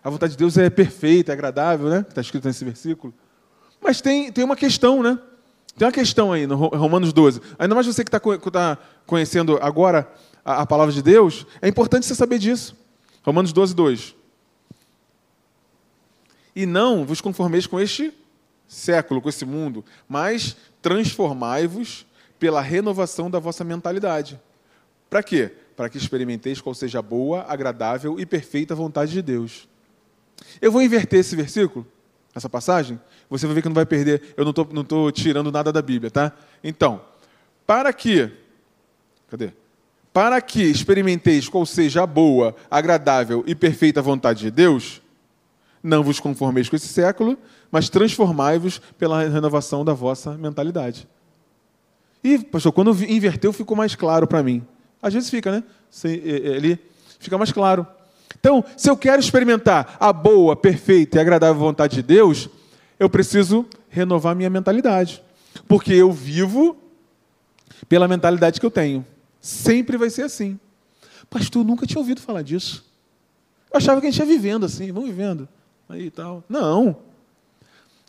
A 0.04 0.10
vontade 0.10 0.32
de 0.32 0.38
Deus 0.40 0.58
é 0.58 0.72
perfeita, 0.72 1.32
é 1.32 1.34
agradável, 1.34 1.88
né? 1.88 2.04
Está 2.10 2.22
escrito 2.22 2.48
nesse 2.48 2.66
versículo. 2.66 3.14
Mas 3.80 4.02
tem, 4.02 4.32
tem 4.32 4.44
uma 4.44 4.56
questão, 4.56 5.04
né? 5.04 5.20
Tem 5.78 5.86
uma 5.86 5.92
questão 5.92 6.34
aí 6.34 6.48
no 6.48 6.56
Romanos 6.56 7.14
12. 7.14 7.40
Ainda 7.60 7.76
mais 7.76 7.86
você 7.86 8.04
que 8.04 8.10
está 8.10 8.20
tá 8.52 8.78
conhecendo 9.06 9.60
agora 9.62 10.12
a, 10.44 10.64
a, 10.64 10.66
palavra 10.66 10.92
de 10.92 11.04
Deus, 11.04 11.46
é 11.62 11.68
importante 11.68 12.08
você 12.08 12.16
saber 12.16 12.40
disso. 12.40 12.76
Romanos 13.24 13.54
12, 13.54 13.76
2. 13.76 14.16
E 16.56 16.66
não 16.66 17.06
vos 17.06 17.22
conformeis 17.22 17.68
com 17.68 17.80
este 17.80 18.12
século, 18.68 19.22
com 19.22 19.30
esse 19.30 19.46
mundo, 19.46 19.86
mas 20.10 20.58
transformai-vos 20.82 22.08
pela 22.40 22.60
renovação 22.60 23.30
da 23.30 23.38
vossa 23.38 23.64
mentalidade. 23.64 24.40
Para 25.08 25.22
quê? 25.22 25.54
Para 25.76 25.90
que 25.90 25.98
experimenteis 26.00 26.60
qual 26.60 26.74
seja 26.74 27.00
a 27.00 27.04
boa, 27.04 27.46
agradável 27.48 28.20
e 28.20 28.26
perfeita 28.26 28.74
vontade 28.74 29.12
de 29.12 29.22
Deus. 29.22 29.68
Eu 30.60 30.72
vou 30.72 30.82
inverter 30.82 31.20
esse 31.20 31.36
versículo 31.36 31.86
essa 32.38 32.50
passagem, 32.50 33.00
você 33.30 33.46
vai 33.46 33.56
ver 33.56 33.62
que 33.62 33.68
não 33.68 33.76
vai 33.76 33.86
perder. 33.86 34.34
Eu 34.38 34.44
não 34.44 34.52
estou 34.52 34.68
não 34.72 34.84
tô 34.84 35.12
tirando 35.12 35.52
nada 35.52 35.72
da 35.72 35.82
Bíblia, 35.82 36.10
tá? 36.10 36.32
Então, 36.64 37.02
para 37.66 37.92
que. 37.92 38.32
Cadê? 39.30 39.52
Para 40.14 40.42
que 40.42 40.64
experimenteis 40.64 41.48
qual 41.50 41.66
seja 41.66 42.04
a 42.04 42.08
boa, 42.08 42.56
agradável 42.72 43.44
e 43.46 43.54
perfeita 43.54 44.02
vontade 44.02 44.40
de 44.40 44.52
Deus, 44.52 45.02
não 45.84 46.04
vos 46.04 46.20
conformeis 46.20 46.70
com 46.70 46.76
esse 46.76 46.88
século, 46.88 47.38
mas 47.72 47.90
transformai-vos 47.90 48.80
pela 48.98 49.28
renovação 49.28 49.86
da 49.86 49.94
vossa 49.94 50.38
mentalidade. 50.38 51.08
E, 52.24 52.40
pastor, 52.40 52.72
quando 52.72 52.92
inverteu, 53.04 53.54
ficou 53.54 53.78
mais 53.78 53.96
claro 53.96 54.26
para 54.28 54.42
mim. 54.42 54.66
Às 55.02 55.14
vezes 55.14 55.30
fica, 55.30 55.52
né? 55.52 55.64
Ele 56.04 56.80
fica 57.20 57.38
mais 57.38 57.52
claro. 57.52 57.86
Então, 58.40 58.64
se 58.76 58.90
eu 58.90 58.96
quero 58.96 59.20
experimentar 59.20 59.98
a 60.00 60.14
boa, 60.14 60.56
perfeita 60.56 61.18
e 61.18 61.20
agradável 61.20 61.56
vontade 61.56 61.96
de 61.96 62.04
Deus, 62.04 62.50
eu 63.00 63.10
preciso 63.10 63.66
renovar 63.90 64.36
minha 64.36 64.50
mentalidade. 64.50 65.22
Porque 65.68 65.94
eu 65.94 66.12
vivo 66.12 66.78
pela 67.90 68.08
mentalidade 68.08 68.60
que 68.60 68.66
eu 68.66 68.72
tenho. 68.72 69.06
Sempre 69.42 69.98
vai 69.98 70.10
ser 70.10 70.24
assim. 70.24 70.60
Pastor, 71.30 71.64
nunca 71.64 71.86
tinha 71.86 72.00
ouvido 72.00 72.22
falar 72.22 72.42
disso. 72.42 72.86
Eu 73.72 73.78
achava 73.78 74.00
que 74.00 74.08
a 74.08 74.12
gente 74.12 74.20
ia 74.20 74.26
vivendo 74.26 74.66
assim, 74.66 74.92
vamos 74.92 75.10
vivendo. 75.10 75.48
Aí 75.90 76.10
tal. 76.10 76.44
Não. 76.48 76.98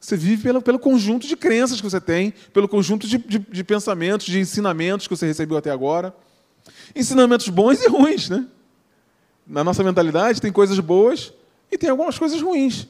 Você 0.00 0.16
vive 0.16 0.42
pelo, 0.42 0.62
pelo 0.62 0.78
conjunto 0.78 1.26
de 1.26 1.36
crenças 1.36 1.80
que 1.80 1.88
você 1.88 2.00
tem, 2.00 2.32
pelo 2.52 2.68
conjunto 2.68 3.06
de, 3.06 3.18
de, 3.18 3.38
de 3.38 3.64
pensamentos, 3.64 4.26
de 4.26 4.38
ensinamentos 4.38 5.08
que 5.08 5.16
você 5.16 5.26
recebeu 5.26 5.56
até 5.56 5.70
agora. 5.70 6.14
Ensinamentos 6.94 7.48
bons 7.48 7.82
e 7.82 7.88
ruins, 7.88 8.28
né? 8.28 8.46
Na 9.48 9.64
nossa 9.64 9.82
mentalidade 9.82 10.42
tem 10.42 10.52
coisas 10.52 10.78
boas 10.78 11.32
e 11.72 11.78
tem 11.78 11.88
algumas 11.88 12.18
coisas 12.18 12.40
ruins. 12.40 12.86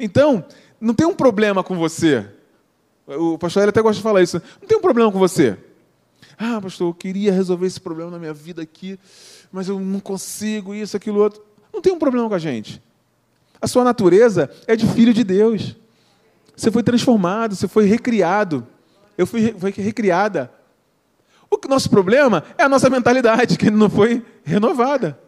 Então, 0.00 0.44
não 0.80 0.94
tem 0.94 1.06
um 1.06 1.14
problema 1.14 1.62
com 1.62 1.76
você. 1.76 2.26
O 3.06 3.36
pastor 3.36 3.62
ele 3.62 3.70
até 3.70 3.82
gosta 3.82 3.96
de 3.98 4.02
falar 4.02 4.22
isso. 4.22 4.40
Não 4.60 4.66
tem 4.66 4.78
um 4.78 4.80
problema 4.80 5.12
com 5.12 5.18
você. 5.18 5.58
Ah, 6.38 6.58
pastor, 6.60 6.88
eu 6.88 6.94
queria 6.94 7.32
resolver 7.32 7.66
esse 7.66 7.80
problema 7.80 8.10
na 8.10 8.18
minha 8.18 8.32
vida 8.32 8.62
aqui, 8.62 8.98
mas 9.52 9.68
eu 9.68 9.78
não 9.78 10.00
consigo, 10.00 10.74
isso, 10.74 10.96
aquilo, 10.96 11.20
outro. 11.20 11.42
Não 11.72 11.82
tem 11.82 11.92
um 11.92 11.98
problema 11.98 12.28
com 12.28 12.34
a 12.34 12.38
gente. 12.38 12.82
A 13.60 13.66
sua 13.66 13.84
natureza 13.84 14.50
é 14.66 14.74
de 14.74 14.86
filho 14.86 15.12
de 15.12 15.22
Deus. 15.22 15.76
Você 16.56 16.70
foi 16.70 16.82
transformado, 16.82 17.54
você 17.54 17.68
foi 17.68 17.84
recriado. 17.84 18.66
Eu 19.18 19.26
fui, 19.26 19.54
fui 19.58 19.70
recriada. 19.70 20.50
O 21.50 21.68
nosso 21.68 21.88
problema 21.88 22.42
é 22.58 22.64
a 22.64 22.68
nossa 22.68 22.90
mentalidade, 22.90 23.56
que 23.56 23.70
não 23.70 23.88
foi 23.88 24.24
renovada. 24.44 25.18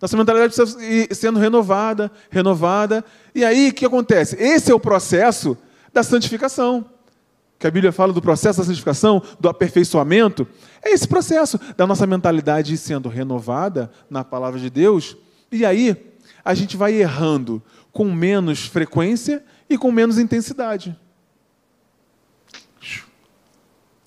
Nossa 0.00 0.16
mentalidade 0.16 0.54
precisa 0.54 0.84
ir 0.84 1.14
sendo 1.14 1.38
renovada, 1.38 2.10
renovada. 2.30 3.04
E 3.34 3.44
aí, 3.44 3.70
o 3.70 3.74
que 3.74 3.86
acontece? 3.86 4.36
Esse 4.36 4.70
é 4.70 4.74
o 4.74 4.80
processo 4.80 5.56
da 5.92 6.02
santificação. 6.02 6.84
que 7.58 7.66
a 7.66 7.70
Bíblia 7.70 7.92
fala 7.92 8.12
do 8.12 8.20
processo 8.20 8.58
da 8.58 8.66
santificação, 8.66 9.22
do 9.40 9.48
aperfeiçoamento, 9.48 10.46
é 10.82 10.92
esse 10.92 11.08
processo 11.08 11.58
da 11.76 11.86
nossa 11.86 12.06
mentalidade 12.06 12.76
sendo 12.76 13.08
renovada 13.08 13.90
na 14.10 14.22
palavra 14.22 14.60
de 14.60 14.68
Deus, 14.68 15.16
e 15.50 15.64
aí 15.64 16.12
a 16.44 16.54
gente 16.54 16.76
vai 16.76 16.92
errando 16.92 17.62
com 17.90 18.12
menos 18.12 18.66
frequência 18.66 19.42
e 19.70 19.78
com 19.78 19.90
menos 19.90 20.18
intensidade. 20.18 20.96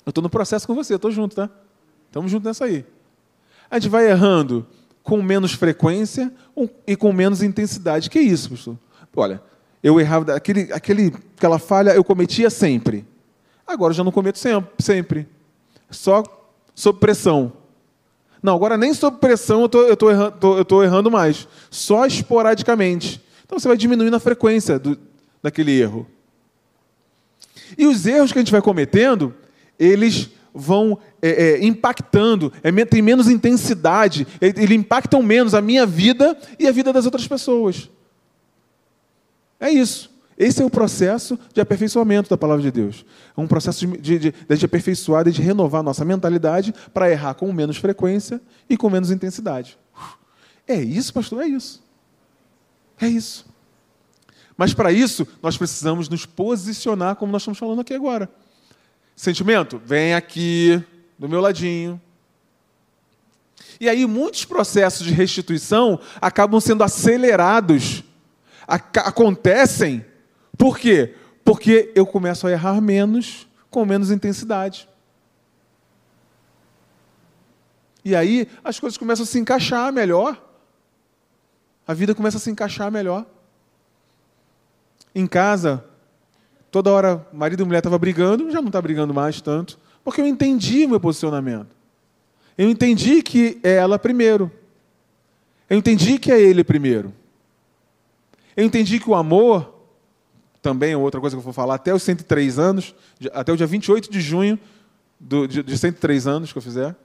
Eu 0.05 0.11
estou 0.11 0.21
no 0.21 0.29
processo 0.29 0.65
com 0.65 0.75
você, 0.75 0.95
estou 0.95 1.11
junto, 1.11 1.35
tá? 1.35 1.49
Estamos 2.07 2.31
juntos 2.31 2.45
nessa 2.45 2.65
aí. 2.65 2.85
A 3.69 3.79
gente 3.79 3.89
vai 3.89 4.09
errando 4.09 4.65
com 5.09 5.23
menos 5.23 5.53
frequência 5.53 6.31
e 6.85 6.95
com 6.95 7.11
menos 7.11 7.41
intensidade. 7.41 8.11
Que 8.11 8.19
isso, 8.19 8.51
pastor? 8.51 8.77
Olha, 9.15 9.41
eu 9.81 9.99
errava, 9.99 10.35
aquele, 10.35 10.71
aquele, 10.71 11.11
aquela 11.35 11.57
falha 11.57 11.95
eu 11.95 12.03
cometia 12.03 12.47
sempre. 12.51 13.03
Agora 13.65 13.89
eu 13.89 13.95
já 13.95 14.03
não 14.03 14.11
cometo 14.11 14.37
sempre. 14.77 15.27
Só 15.89 16.21
sob 16.75 16.99
pressão. 16.99 17.51
Não, 18.41 18.55
agora 18.55 18.77
nem 18.77 18.93
sob 18.93 19.17
pressão 19.17 19.67
eu 19.73 19.93
estou 20.61 20.83
errando 20.83 21.09
mais. 21.09 21.47
Só 21.71 22.05
esporadicamente. 22.05 23.19
Então 23.43 23.57
você 23.57 23.67
vai 23.67 23.77
diminuindo 23.77 24.15
a 24.15 24.19
frequência 24.19 24.77
do, 24.77 24.95
daquele 25.41 25.71
erro. 25.71 26.05
E 27.75 27.87
os 27.87 28.05
erros 28.05 28.31
que 28.31 28.37
a 28.37 28.41
gente 28.41 28.51
vai 28.51 28.61
cometendo, 28.61 29.33
eles 29.79 30.29
vão 30.53 30.97
é, 31.21 31.29
é, 31.29 31.65
impactando, 31.65 32.51
é, 32.63 32.71
tem 32.85 33.01
menos 33.01 33.29
intensidade, 33.29 34.27
eles 34.41 34.71
impactam 34.71 35.21
menos 35.21 35.53
a 35.53 35.61
minha 35.61 35.85
vida 35.85 36.37
e 36.57 36.67
a 36.67 36.71
vida 36.71 36.91
das 36.91 37.05
outras 37.05 37.27
pessoas. 37.27 37.89
É 39.59 39.69
isso. 39.69 40.09
Esse 40.37 40.61
é 40.61 40.65
o 40.65 40.69
processo 40.69 41.37
de 41.53 41.59
aperfeiçoamento 41.59 42.29
da 42.29 42.37
palavra 42.37 42.63
de 42.63 42.71
Deus. 42.71 43.05
É 43.35 43.41
um 43.41 43.47
processo 43.47 43.85
de, 43.85 43.97
de, 43.97 44.19
de, 44.31 44.57
de 44.57 44.65
aperfeiçoar 44.65 45.27
e 45.27 45.31
de 45.31 45.41
renovar 45.41 45.83
nossa 45.83 46.05
mentalidade 46.05 46.73
para 46.93 47.11
errar 47.11 47.33
com 47.33 47.51
menos 47.51 47.75
frequência 47.75 48.39
e 48.69 48.77
com 48.77 48.89
menos 48.89 49.11
intensidade. 49.11 49.77
É 50.65 50.75
isso, 50.75 51.13
pastor? 51.13 51.43
É 51.43 51.47
isso. 51.47 51.83
É 53.01 53.07
isso. 53.07 53.45
Mas 54.55 54.73
para 54.73 54.93
isso, 54.93 55.27
nós 55.41 55.57
precisamos 55.57 56.07
nos 56.07 56.25
posicionar 56.25 57.15
como 57.17 57.31
nós 57.31 57.41
estamos 57.41 57.57
falando 57.57 57.81
aqui 57.81 57.93
agora. 57.93 58.29
Sentimento? 59.19 59.81
Vem 59.83 60.13
aqui, 60.13 60.81
do 61.17 61.27
meu 61.27 61.41
ladinho. 61.41 61.99
E 63.77 63.89
aí, 63.89 64.05
muitos 64.05 64.45
processos 64.45 65.05
de 65.05 65.11
restituição 65.11 65.99
acabam 66.21 66.57
sendo 66.61 66.85
acelerados, 66.85 68.01
acontecem 68.65 70.05
por 70.57 70.79
quê? 70.79 71.17
Porque 71.43 71.91
eu 71.95 72.05
começo 72.05 72.47
a 72.47 72.51
errar 72.51 72.79
menos, 72.79 73.45
com 73.69 73.83
menos 73.83 74.09
intensidade. 74.09 74.87
E 78.05 78.15
aí 78.15 78.47
as 78.63 78.79
coisas 78.79 78.97
começam 78.97 79.23
a 79.23 79.27
se 79.27 79.37
encaixar 79.37 79.91
melhor. 79.91 80.41
A 81.85 81.93
vida 81.93 82.15
começa 82.15 82.37
a 82.37 82.39
se 82.39 82.49
encaixar 82.49 82.89
melhor. 82.89 83.25
Em 85.13 85.27
casa, 85.27 85.83
toda 86.71 86.91
hora 86.91 87.27
marido 87.33 87.63
e 87.63 87.65
mulher 87.65 87.79
estavam 87.79 87.99
brigando, 87.99 88.51
já 88.51 88.61
não 88.61 88.67
está 88.67 88.81
brigando 88.81 89.13
mais 89.13 89.41
tanto, 89.41 89.79
porque 90.03 90.21
eu 90.21 90.27
entendi 90.27 90.85
o 90.85 90.89
meu 90.89 90.99
posicionamento. 90.99 91.75
Eu 92.57 92.69
entendi 92.69 93.21
que 93.21 93.59
é 93.63 93.75
ela 93.75 93.97
primeiro. 93.97 94.51
Eu 95.69 95.77
entendi 95.77 96.19
que 96.19 96.31
é 96.31 96.39
ele 96.39 96.63
primeiro. 96.63 97.13
Eu 98.55 98.65
entendi 98.65 98.99
que 98.99 99.09
o 99.09 99.15
amor 99.15 99.75
também 100.61 100.91
é 100.91 100.97
outra 100.97 101.21
coisa 101.21 101.35
que 101.35 101.39
eu 101.39 101.43
vou 101.43 101.53
falar, 101.53 101.75
até 101.75 101.93
os 101.93 102.03
103 102.03 102.59
anos, 102.59 102.93
até 103.31 103.53
o 103.53 103.55
dia 103.55 103.67
28 103.67 104.11
de 104.11 104.19
junho 104.19 104.59
do, 105.19 105.47
de, 105.47 105.63
de 105.63 105.77
103 105.77 106.27
anos 106.27 106.51
que 106.51 106.57
eu 106.57 106.61
fizer. 106.61 106.95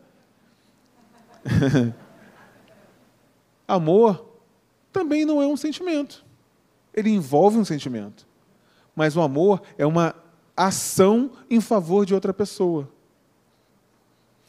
Amor 3.66 4.40
também 4.92 5.24
não 5.24 5.42
é 5.42 5.46
um 5.46 5.57
sentimento. 5.57 6.24
Ele 6.92 7.11
envolve 7.11 7.59
um 7.59 7.64
sentimento. 7.64 8.27
Mas 8.94 9.16
o 9.16 9.20
amor 9.20 9.62
é 9.76 9.87
uma 9.87 10.14
ação 10.57 11.33
em 11.50 11.61
favor 11.61 12.07
de 12.07 12.14
outra 12.14 12.33
pessoa. 12.33 12.88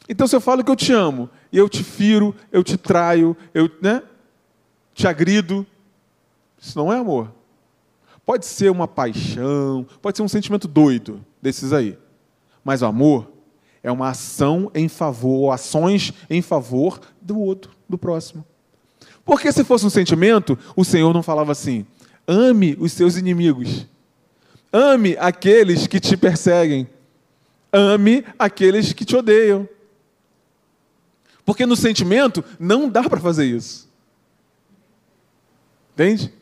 Então, 0.08 0.26
se 0.26 0.36
eu 0.36 0.40
falo 0.40 0.62
que 0.62 0.70
eu 0.70 0.76
te 0.76 0.92
amo, 0.92 1.28
e 1.50 1.58
eu 1.58 1.68
te 1.68 1.82
firo, 1.82 2.34
eu 2.52 2.62
te 2.62 2.76
traio, 2.76 3.36
eu 3.52 3.68
né, 3.82 4.02
te 4.94 5.08
agrido, 5.08 5.66
isso 6.60 6.78
não 6.78 6.92
é 6.92 6.98
amor. 6.98 7.32
Pode 8.24 8.46
ser 8.46 8.70
uma 8.70 8.88
paixão, 8.88 9.86
pode 10.00 10.16
ser 10.16 10.22
um 10.22 10.28
sentimento 10.28 10.66
doido 10.68 11.24
desses 11.40 11.72
aí. 11.72 11.98
Mas 12.64 12.82
o 12.82 12.86
amor 12.86 13.30
é 13.82 13.90
uma 13.90 14.08
ação 14.08 14.70
em 14.74 14.88
favor, 14.88 15.52
ações 15.52 16.12
em 16.28 16.42
favor 16.42 17.00
do 17.20 17.38
outro, 17.38 17.72
do 17.88 17.96
próximo. 17.96 18.44
Porque 19.24 19.52
se 19.52 19.64
fosse 19.64 19.86
um 19.86 19.90
sentimento, 19.90 20.58
o 20.74 20.84
Senhor 20.84 21.12
não 21.12 21.22
falava 21.22 21.52
assim: 21.52 21.86
ame 22.26 22.76
os 22.80 22.92
seus 22.92 23.16
inimigos, 23.16 23.86
ame 24.72 25.16
aqueles 25.18 25.86
que 25.86 26.00
te 26.00 26.16
perseguem, 26.16 26.88
ame 27.72 28.24
aqueles 28.38 28.92
que 28.92 29.04
te 29.04 29.16
odeiam. 29.16 29.68
Porque 31.44 31.64
no 31.64 31.76
sentimento 31.76 32.44
não 32.58 32.88
dá 32.88 33.08
para 33.08 33.20
fazer 33.20 33.44
isso. 33.44 33.88
Entende? 35.94 36.32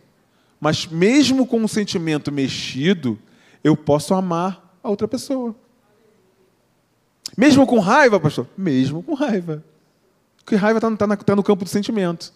Mas 0.59 0.87
mesmo 0.87 1.47
com 1.47 1.59
um 1.59 1.69
sentimento 1.69 2.33
mexido, 2.33 3.19
eu 3.63 3.77
posso 3.77 4.15
amar 4.15 4.77
a 4.83 4.89
outra 4.89 5.07
pessoa. 5.07 5.55
Mesmo 7.37 7.67
com 7.67 7.79
raiva, 7.79 8.19
pastor? 8.19 8.49
Mesmo 8.57 9.03
com 9.03 9.15
raiva. 9.15 9.63
Porque 10.39 10.57
raiva 10.57 10.79
está 10.79 10.97
tá, 10.97 11.17
tá 11.17 11.37
no 11.37 11.43
campo 11.43 11.65
do 11.65 11.71
sentimento. 11.71 12.33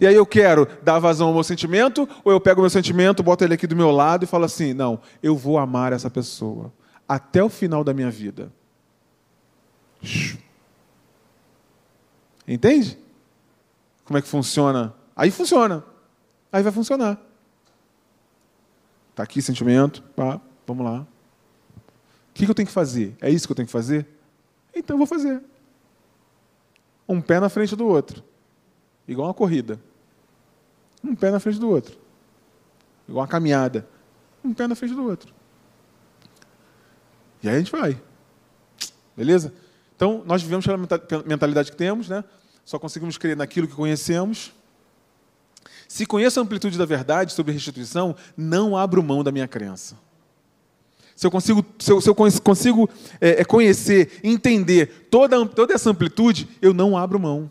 E 0.00 0.06
aí 0.06 0.14
eu 0.14 0.26
quero 0.26 0.66
dar 0.82 0.98
vazão 0.98 1.28
ao 1.28 1.34
meu 1.34 1.44
sentimento, 1.44 2.08
ou 2.24 2.32
eu 2.32 2.40
pego 2.40 2.60
o 2.60 2.62
meu 2.62 2.70
sentimento, 2.70 3.22
boto 3.22 3.44
ele 3.44 3.54
aqui 3.54 3.66
do 3.66 3.76
meu 3.76 3.90
lado 3.90 4.24
e 4.24 4.26
falo 4.26 4.44
assim: 4.44 4.72
não, 4.72 5.00
eu 5.22 5.36
vou 5.36 5.58
amar 5.58 5.92
essa 5.92 6.10
pessoa 6.10 6.72
até 7.08 7.42
o 7.42 7.48
final 7.48 7.84
da 7.84 7.92
minha 7.92 8.10
vida. 8.10 8.52
Entende? 12.46 12.98
Como 14.04 14.18
é 14.18 14.22
que 14.22 14.28
funciona? 14.28 14.94
Aí 15.14 15.30
funciona. 15.30 15.84
Aí 16.50 16.62
vai 16.62 16.72
funcionar. 16.72 17.18
Está 19.10 19.22
aqui 19.22 19.42
sentimento, 19.42 20.02
pá, 20.16 20.40
vamos 20.66 20.84
lá. 20.84 21.00
O 21.00 22.32
que 22.34 22.48
eu 22.48 22.54
tenho 22.54 22.66
que 22.66 22.72
fazer? 22.72 23.14
É 23.20 23.30
isso 23.30 23.46
que 23.46 23.52
eu 23.52 23.56
tenho 23.56 23.66
que 23.66 23.72
fazer? 23.72 24.06
Então 24.74 24.94
eu 24.94 24.98
vou 24.98 25.06
fazer. 25.06 25.42
Um 27.06 27.20
pé 27.20 27.38
na 27.38 27.50
frente 27.50 27.76
do 27.76 27.86
outro. 27.86 28.24
Igual 29.12 29.28
uma 29.28 29.34
corrida. 29.34 29.78
Um 31.04 31.14
pé 31.14 31.30
na 31.30 31.38
frente 31.38 31.58
do 31.58 31.68
outro. 31.68 31.96
Igual 33.08 33.22
uma 33.22 33.28
caminhada. 33.28 33.86
Um 34.44 34.54
pé 34.54 34.66
na 34.66 34.74
frente 34.74 34.94
do 34.94 35.04
outro. 35.04 35.32
E 37.42 37.48
aí 37.48 37.56
a 37.56 37.58
gente 37.58 37.70
vai. 37.70 38.00
Beleza? 39.16 39.52
Então, 39.94 40.22
nós 40.24 40.42
vivemos 40.42 40.64
pela 40.64 40.78
mentalidade 41.26 41.70
que 41.70 41.76
temos, 41.76 42.08
né? 42.08 42.24
Só 42.64 42.78
conseguimos 42.78 43.18
crer 43.18 43.36
naquilo 43.36 43.68
que 43.68 43.74
conhecemos. 43.74 44.52
Se 45.86 46.06
conheço 46.06 46.40
a 46.40 46.42
amplitude 46.42 46.78
da 46.78 46.86
verdade 46.86 47.32
sobre 47.32 47.52
restituição, 47.52 48.16
não 48.36 48.76
abro 48.76 49.02
mão 49.02 49.22
da 49.22 49.30
minha 49.30 49.46
crença. 49.46 49.96
Se 51.14 51.26
eu 51.26 51.30
consigo, 51.30 51.64
se 51.78 51.92
eu, 51.92 52.00
se 52.00 52.08
eu 52.08 52.14
consigo 52.14 52.88
é, 53.20 53.42
é, 53.42 53.44
conhecer, 53.44 54.20
entender 54.24 55.08
toda, 55.10 55.44
toda 55.46 55.74
essa 55.74 55.90
amplitude, 55.90 56.48
eu 56.62 56.72
não 56.72 56.96
abro 56.96 57.20
mão. 57.20 57.50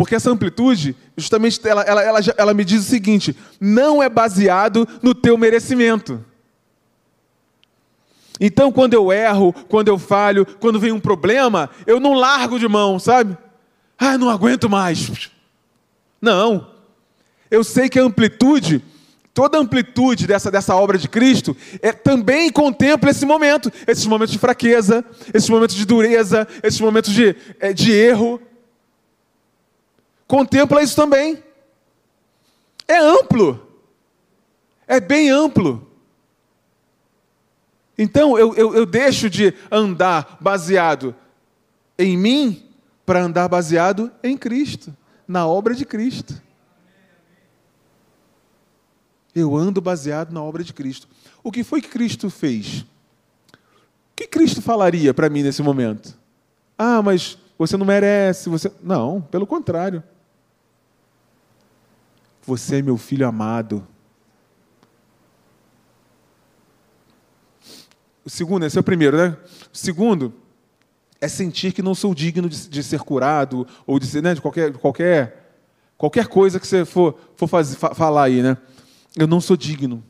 Porque 0.00 0.14
essa 0.14 0.30
amplitude, 0.30 0.96
justamente, 1.14 1.60
ela, 1.68 1.82
ela, 1.82 2.02
ela, 2.02 2.20
ela 2.38 2.54
me 2.54 2.64
diz 2.64 2.80
o 2.80 2.88
seguinte: 2.88 3.36
não 3.60 4.02
é 4.02 4.08
baseado 4.08 4.88
no 5.02 5.14
teu 5.14 5.36
merecimento. 5.36 6.24
Então, 8.40 8.72
quando 8.72 8.94
eu 8.94 9.12
erro, 9.12 9.52
quando 9.68 9.88
eu 9.88 9.98
falho, 9.98 10.46
quando 10.58 10.80
vem 10.80 10.90
um 10.90 10.98
problema, 10.98 11.68
eu 11.86 12.00
não 12.00 12.14
largo 12.14 12.58
de 12.58 12.66
mão, 12.66 12.98
sabe? 12.98 13.36
Ah, 13.98 14.16
não 14.16 14.30
aguento 14.30 14.70
mais. 14.70 15.30
Não. 16.18 16.70
Eu 17.50 17.62
sei 17.62 17.90
que 17.90 17.98
a 17.98 18.02
amplitude, 18.02 18.82
toda 19.34 19.58
a 19.58 19.60
amplitude 19.60 20.26
dessa, 20.26 20.50
dessa 20.50 20.74
obra 20.74 20.96
de 20.96 21.10
Cristo, 21.10 21.54
é, 21.82 21.92
também 21.92 22.50
contempla 22.50 23.10
esse 23.10 23.26
momento, 23.26 23.70
esses 23.86 24.06
momentos 24.06 24.32
de 24.32 24.38
fraqueza, 24.38 25.04
esses 25.34 25.50
momentos 25.50 25.76
de 25.76 25.84
dureza, 25.84 26.48
esses 26.62 26.80
momentos 26.80 27.12
de, 27.12 27.36
é, 27.60 27.74
de 27.74 27.92
erro. 27.92 28.40
Contempla 30.30 30.80
isso 30.80 30.94
também. 30.94 31.42
É 32.86 32.96
amplo. 32.98 33.66
É 34.86 35.00
bem 35.00 35.28
amplo. 35.28 35.90
Então 37.98 38.38
eu, 38.38 38.54
eu, 38.54 38.72
eu 38.76 38.86
deixo 38.86 39.28
de 39.28 39.52
andar 39.72 40.38
baseado 40.40 41.16
em 41.98 42.16
mim 42.16 42.70
para 43.04 43.24
andar 43.24 43.48
baseado 43.48 44.08
em 44.22 44.38
Cristo, 44.38 44.96
na 45.26 45.48
obra 45.48 45.74
de 45.74 45.84
Cristo. 45.84 46.40
Eu 49.34 49.56
ando 49.56 49.80
baseado 49.80 50.30
na 50.30 50.40
obra 50.44 50.62
de 50.62 50.72
Cristo. 50.72 51.08
O 51.42 51.50
que 51.50 51.64
foi 51.64 51.82
que 51.82 51.88
Cristo 51.88 52.30
fez? 52.30 52.86
que 54.14 54.28
Cristo 54.28 54.62
falaria 54.62 55.12
para 55.12 55.28
mim 55.28 55.42
nesse 55.42 55.60
momento? 55.60 56.16
Ah, 56.78 57.02
mas 57.02 57.36
você 57.58 57.76
não 57.76 57.84
merece, 57.84 58.48
você. 58.48 58.70
Não, 58.80 59.20
pelo 59.20 59.44
contrário. 59.44 60.04
Você 62.42 62.76
é 62.76 62.82
meu 62.82 62.96
filho 62.96 63.26
amado. 63.26 63.86
O 68.24 68.30
segundo, 68.30 68.64
esse 68.64 68.76
é 68.76 68.80
o 68.80 68.84
primeiro, 68.84 69.16
né? 69.16 69.36
O 69.72 69.76
segundo 69.76 70.32
é 71.20 71.28
sentir 71.28 71.72
que 71.72 71.82
não 71.82 71.94
sou 71.94 72.14
digno 72.14 72.48
de, 72.48 72.68
de 72.68 72.82
ser 72.82 73.00
curado 73.00 73.66
ou 73.86 73.98
de 73.98 74.06
ser, 74.06 74.22
né, 74.22 74.34
de 74.34 74.40
qualquer, 74.40 74.72
qualquer, 74.72 75.52
qualquer 75.96 76.26
coisa 76.28 76.58
que 76.58 76.66
você 76.66 76.84
for, 76.84 77.18
for 77.36 77.46
fazer, 77.46 77.76
falar 77.76 78.24
aí, 78.24 78.42
né? 78.42 78.56
Eu 79.16 79.26
não 79.26 79.40
sou 79.40 79.56
digno. 79.56 80.02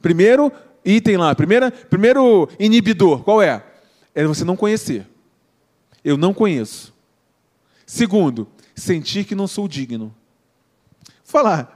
Primeiro 0.00 0.50
item 0.84 1.16
lá, 1.16 1.34
primeira, 1.34 1.70
primeiro 1.70 2.48
inibidor, 2.58 3.22
qual 3.22 3.42
é? 3.42 3.64
É 4.14 4.24
você 4.24 4.44
não 4.44 4.56
conhecer. 4.56 5.06
Eu 6.04 6.16
não 6.16 6.32
conheço. 6.32 6.94
Segundo, 7.84 8.48
sentir 8.74 9.24
que 9.24 9.34
não 9.34 9.46
sou 9.46 9.68
digno. 9.68 10.14
Falar, 11.24 11.75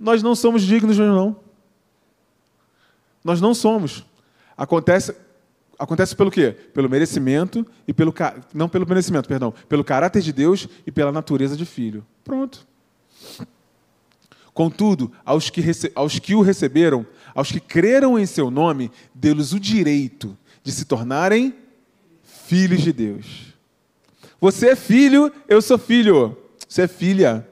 nós 0.00 0.22
não 0.22 0.34
somos 0.34 0.62
dignos, 0.62 0.96
não. 0.96 1.36
Nós 3.22 3.38
não 3.40 3.52
somos. 3.52 4.06
Acontece, 4.56 5.14
acontece 5.78 6.16
pelo 6.16 6.30
quê? 6.30 6.52
Pelo 6.72 6.88
merecimento 6.88 7.66
e 7.86 7.92
pelo 7.92 8.14
não 8.54 8.68
pelo 8.68 8.88
merecimento, 8.88 9.28
perdão, 9.28 9.52
pelo 9.68 9.84
caráter 9.84 10.22
de 10.22 10.32
Deus 10.32 10.66
e 10.86 10.90
pela 10.90 11.12
natureza 11.12 11.54
de 11.54 11.66
filho. 11.66 12.04
Pronto. 12.24 12.66
Contudo, 14.54 15.12
aos 15.24 15.50
que, 15.50 15.62
aos 15.94 16.18
que 16.18 16.34
o 16.34 16.40
receberam, 16.40 17.06
aos 17.34 17.52
que 17.52 17.60
creram 17.60 18.18
em 18.18 18.26
seu 18.26 18.50
nome, 18.50 18.90
deu-lhes 19.14 19.52
o 19.52 19.60
direito 19.60 20.36
de 20.62 20.72
se 20.72 20.86
tornarem 20.86 21.54
filhos 22.22 22.80
de 22.80 22.92
Deus. 22.92 23.54
Você 24.40 24.70
é 24.70 24.76
filho, 24.76 25.30
eu 25.46 25.60
sou 25.60 25.78
filho. 25.78 26.36
Você 26.66 26.82
é 26.82 26.88
filha. 26.88 27.46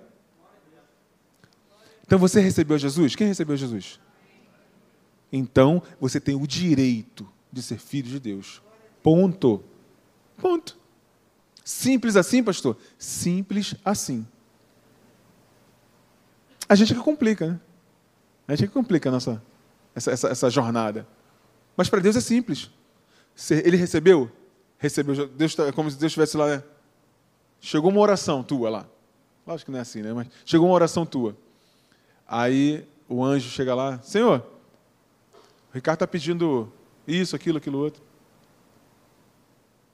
Então 2.09 2.19
você 2.19 2.41
recebeu 2.41 2.79
Jesus? 2.79 3.15
Quem 3.15 3.27
recebeu 3.27 3.55
Jesus? 3.55 4.01
Então 5.31 5.83
você 6.01 6.19
tem 6.19 6.35
o 6.35 6.47
direito 6.47 7.29
de 7.53 7.61
ser 7.63 7.79
filho 7.79 8.09
de 8.09 8.19
Deus. 8.19 8.63
Ponto. 9.03 9.63
Ponto. 10.39 10.79
Simples 11.63 12.17
assim, 12.17 12.43
pastor? 12.43 12.79
Simples 12.99 13.75
assim. 13.85 14.27
A 16.67 16.75
gente 16.75 16.95
que 16.95 17.01
complica, 17.01 17.47
né? 17.47 17.61
A 18.49 18.53
gente 18.55 18.69
que 18.69 18.73
complica 18.73 19.11
a 19.11 19.13
nossa, 19.13 19.43
essa, 19.95 20.11
essa, 20.11 20.29
essa 20.29 20.49
jornada. 20.49 21.07
Mas 21.77 21.91
para 21.91 22.01
Deus 22.01 22.17
é 22.17 22.23
simples. 22.23 22.71
Ele 23.51 23.77
recebeu? 23.77 24.33
Recebeu. 24.79 25.29
Deus 25.29 25.55
tá, 25.55 25.71
como 25.75 25.91
se 25.91 25.99
Deus 25.99 26.09
estivesse 26.09 26.39
lá, 26.39 26.57
né? 26.57 26.65
Chegou 27.61 27.91
uma 27.91 28.01
oração 28.01 28.43
tua 28.43 28.71
lá. 28.71 28.89
Lógico 29.47 29.67
que 29.67 29.73
não 29.73 29.79
é 29.79 29.83
assim, 29.83 30.01
né? 30.01 30.15
Mas 30.15 30.29
chegou 30.47 30.69
uma 30.69 30.75
oração 30.75 31.05
tua. 31.05 31.37
Aí 32.29 32.87
o 33.09 33.25
anjo 33.25 33.49
chega 33.49 33.75
lá, 33.75 33.99
Senhor, 34.03 34.45
o 35.71 35.75
Ricardo 35.75 35.97
está 35.97 36.07
pedindo 36.07 36.71
isso, 37.07 37.35
aquilo, 37.35 37.57
aquilo 37.57 37.79
outro. 37.79 38.03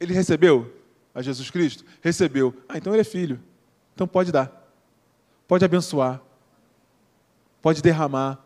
Ele 0.00 0.12
recebeu 0.12 0.74
a 1.14 1.22
Jesus 1.22 1.48
Cristo? 1.48 1.84
Recebeu. 2.02 2.52
Ah, 2.68 2.76
então 2.76 2.92
ele 2.92 3.02
é 3.02 3.04
filho. 3.04 3.40
Então 3.94 4.06
pode 4.06 4.32
dar. 4.32 4.68
Pode 5.46 5.64
abençoar. 5.64 6.20
Pode 7.62 7.80
derramar. 7.80 8.44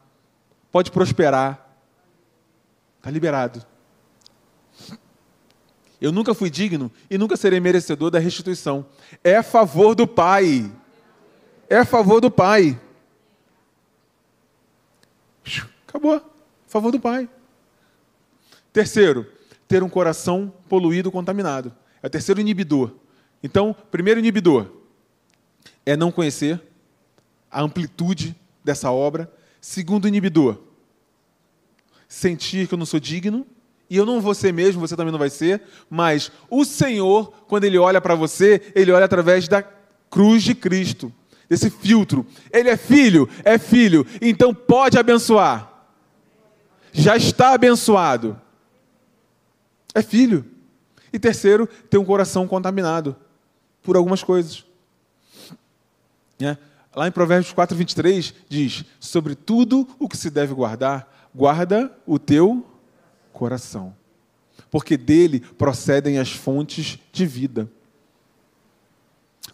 Pode 0.70 0.90
prosperar. 0.90 1.66
Está 2.98 3.10
liberado. 3.10 3.64
Eu 6.00 6.12
nunca 6.12 6.34
fui 6.34 6.50
digno 6.50 6.92
e 7.10 7.16
nunca 7.18 7.36
serei 7.36 7.58
merecedor 7.58 8.10
da 8.10 8.18
restituição. 8.18 8.86
É 9.24 9.36
a 9.36 9.42
favor 9.42 9.94
do 9.94 10.06
Pai. 10.06 10.70
É 11.68 11.78
a 11.78 11.84
favor 11.84 12.20
do 12.20 12.30
Pai. 12.30 12.78
Acabou. 15.86 16.20
Favor 16.66 16.92
do 16.92 17.00
Pai. 17.00 17.28
Terceiro, 18.72 19.26
ter 19.66 19.82
um 19.82 19.88
coração 19.88 20.52
poluído, 20.68 21.10
contaminado. 21.10 21.74
É 22.02 22.06
o 22.06 22.10
terceiro 22.10 22.40
inibidor. 22.40 22.92
Então, 23.42 23.74
primeiro 23.90 24.20
inibidor 24.20 24.66
é 25.84 25.96
não 25.96 26.12
conhecer 26.12 26.60
a 27.50 27.62
amplitude 27.62 28.36
dessa 28.62 28.90
obra. 28.90 29.32
Segundo 29.60 30.06
inibidor, 30.06 30.58
sentir 32.06 32.68
que 32.68 32.74
eu 32.74 32.78
não 32.78 32.86
sou 32.86 33.00
digno 33.00 33.46
e 33.90 33.96
eu 33.96 34.06
não 34.06 34.20
vou 34.20 34.34
ser 34.34 34.52
mesmo, 34.52 34.80
você 34.80 34.94
também 34.94 35.12
não 35.12 35.18
vai 35.18 35.30
ser, 35.30 35.62
mas 35.88 36.30
o 36.50 36.64
Senhor, 36.64 37.32
quando 37.48 37.64
Ele 37.64 37.78
olha 37.78 38.00
para 38.00 38.14
você, 38.14 38.72
Ele 38.74 38.92
olha 38.92 39.04
através 39.04 39.48
da 39.48 39.62
cruz 40.10 40.42
de 40.42 40.54
Cristo, 40.54 41.12
desse 41.48 41.70
filtro. 41.70 42.26
Ele 42.52 42.68
é 42.68 42.76
filho, 42.76 43.28
é 43.44 43.58
filho, 43.58 44.06
então 44.20 44.54
pode 44.54 44.98
abençoar. 44.98 45.72
Já 46.92 47.16
está 47.16 47.54
abençoado. 47.54 48.40
É 49.94 50.02
filho. 50.02 50.44
E 51.12 51.18
terceiro, 51.18 51.66
ter 51.66 51.98
um 51.98 52.04
coração 52.04 52.46
contaminado 52.46 53.16
por 53.82 53.96
algumas 53.96 54.22
coisas. 54.22 54.64
É. 56.40 56.56
Lá 56.94 57.06
em 57.08 57.12
Provérbios 57.12 57.52
4, 57.52 57.76
23, 57.76 58.34
diz: 58.48 58.84
Sobre 59.00 59.34
tudo 59.34 59.88
o 59.98 60.08
que 60.08 60.16
se 60.16 60.30
deve 60.30 60.52
guardar, 60.52 61.28
guarda 61.34 61.92
o 62.06 62.18
teu 62.18 62.66
coração, 63.32 63.94
porque 64.70 64.96
dele 64.96 65.40
procedem 65.40 66.18
as 66.18 66.32
fontes 66.32 66.98
de 67.12 67.24
vida. 67.24 67.70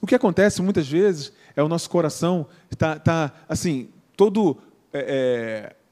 O 0.01 0.07
que 0.07 0.15
acontece 0.15 0.61
muitas 0.61 0.89
vezes 0.89 1.33
é 1.57 1.63
o 1.63 1.69
nosso 1.69 1.89
coração 1.89 2.47
está 2.71 2.99
tá, 2.99 3.33
assim 3.49 3.89
todo 4.17 4.59
é, 4.93 5.71
é 5.73 5.85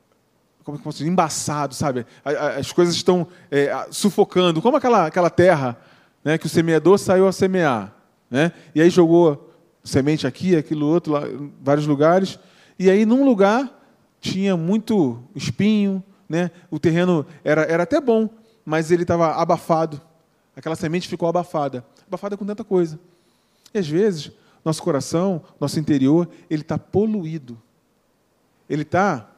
como 0.64 0.79
é 0.79 0.81
que 0.81 0.88
dizer, 0.88 1.09
embaçado, 1.09 1.75
sabe? 1.75 2.07
As 2.25 2.72
coisas 2.72 2.94
estão 2.94 3.27
é, 3.51 3.87
sufocando, 3.90 4.62
como 4.62 4.77
aquela, 4.77 5.07
aquela 5.07 5.31
terra 5.31 5.77
né, 6.25 6.38
que 6.38 6.46
o 6.46 6.48
semeador 6.48 6.98
saiu 6.98 7.27
a 7.27 7.33
semear, 7.33 7.92
né? 8.31 8.53
E 8.75 8.81
aí 8.81 8.88
jogou 8.88 9.51
semente 9.83 10.27
aqui, 10.27 10.57
aquilo 10.57 10.87
outro, 10.87 11.12
lá, 11.14 11.27
em 11.27 11.53
vários 11.61 11.87
lugares, 11.87 12.38
e 12.79 12.88
aí 12.88 13.05
num 13.05 13.25
lugar 13.25 13.68
tinha 14.20 14.57
muito 14.57 15.22
espinho, 15.35 16.03
né? 16.29 16.51
O 16.70 16.79
terreno 16.79 17.27
era, 17.44 17.62
era 17.62 17.83
até 17.83 18.01
bom, 18.01 18.29
mas 18.64 18.90
ele 18.90 19.03
estava 19.03 19.33
abafado. 19.35 20.01
Aquela 20.55 20.77
semente 20.77 21.09
ficou 21.09 21.29
abafada. 21.29 21.85
Abafada 22.07 22.37
com 22.37 22.46
tanta 22.46 22.62
coisa. 22.62 23.01
E 23.75 23.79
às 23.79 23.88
vezes, 23.88 24.31
nosso 24.64 24.83
coração, 24.83 25.42
nosso 25.61 25.79
interior, 25.79 26.29
ele 26.48 26.62
está 26.62 26.79
poluído. 26.79 27.61
Ele 28.68 28.83
está. 28.83 29.29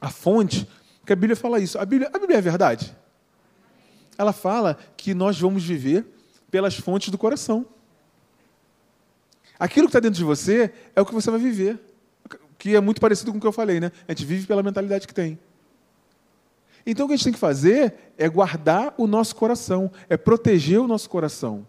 A 0.00 0.10
fonte, 0.10 0.66
que 1.04 1.12
a 1.12 1.16
Bíblia 1.16 1.36
fala 1.36 1.58
isso. 1.58 1.78
A 1.78 1.84
Bíblia, 1.84 2.10
a 2.12 2.18
Bíblia 2.18 2.38
é 2.38 2.40
verdade. 2.40 2.96
Ela 4.16 4.32
fala 4.32 4.78
que 4.96 5.14
nós 5.14 5.38
vamos 5.38 5.64
viver 5.64 6.06
pelas 6.50 6.76
fontes 6.76 7.10
do 7.10 7.18
coração. 7.18 7.66
Aquilo 9.58 9.86
que 9.86 9.90
está 9.90 10.00
dentro 10.00 10.18
de 10.18 10.24
você 10.24 10.72
é 10.94 11.00
o 11.00 11.06
que 11.06 11.12
você 11.14 11.30
vai 11.30 11.40
viver. 11.40 11.78
Que 12.58 12.76
é 12.76 12.80
muito 12.80 13.00
parecido 13.00 13.30
com 13.30 13.38
o 13.38 13.40
que 13.40 13.46
eu 13.46 13.52
falei, 13.52 13.80
né? 13.80 13.92
A 14.06 14.12
gente 14.12 14.24
vive 14.24 14.46
pela 14.46 14.62
mentalidade 14.62 15.06
que 15.06 15.14
tem. 15.14 15.38
Então 16.86 17.04
o 17.04 17.08
que 17.08 17.14
a 17.14 17.16
gente 17.16 17.24
tem 17.24 17.32
que 17.32 17.38
fazer 17.38 17.94
é 18.16 18.28
guardar 18.28 18.94
o 18.96 19.06
nosso 19.06 19.36
coração, 19.36 19.90
é 20.08 20.16
proteger 20.16 20.80
o 20.80 20.86
nosso 20.86 21.10
coração. 21.10 21.66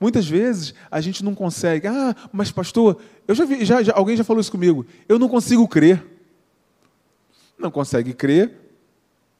Muitas 0.00 0.28
vezes 0.28 0.74
a 0.90 1.00
gente 1.00 1.24
não 1.24 1.34
consegue. 1.34 1.88
Ah, 1.88 2.14
mas 2.32 2.50
pastor, 2.50 3.00
eu 3.26 3.34
já 3.34 3.44
vi, 3.44 3.64
já, 3.64 3.82
já, 3.82 3.92
alguém 3.94 4.16
já 4.16 4.22
falou 4.22 4.40
isso 4.40 4.52
comigo. 4.52 4.86
Eu 5.08 5.18
não 5.18 5.28
consigo 5.28 5.66
crer. 5.66 6.04
Não 7.58 7.70
consegue 7.70 8.12
crer. 8.12 8.68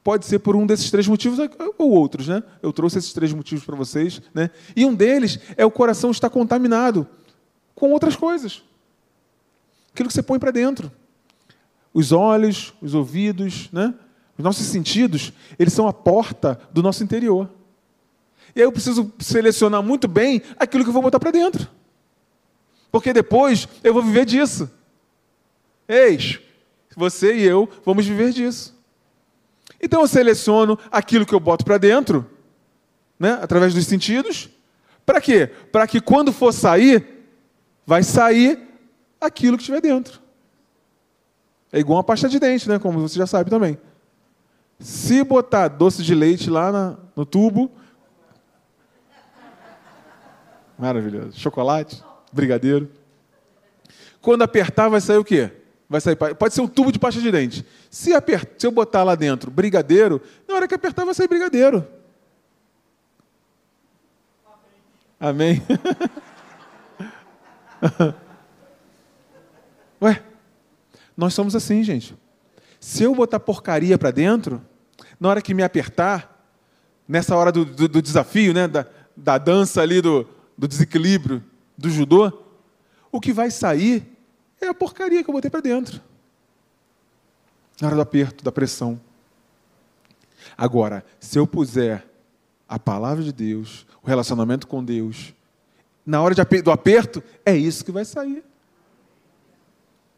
Pode 0.03 0.25
ser 0.25 0.39
por 0.39 0.55
um 0.55 0.65
desses 0.65 0.91
três 0.91 1.07
motivos 1.07 1.39
ou 1.77 1.91
outros, 1.91 2.27
né? 2.27 2.43
Eu 2.61 2.73
trouxe 2.73 2.97
esses 2.97 3.13
três 3.13 3.31
motivos 3.31 3.63
para 3.63 3.75
vocês, 3.75 4.21
né? 4.33 4.49
E 4.75 4.85
um 4.85 4.93
deles 4.93 5.39
é 5.55 5.65
o 5.65 5.71
coração 5.71 6.11
estar 6.11 6.29
contaminado 6.29 7.07
com 7.75 7.91
outras 7.91 8.15
coisas. 8.15 8.63
Aquilo 9.93 10.07
que 10.07 10.13
você 10.13 10.23
põe 10.23 10.39
para 10.39 10.51
dentro. 10.51 10.91
Os 11.93 12.11
olhos, 12.11 12.73
os 12.81 12.93
ouvidos, 12.93 13.69
né? 13.71 13.93
Os 14.37 14.43
nossos 14.43 14.65
sentidos, 14.67 15.33
eles 15.57 15.73
são 15.73 15.87
a 15.87 15.93
porta 15.93 16.59
do 16.71 16.81
nosso 16.81 17.03
interior. 17.03 17.49
E 18.55 18.59
aí 18.59 18.65
eu 18.65 18.71
preciso 18.71 19.11
selecionar 19.19 19.81
muito 19.83 20.07
bem 20.07 20.41
aquilo 20.57 20.83
que 20.83 20.89
eu 20.89 20.93
vou 20.93 21.01
botar 21.01 21.19
para 21.19 21.31
dentro. 21.31 21.67
Porque 22.91 23.13
depois 23.13 23.67
eu 23.83 23.93
vou 23.93 24.03
viver 24.03 24.25
disso. 24.25 24.69
Eis, 25.87 26.39
você 26.95 27.35
e 27.35 27.43
eu 27.43 27.69
vamos 27.85 28.05
viver 28.05 28.31
disso. 28.31 28.77
Então 29.81 30.01
eu 30.01 30.07
seleciono 30.07 30.77
aquilo 30.91 31.25
que 31.25 31.33
eu 31.33 31.39
boto 31.39 31.63
para 31.63 31.77
dentro, 31.77 32.29
né, 33.17 33.39
através 33.41 33.73
dos 33.73 33.85
sentidos. 33.85 34.49
Para 35.05 35.21
quê? 35.21 35.47
Para 35.71 35.87
que 35.87 36.01
quando 36.01 36.33
for 36.33 36.51
sair, 36.51 37.25
vai 37.85 38.03
sair 38.03 38.59
aquilo 39.19 39.57
que 39.57 39.63
estiver 39.63 39.81
dentro. 39.81 40.19
É 41.71 41.79
igual 41.79 41.97
uma 41.97 42.03
pasta 42.03 42.27
de 42.27 42.39
dente, 42.39 42.67
né, 42.67 42.79
como 42.79 42.99
você 42.99 43.17
já 43.17 43.25
sabe 43.25 43.49
também. 43.49 43.77
Se 44.79 45.23
botar 45.23 45.67
doce 45.67 46.03
de 46.03 46.15
leite 46.15 46.49
lá 46.49 46.71
na, 46.71 46.97
no 47.15 47.25
tubo. 47.25 47.71
Maravilhoso. 50.79 51.37
Chocolate, 51.37 52.01
brigadeiro. 52.31 52.89
Quando 54.21 54.43
apertar, 54.43 54.87
vai 54.87 55.01
sair 55.01 55.17
o 55.17 55.25
quê? 55.25 55.51
Vai 55.89 55.99
sair, 55.99 56.15
pode 56.15 56.53
ser 56.53 56.61
um 56.61 56.67
tubo 56.67 56.91
de 56.91 56.97
pasta 56.97 57.19
de 57.19 57.29
dente. 57.29 57.65
Se, 57.89 58.13
apertar, 58.13 58.53
se 58.57 58.65
eu 58.65 58.71
botar 58.71 59.03
lá 59.03 59.15
dentro 59.15 59.51
brigadeiro, 59.51 60.21
na 60.47 60.55
hora 60.55 60.67
que 60.67 60.73
apertar, 60.73 61.03
vai 61.03 61.13
sair 61.13 61.27
brigadeiro. 61.27 61.85
Amém? 65.19 65.61
Ué, 70.01 70.23
nós 71.17 71.33
somos 71.33 71.55
assim, 71.55 71.83
gente. 71.83 72.17
Se 72.79 73.03
eu 73.03 73.13
botar 73.13 73.41
porcaria 73.41 73.97
para 73.97 74.11
dentro, 74.11 74.61
na 75.19 75.27
hora 75.27 75.41
que 75.41 75.53
me 75.53 75.61
apertar, 75.61 76.41
nessa 77.05 77.35
hora 77.35 77.51
do, 77.51 77.65
do, 77.65 77.89
do 77.89 78.01
desafio, 78.01 78.53
né, 78.53 78.65
da, 78.65 78.85
da 79.17 79.37
dança 79.37 79.81
ali, 79.81 80.01
do, 80.01 80.38
do 80.59 80.67
desequilíbrio, 80.67 81.41
do 81.77 81.89
judô, 81.89 82.33
o 83.09 83.21
que 83.21 83.31
vai 83.31 83.49
sair 83.49 84.05
é 84.59 84.67
a 84.67 84.73
porcaria 84.73 85.23
que 85.23 85.29
eu 85.29 85.33
botei 85.33 85.49
para 85.49 85.61
dentro. 85.61 86.01
Na 87.79 87.87
hora 87.87 87.95
do 87.95 88.01
aperto, 88.01 88.43
da 88.43 88.51
pressão. 88.51 88.99
Agora, 90.57 91.05
se 91.17 91.39
eu 91.39 91.47
puser 91.47 92.05
a 92.67 92.77
palavra 92.77 93.23
de 93.23 93.31
Deus, 93.31 93.87
o 94.03 94.07
relacionamento 94.07 94.67
com 94.67 94.83
Deus, 94.83 95.33
na 96.05 96.21
hora 96.21 96.35
de, 96.35 96.61
do 96.61 96.71
aperto, 96.71 97.23
é 97.45 97.55
isso 97.55 97.85
que 97.85 97.91
vai 97.91 98.03
sair. 98.03 98.43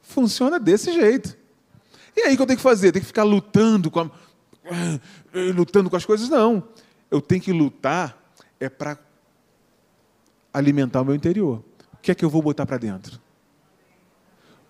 Funciona 0.01 0.59
desse 0.59 0.91
jeito. 0.91 1.37
E 2.17 2.21
aí 2.21 2.33
o 2.33 2.35
que 2.35 2.41
eu 2.41 2.47
tenho 2.47 2.57
que 2.57 2.63
fazer? 2.63 2.91
Tem 2.91 3.01
que 3.01 3.07
ficar 3.07 3.23
lutando 3.23 3.91
com, 3.91 3.99
a, 3.99 4.09
lutando 5.53 5.87
com 5.87 5.95
as 5.95 6.03
coisas? 6.03 6.27
Não. 6.29 6.67
Eu 7.11 7.21
tenho 7.21 7.41
que 7.41 7.53
lutar 7.53 8.19
é 8.59 8.69
para 8.69 8.97
alimentar 10.53 11.01
o 11.01 11.05
meu 11.05 11.15
interior. 11.15 11.63
O 11.93 11.97
que 12.01 12.11
é 12.11 12.15
que 12.15 12.25
eu 12.25 12.29
vou 12.29 12.41
botar 12.41 12.65
para 12.65 12.77
dentro? 12.77 13.19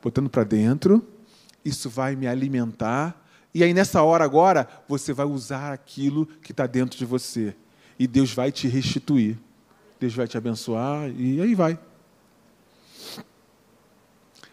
Botando 0.02 0.30
para 0.30 0.44
dentro, 0.44 1.08
isso 1.64 1.90
vai 1.90 2.16
me 2.16 2.28
alimentar. 2.28 3.24
E 3.54 3.64
aí, 3.64 3.74
nessa 3.74 4.02
hora 4.02 4.24
agora, 4.24 4.68
você 4.88 5.14
vai 5.14 5.26
usar 5.26 5.72
aquilo 5.72 6.26
que 6.26 6.52
está 6.52 6.66
dentro 6.66 6.98
de 6.98 7.06
você. 7.06 7.56
E 8.00 8.08
Deus 8.08 8.34
vai 8.34 8.52
te 8.52 8.68
restituir. 8.68 9.38
Deus 10.02 10.16
vai 10.16 10.28
te 10.28 10.36
abençoar 10.36 11.12
e 11.12 11.40
aí 11.40 11.54
vai. 11.54 11.78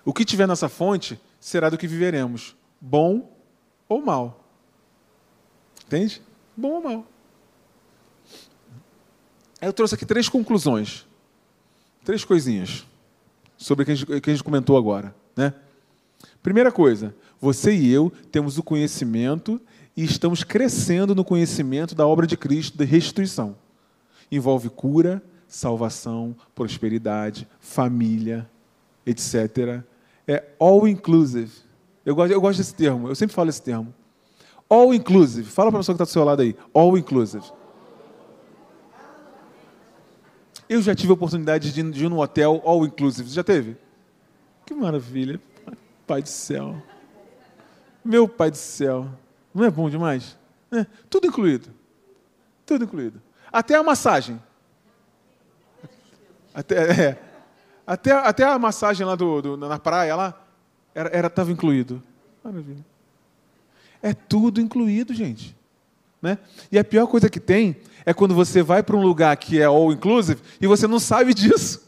O 0.04 0.12
que 0.12 0.22
tiver 0.22 0.46
nessa 0.46 0.68
fonte 0.68 1.18
será 1.40 1.70
do 1.70 1.78
que 1.78 1.86
viveremos, 1.86 2.54
bom 2.78 3.34
ou 3.88 4.02
mal. 4.02 4.44
Entende? 5.86 6.20
Bom 6.54 6.72
ou 6.72 6.82
mal. 6.82 7.06
Eu 9.58 9.72
trouxe 9.72 9.94
aqui 9.94 10.04
três 10.04 10.28
conclusões, 10.28 11.06
três 12.08 12.24
coisinhas 12.24 12.86
sobre 13.58 13.82
o 13.82 13.84
que 13.84 13.92
a 13.92 13.94
gente, 13.94 14.20
que 14.22 14.30
a 14.30 14.32
gente 14.32 14.42
comentou 14.42 14.78
agora. 14.78 15.14
Né? 15.36 15.52
Primeira 16.42 16.72
coisa, 16.72 17.14
você 17.38 17.70
e 17.74 17.92
eu 17.92 18.10
temos 18.32 18.56
o 18.56 18.62
conhecimento 18.62 19.60
e 19.94 20.04
estamos 20.04 20.42
crescendo 20.42 21.14
no 21.14 21.22
conhecimento 21.22 21.94
da 21.94 22.06
obra 22.06 22.26
de 22.26 22.34
Cristo 22.34 22.78
de 22.78 22.86
restituição. 22.86 23.54
Envolve 24.32 24.70
cura, 24.70 25.22
salvação, 25.46 26.34
prosperidade, 26.54 27.46
família, 27.60 28.48
etc. 29.04 29.82
É 30.26 30.44
all 30.58 30.88
inclusive. 30.88 31.52
Eu 32.06 32.14
gosto, 32.14 32.32
eu 32.32 32.40
gosto 32.40 32.56
desse 32.56 32.74
termo, 32.74 33.08
eu 33.08 33.14
sempre 33.14 33.36
falo 33.36 33.50
esse 33.50 33.60
termo. 33.60 33.92
All 34.66 34.94
inclusive. 34.94 35.50
Fala 35.50 35.70
para 35.70 35.80
a 35.80 35.80
pessoa 35.80 35.94
que 35.94 36.02
está 36.02 36.10
do 36.10 36.14
seu 36.14 36.24
lado 36.24 36.40
aí. 36.40 36.56
All 36.72 36.96
inclusive. 36.96 37.44
Eu 40.68 40.82
já 40.82 40.94
tive 40.94 41.10
a 41.10 41.14
oportunidade 41.14 41.72
de 41.72 41.80
ir, 41.80 42.08
num 42.08 42.18
hotel 42.18 42.60
all 42.64 42.84
inclusive. 42.84 43.30
Já 43.30 43.42
teve? 43.42 43.76
Que 44.66 44.74
maravilha. 44.74 45.40
Pai 46.06 46.22
do 46.22 46.28
céu. 46.28 46.82
Meu 48.04 48.28
pai 48.28 48.50
do 48.50 48.56
céu. 48.56 49.08
Não 49.54 49.64
é 49.64 49.70
bom 49.70 49.88
demais? 49.88 50.36
É, 50.70 50.84
tudo 51.08 51.26
incluído. 51.26 51.70
Tudo 52.66 52.84
incluído. 52.84 53.22
Até 53.50 53.76
a 53.76 53.82
massagem. 53.82 54.40
Até, 56.52 56.76
é, 56.76 57.22
até, 57.86 58.12
até 58.12 58.44
a 58.44 58.58
massagem 58.58 59.06
lá 59.06 59.14
do, 59.14 59.40
do 59.40 59.56
na 59.56 59.78
praia 59.78 60.14
lá 60.14 60.44
era 60.94 61.28
estava 61.28 61.50
incluído. 61.50 62.02
Maravilha. 62.42 62.84
É 64.02 64.12
tudo 64.12 64.60
incluído, 64.60 65.14
gente. 65.14 65.56
Né? 66.20 66.38
E 66.70 66.78
a 66.78 66.84
pior 66.84 67.06
coisa 67.06 67.30
que 67.30 67.38
tem 67.38 67.76
é 68.08 68.14
quando 68.14 68.34
você 68.34 68.62
vai 68.62 68.82
para 68.82 68.96
um 68.96 69.02
lugar 69.02 69.36
que 69.36 69.60
é 69.60 69.66
all 69.66 69.92
inclusive 69.92 70.40
e 70.58 70.66
você 70.66 70.86
não 70.86 70.98
sabe 70.98 71.34
disso. 71.36 71.86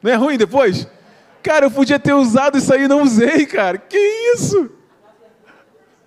Não 0.00 0.08
é 0.08 0.14
ruim 0.14 0.38
depois? 0.38 0.86
Cara, 1.42 1.66
eu 1.66 1.70
podia 1.70 1.98
ter 1.98 2.12
usado 2.12 2.58
isso 2.58 2.72
aí 2.72 2.84
e 2.84 2.88
não 2.88 3.02
usei, 3.02 3.44
cara. 3.44 3.76
Que 3.76 3.98
isso? 4.36 4.70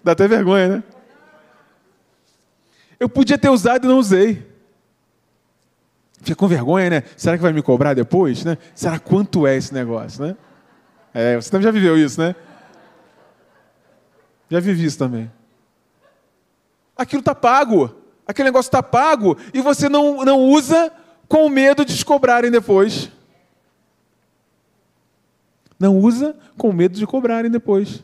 Dá 0.01 0.13
até 0.13 0.25
vergonha, 0.25 0.69
né? 0.69 0.83
Eu 2.97 3.09
podia 3.09 3.37
ter 3.37 3.49
usado 3.49 3.83
e 3.83 3.89
não 3.89 3.99
usei. 3.99 4.49
Fica 6.21 6.37
com 6.37 6.47
vergonha, 6.47 6.89
né? 6.89 7.03
Será 7.17 7.35
que 7.35 7.43
vai 7.43 7.51
me 7.51 7.61
cobrar 7.61 7.93
depois? 7.93 8.45
Né? 8.45 8.57
Será 8.73 8.97
quanto 8.99 9.45
é 9.45 9.57
esse 9.57 9.73
negócio, 9.73 10.25
né? 10.25 10.37
É, 11.13 11.35
você 11.35 11.51
também 11.51 11.65
já 11.65 11.71
viveu 11.71 11.97
isso, 11.97 12.21
né? 12.21 12.33
Já 14.49 14.61
vivi 14.61 14.85
isso 14.85 14.97
também. 14.97 15.29
Aquilo 16.95 17.19
está 17.19 17.35
pago. 17.35 18.00
Aquele 18.31 18.47
negócio 18.47 18.69
está 18.69 18.81
pago 18.81 19.37
e 19.53 19.59
você 19.59 19.89
não, 19.89 20.23
não 20.23 20.39
usa 20.39 20.89
com 21.27 21.49
medo 21.49 21.83
de 21.83 21.97
te 21.97 22.05
cobrarem 22.05 22.49
depois. 22.49 23.11
Não 25.77 25.97
usa 25.97 26.33
com 26.57 26.71
medo 26.71 26.97
de 26.97 27.05
cobrarem 27.05 27.51
depois. 27.51 28.01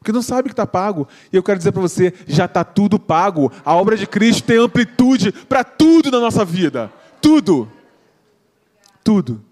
Porque 0.00 0.10
não 0.10 0.20
sabe 0.20 0.48
que 0.48 0.52
está 0.52 0.66
pago. 0.66 1.06
E 1.32 1.36
eu 1.36 1.44
quero 1.44 1.58
dizer 1.58 1.70
para 1.70 1.80
você: 1.80 2.12
já 2.26 2.46
está 2.46 2.64
tudo 2.64 2.98
pago. 2.98 3.52
A 3.64 3.76
obra 3.76 3.96
de 3.96 4.04
Cristo 4.04 4.44
tem 4.44 4.58
amplitude 4.58 5.30
para 5.30 5.62
tudo 5.62 6.10
na 6.10 6.18
nossa 6.18 6.44
vida. 6.44 6.92
Tudo. 7.22 7.70
Tudo. 9.04 9.44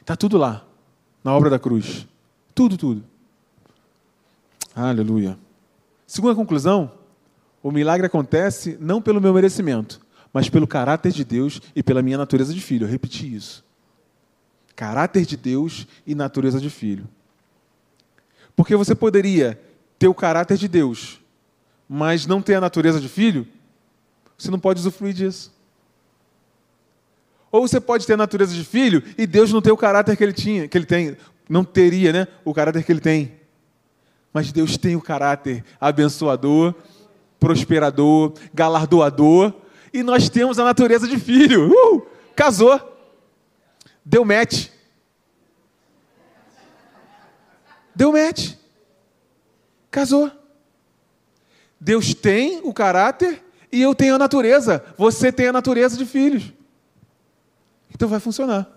Está 0.00 0.16
tudo 0.16 0.38
lá, 0.38 0.64
na 1.22 1.34
obra 1.34 1.50
da 1.50 1.58
cruz. 1.58 2.06
Tudo, 2.54 2.78
tudo. 2.78 3.04
Aleluia. 4.74 5.38
Segunda 6.06 6.34
conclusão: 6.34 6.97
o 7.68 7.72
milagre 7.72 8.06
acontece 8.06 8.78
não 8.80 9.02
pelo 9.02 9.20
meu 9.20 9.34
merecimento, 9.34 10.00
mas 10.32 10.48
pelo 10.48 10.66
caráter 10.66 11.12
de 11.12 11.22
Deus 11.22 11.60
e 11.76 11.82
pela 11.82 12.00
minha 12.00 12.16
natureza 12.16 12.54
de 12.54 12.60
filho. 12.60 12.86
Eu 12.86 12.90
repeti 12.90 13.34
isso. 13.34 13.62
Caráter 14.74 15.26
de 15.26 15.36
Deus 15.36 15.86
e 16.06 16.14
natureza 16.14 16.60
de 16.60 16.70
filho. 16.70 17.06
Porque 18.56 18.74
você 18.74 18.94
poderia 18.94 19.60
ter 19.98 20.08
o 20.08 20.14
caráter 20.14 20.56
de 20.56 20.66
Deus, 20.66 21.20
mas 21.86 22.26
não 22.26 22.40
ter 22.40 22.54
a 22.54 22.60
natureza 22.60 23.00
de 23.00 23.08
filho, 23.08 23.46
você 24.36 24.50
não 24.50 24.58
pode 24.58 24.80
usufruir 24.80 25.12
disso. 25.12 25.52
Ou 27.52 27.66
você 27.66 27.80
pode 27.80 28.06
ter 28.06 28.14
a 28.14 28.18
natureza 28.18 28.54
de 28.54 28.64
filho 28.64 29.02
e 29.16 29.26
Deus 29.26 29.52
não 29.52 29.60
ter 29.60 29.72
o 29.72 29.76
caráter 29.76 30.16
que 30.16 30.24
ele 30.24 30.32
tinha, 30.32 30.68
que 30.68 30.78
ele 30.78 30.86
tem, 30.86 31.16
não 31.48 31.64
teria, 31.64 32.12
né, 32.12 32.28
o 32.44 32.54
caráter 32.54 32.82
que 32.82 32.92
ele 32.92 33.00
tem. 33.00 33.34
Mas 34.32 34.52
Deus 34.52 34.76
tem 34.76 34.96
o 34.96 35.00
caráter 35.00 35.64
abençoador, 35.80 36.74
prosperador, 37.38 38.34
galardoador, 38.52 39.52
e 39.92 40.02
nós 40.02 40.28
temos 40.28 40.58
a 40.58 40.64
natureza 40.64 41.06
de 41.06 41.18
filho. 41.18 41.70
Uh, 41.70 42.06
casou. 42.34 42.80
Deu 44.04 44.24
match. 44.24 44.68
Deu 47.94 48.12
match. 48.12 48.54
Casou. 49.90 50.30
Deus 51.80 52.14
tem 52.14 52.60
o 52.64 52.72
caráter 52.74 53.42
e 53.70 53.80
eu 53.80 53.94
tenho 53.94 54.14
a 54.14 54.18
natureza. 54.18 54.84
Você 54.96 55.30
tem 55.30 55.48
a 55.48 55.52
natureza 55.52 55.96
de 55.96 56.04
filhos. 56.04 56.52
Então 57.94 58.08
vai 58.08 58.20
funcionar. 58.20 58.68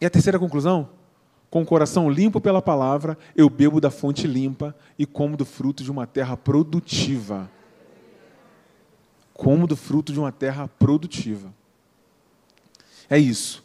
E 0.00 0.06
a 0.06 0.10
terceira 0.10 0.38
conclusão? 0.38 0.95
Com 1.50 1.62
o 1.62 1.66
coração 1.66 2.10
limpo 2.10 2.40
pela 2.40 2.60
palavra, 2.60 3.16
eu 3.34 3.48
bebo 3.48 3.80
da 3.80 3.90
fonte 3.90 4.26
limpa 4.26 4.74
e 4.98 5.06
como 5.06 5.36
do 5.36 5.44
fruto 5.44 5.82
de 5.82 5.90
uma 5.90 6.06
terra 6.06 6.36
produtiva. 6.36 7.50
Como 9.32 9.66
do 9.66 9.76
fruto 9.76 10.12
de 10.12 10.18
uma 10.18 10.32
terra 10.32 10.68
produtiva. 10.68 11.52
É 13.08 13.18
isso. 13.18 13.62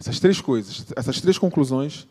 Essas 0.00 0.20
três 0.20 0.40
coisas, 0.40 0.86
essas 0.96 1.20
três 1.20 1.38
conclusões 1.38 2.06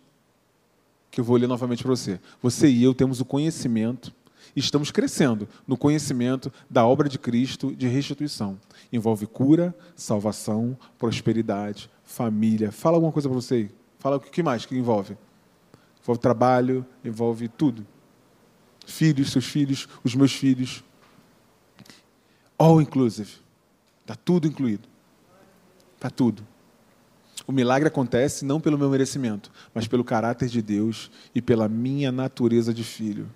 que 1.09 1.19
eu 1.19 1.25
vou 1.25 1.37
ler 1.37 1.47
novamente 1.47 1.83
para 1.83 1.89
você. 1.89 2.19
Você 2.41 2.67
e 2.67 2.83
eu 2.83 2.93
temos 2.93 3.19
o 3.19 3.25
conhecimento 3.25 4.13
estamos 4.59 4.91
crescendo 4.91 5.47
no 5.67 5.77
conhecimento 5.77 6.51
da 6.69 6.85
obra 6.85 7.07
de 7.07 7.19
Cristo 7.19 7.75
de 7.75 7.87
restituição. 7.87 8.59
Envolve 8.91 9.27
cura, 9.27 9.75
salvação, 9.95 10.77
prosperidade, 10.97 11.89
família. 12.03 12.71
Fala 12.71 12.97
alguma 12.97 13.11
coisa 13.11 13.29
para 13.29 13.35
você 13.35 13.55
aí. 13.55 13.69
Fala 13.99 14.17
o 14.17 14.19
que 14.19 14.43
mais 14.43 14.65
que 14.65 14.75
envolve. 14.75 15.17
envolve 16.01 16.21
trabalho, 16.21 16.85
envolve 17.03 17.47
tudo. 17.47 17.85
Filhos, 18.85 19.31
seus 19.31 19.45
filhos, 19.45 19.87
os 20.03 20.15
meus 20.15 20.33
filhos. 20.33 20.83
All 22.57 22.81
inclusive. 22.81 23.31
Está 24.01 24.15
tudo 24.15 24.47
incluído. 24.47 24.87
Está 25.95 26.09
tudo. 26.09 26.45
O 27.45 27.51
milagre 27.51 27.87
acontece 27.87 28.45
não 28.45 28.59
pelo 28.59 28.77
meu 28.77 28.89
merecimento, 28.89 29.51
mas 29.73 29.87
pelo 29.87 30.03
caráter 30.03 30.47
de 30.47 30.61
Deus 30.61 31.11
e 31.33 31.41
pela 31.41 31.67
minha 31.67 32.11
natureza 32.11 32.73
de 32.73 32.83
filho. 32.83 33.29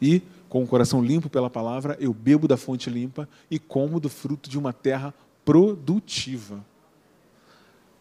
E, 0.00 0.22
com 0.48 0.62
o 0.62 0.66
coração 0.66 1.02
limpo 1.02 1.28
pela 1.28 1.50
palavra, 1.50 1.96
eu 2.00 2.12
bebo 2.12 2.46
da 2.46 2.56
fonte 2.56 2.88
limpa 2.88 3.28
e 3.50 3.58
como 3.58 3.98
do 3.98 4.08
fruto 4.08 4.48
de 4.48 4.58
uma 4.58 4.72
terra 4.72 5.12
produtiva. 5.44 6.64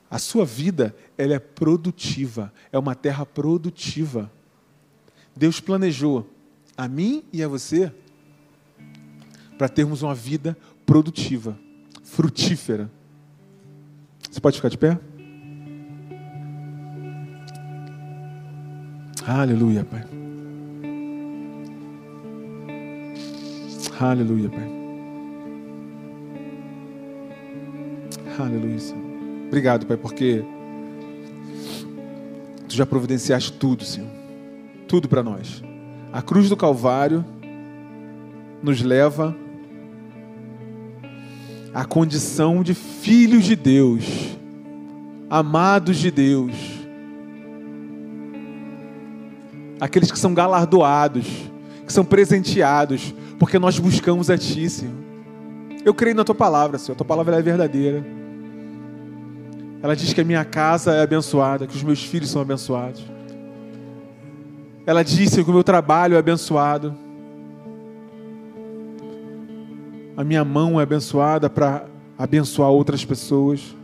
A 0.10 0.18
sua 0.20 0.46
vida, 0.46 0.96
ela 1.18 1.34
é 1.34 1.40
produtiva, 1.40 2.54
é 2.72 2.80
uma 2.80 2.96
terra 2.96 3.26
produtiva. 3.26 4.32
Deus 5.36 5.60
planejou 5.60 6.28
a 6.78 6.88
mim 6.88 7.24
e 7.34 7.44
a 7.44 7.48
você 7.48 7.92
para 9.58 9.68
termos 9.68 10.02
uma 10.02 10.16
vida 10.16 10.58
produtiva, 10.86 11.58
frutífera. 12.04 12.90
Você 14.32 14.40
pode 14.40 14.58
ficar 14.58 14.70
de 14.70 14.78
pé? 14.78 15.00
Aleluia, 19.26 19.84
Pai. 19.84 20.06
Aleluia, 24.00 24.50
Pai. 24.50 24.78
Aleluia, 28.40 28.80
Senhor. 28.80 29.07
Obrigado, 29.48 29.86
Pai, 29.86 29.98
porque 29.98 30.44
Tu 32.68 32.76
já 32.76 32.86
providenciaste 32.86 33.54
tudo, 33.54 33.84
Senhor. 33.84 34.10
Tudo 34.88 35.08
para 35.08 35.24
nós. 35.24 35.64
A 36.12 36.22
cruz 36.22 36.50
do 36.50 36.58
Calvário 36.58 37.24
nos 38.62 38.82
leva 38.82 39.36
à 41.74 41.86
condição 41.86 42.64
de 42.64 42.74
filhos 42.74 43.46
de 43.46 43.56
Deus, 43.56 44.38
amados 45.30 45.98
de 45.98 46.10
Deus, 46.10 46.54
aqueles 49.80 50.12
que 50.12 50.18
são 50.18 50.34
galardoados, 50.34 51.28
que 51.86 51.94
são 51.94 52.04
presenteados, 52.04 53.14
porque 53.38 53.60
nós 53.60 53.78
buscamos 53.78 54.30
a 54.30 54.38
Ti, 54.38 54.70
Senhor. 54.70 54.96
Eu 55.86 55.94
creio 55.94 56.16
na 56.16 56.24
Tua 56.24 56.36
palavra, 56.36 56.78
Senhor, 56.78 56.96
a 56.96 56.98
Tua 56.98 57.06
palavra 57.06 57.38
é 57.38 57.42
verdadeira. 57.42 58.17
Ela 59.82 59.96
diz 59.96 60.14
que 60.14 60.22
a 60.22 60.24
minha 60.24 60.44
casa 60.44 60.94
é 60.94 61.02
abençoada, 61.02 61.68
que 61.68 61.76
os 61.76 61.84
meus 61.84 62.04
filhos 62.04 62.30
são 62.30 62.42
abençoados. 62.42 63.04
Ela 64.86 65.04
disse 65.04 65.44
que 65.44 65.50
o 65.50 65.54
meu 65.54 65.64
trabalho 65.64 66.16
é 66.16 66.18
abençoado. 66.18 66.96
A 70.16 70.24
minha 70.24 70.44
mão 70.44 70.80
é 70.80 70.84
abençoada 70.84 71.50
para 71.50 71.86
abençoar 72.18 72.72
outras 72.72 73.06
pessoas. 73.06 73.76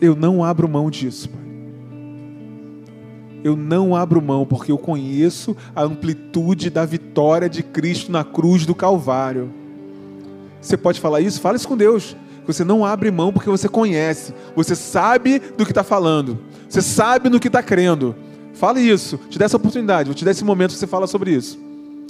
Eu 0.00 0.16
não 0.16 0.42
abro 0.42 0.68
mão 0.68 0.90
disso, 0.90 1.28
Pai. 1.28 1.44
Eu 3.44 3.54
não 3.54 3.94
abro 3.94 4.22
mão 4.22 4.46
porque 4.46 4.72
eu 4.72 4.78
conheço 4.78 5.54
a 5.76 5.82
amplitude 5.82 6.70
da 6.70 6.86
vitória 6.86 7.48
de 7.48 7.62
Cristo 7.62 8.10
na 8.10 8.24
cruz 8.24 8.64
do 8.64 8.74
Calvário. 8.74 9.52
Você 10.64 10.78
pode 10.78 10.98
falar 10.98 11.20
isso? 11.20 11.40
Fala 11.40 11.56
isso 11.56 11.68
com 11.68 11.76
Deus. 11.76 12.16
Você 12.46 12.64
não 12.64 12.84
abre 12.84 13.10
mão 13.10 13.32
porque 13.32 13.48
você 13.50 13.68
conhece, 13.68 14.34
você 14.54 14.74
sabe 14.74 15.38
do 15.38 15.64
que 15.64 15.70
está 15.70 15.82
falando, 15.82 16.38
você 16.68 16.82
sabe 16.82 17.30
no 17.30 17.40
que 17.40 17.48
está 17.48 17.62
crendo. 17.62 18.14
Fale 18.52 18.80
isso, 18.80 19.18
te 19.30 19.38
dê 19.38 19.44
essa 19.44 19.56
oportunidade, 19.56 20.08
vou 20.08 20.14
te 20.14 20.24
dar 20.24 20.30
esse 20.30 20.44
momento 20.44 20.72
você 20.72 20.86
fala 20.86 21.06
sobre 21.06 21.32
isso. 21.32 21.58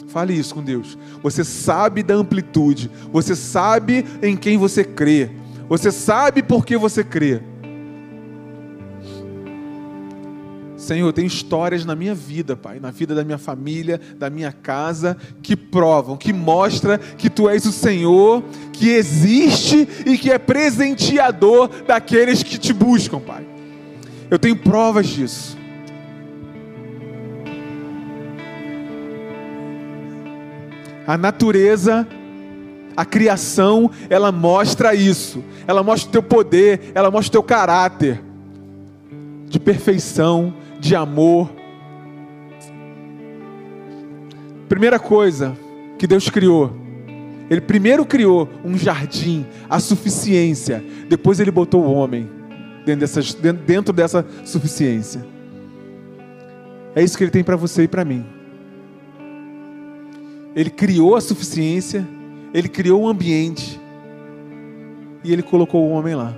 Fale 0.09 0.35
isso 0.35 0.55
com 0.55 0.63
Deus. 0.63 0.99
Você 1.23 1.45
sabe 1.45 2.03
da 2.03 2.15
amplitude, 2.15 2.91
você 3.13 3.35
sabe 3.35 4.05
em 4.23 4.37
quem 4.37 4.59
você 4.59 4.85
crê, 4.85 5.31
você 5.69 5.91
sabe 5.91 6.43
por 6.43 6.67
que 6.67 6.77
você 6.77 7.03
crê. 7.03 7.41
Senhor, 10.85 11.13
tem 11.13 11.25
histórias 11.25 11.85
na 11.85 11.97
minha 11.97 12.15
vida, 12.15 12.55
Pai, 12.55 12.79
na 12.79 12.91
vida 12.91 13.15
da 13.15 13.25
minha 13.25 13.39
família, 13.39 13.99
da 14.19 14.29
minha 14.29 14.53
casa, 14.53 15.17
que 15.43 15.57
provam, 15.57 16.17
que 16.17 16.33
mostram 16.33 16.99
que 17.17 17.31
Tu 17.31 17.49
és 17.49 17.65
o 17.65 17.73
Senhor, 17.73 18.45
que 18.73 18.91
existe 18.91 19.89
e 20.05 20.19
que 20.19 20.31
é 20.31 20.39
presenteador 20.39 21.71
daqueles 21.87 22.43
que 22.43 22.59
te 22.59 22.73
buscam, 22.73 23.19
Pai. 23.19 23.47
Eu 24.31 24.39
tenho 24.39 24.57
provas 24.57 25.07
disso. 25.07 25.57
A 31.07 31.17
natureza, 31.17 32.07
a 32.95 33.05
criação, 33.07 33.91
ela 34.11 34.31
mostra 34.31 34.95
isso. 34.95 35.43
Ela 35.67 35.83
mostra 35.83 36.09
o 36.11 36.13
teu 36.13 36.23
poder, 36.23 36.93
ela 36.95 37.11
mostra 37.11 37.29
o 37.29 37.33
teu 37.33 37.43
caráter 37.43 38.23
de 39.49 39.59
perfeição, 39.59 40.53
de 40.85 40.95
amor. 40.95 41.51
Primeira 44.69 44.99
coisa 44.99 45.57
que 45.99 46.07
Deus 46.07 46.29
criou, 46.29 46.77
Ele 47.49 47.63
primeiro 47.63 48.05
criou 48.05 48.51
um 48.63 48.77
jardim, 48.77 49.47
a 49.69 49.81
suficiência, 49.81 50.85
depois 51.09 51.41
Ele 51.41 51.51
botou 51.51 51.83
o 51.83 51.91
homem 51.91 52.29
dentro, 52.85 53.01
dessas, 53.01 53.33
dentro 53.35 53.95
dessa 53.95 54.27
suficiência. 54.45 55.27
É 56.95 57.03
isso 57.03 57.17
que 57.17 57.25
Ele 57.25 57.31
tem 57.31 57.43
para 57.43 57.57
você 57.57 57.85
e 57.85 57.89
para 57.89 58.05
mim. 58.05 58.27
Ele 60.55 60.69
criou 60.69 61.17
a 61.17 61.21
suficiência, 61.23 62.07
Ele 62.53 62.69
criou 62.69 63.03
um 63.03 63.09
ambiente 63.09 63.81
e 65.25 65.33
Ele 65.33 65.43
colocou 65.43 65.83
o 65.83 65.91
homem 65.93 66.15
lá. 66.15 66.37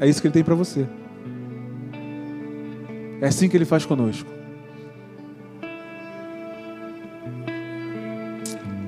É 0.00 0.06
isso 0.06 0.20
que 0.20 0.26
Ele 0.26 0.34
tem 0.34 0.44
para 0.44 0.54
você. 0.54 0.86
É 3.20 3.28
assim 3.28 3.48
que 3.48 3.56
Ele 3.56 3.64
faz 3.64 3.84
conosco. 3.86 4.28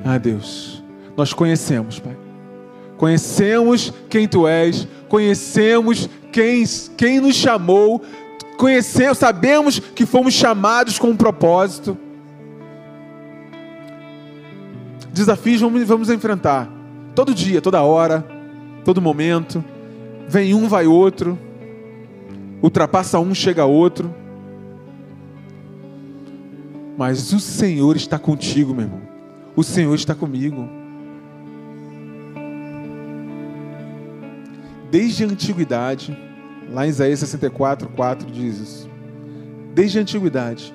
Ah, 0.04 0.18
Deus, 0.18 0.82
nós 1.16 1.32
conhecemos, 1.32 1.98
Pai. 1.98 2.16
Conhecemos 2.96 3.92
quem 4.08 4.28
Tu 4.28 4.46
és, 4.46 4.86
conhecemos 5.08 6.08
quem, 6.32 6.64
quem 6.96 7.20
nos 7.20 7.34
chamou, 7.34 8.02
conhecemos, 8.56 9.18
sabemos 9.18 9.78
que 9.78 10.06
fomos 10.06 10.34
chamados 10.34 10.98
com 10.98 11.08
um 11.08 11.16
propósito. 11.16 11.96
Desafios 15.12 15.60
vamos, 15.60 15.82
vamos 15.84 16.10
enfrentar. 16.10 16.70
Todo 17.14 17.34
dia, 17.34 17.60
toda 17.62 17.82
hora, 17.82 18.24
todo 18.84 19.00
momento. 19.00 19.64
Vem 20.28 20.54
um, 20.54 20.68
vai 20.68 20.86
outro. 20.86 21.38
Ultrapassa 22.62 23.18
um, 23.18 23.34
chega 23.34 23.64
outro. 23.64 24.14
Mas 26.96 27.32
o 27.32 27.40
Senhor 27.40 27.96
está 27.96 28.18
contigo, 28.18 28.72
meu 28.72 28.84
irmão. 28.84 29.02
O 29.54 29.62
Senhor 29.62 29.94
está 29.94 30.14
comigo. 30.14 30.68
Desde 34.90 35.24
a 35.24 35.26
antiguidade, 35.26 36.16
lá 36.70 36.86
em 36.86 36.90
Isaías 36.90 37.18
64, 37.20 37.88
4 37.88 38.30
diz 38.30 38.58
isso. 38.58 38.90
Desde 39.74 39.98
a 39.98 40.02
antiguidade, 40.02 40.72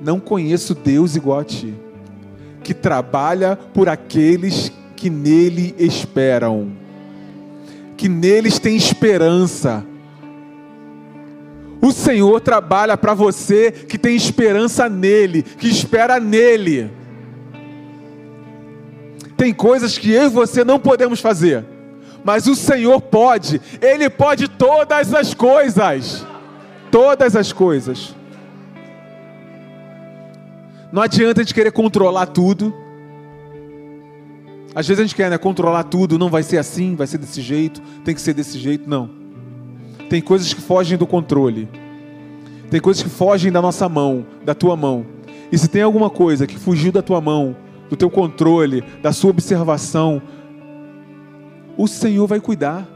não 0.00 0.20
conheço 0.20 0.74
Deus 0.74 1.16
igual 1.16 1.40
a 1.40 1.44
ti, 1.44 1.74
que 2.62 2.74
trabalha 2.74 3.56
por 3.56 3.88
aqueles 3.88 4.72
que 4.96 5.10
nele 5.10 5.74
esperam, 5.78 6.72
que 8.02 8.08
neles 8.08 8.58
tem 8.58 8.74
esperança. 8.74 9.86
O 11.80 11.92
Senhor 11.92 12.40
trabalha 12.40 12.96
para 12.96 13.14
você 13.14 13.70
que 13.70 13.96
tem 13.96 14.16
esperança 14.16 14.88
nele, 14.88 15.44
que 15.44 15.68
espera 15.68 16.18
nele. 16.18 16.90
Tem 19.36 19.54
coisas 19.54 19.96
que 19.96 20.10
eu 20.10 20.24
e 20.24 20.28
você 20.28 20.64
não 20.64 20.80
podemos 20.80 21.20
fazer, 21.20 21.64
mas 22.24 22.48
o 22.48 22.56
Senhor 22.56 23.00
pode, 23.00 23.60
Ele 23.80 24.10
pode 24.10 24.48
todas 24.48 25.14
as 25.14 25.32
coisas. 25.32 26.26
Todas 26.90 27.36
as 27.36 27.52
coisas. 27.52 28.16
Não 30.90 31.02
adianta 31.02 31.40
a 31.40 31.44
gente 31.44 31.54
querer 31.54 31.70
controlar 31.70 32.26
tudo. 32.26 32.74
Às 34.74 34.88
vezes 34.88 35.00
a 35.00 35.04
gente 35.04 35.14
quer 35.14 35.30
né, 35.30 35.36
controlar 35.36 35.84
tudo, 35.84 36.18
não 36.18 36.30
vai 36.30 36.42
ser 36.42 36.58
assim, 36.58 36.94
vai 36.94 37.06
ser 37.06 37.18
desse 37.18 37.40
jeito, 37.42 37.80
tem 38.04 38.14
que 38.14 38.20
ser 38.20 38.32
desse 38.32 38.58
jeito. 38.58 38.88
Não. 38.88 39.10
Tem 40.08 40.20
coisas 40.20 40.52
que 40.52 40.60
fogem 40.60 40.96
do 40.96 41.06
controle. 41.06 41.68
Tem 42.70 42.80
coisas 42.80 43.02
que 43.02 43.10
fogem 43.10 43.52
da 43.52 43.60
nossa 43.60 43.88
mão, 43.88 44.24
da 44.44 44.54
tua 44.54 44.76
mão. 44.76 45.04
E 45.50 45.58
se 45.58 45.68
tem 45.68 45.82
alguma 45.82 46.08
coisa 46.08 46.46
que 46.46 46.58
fugiu 46.58 46.90
da 46.90 47.02
tua 47.02 47.20
mão, 47.20 47.54
do 47.90 47.96
teu 47.96 48.08
controle, 48.08 48.82
da 49.02 49.12
sua 49.12 49.30
observação, 49.30 50.22
o 51.76 51.86
Senhor 51.86 52.26
vai 52.26 52.40
cuidar. 52.40 52.88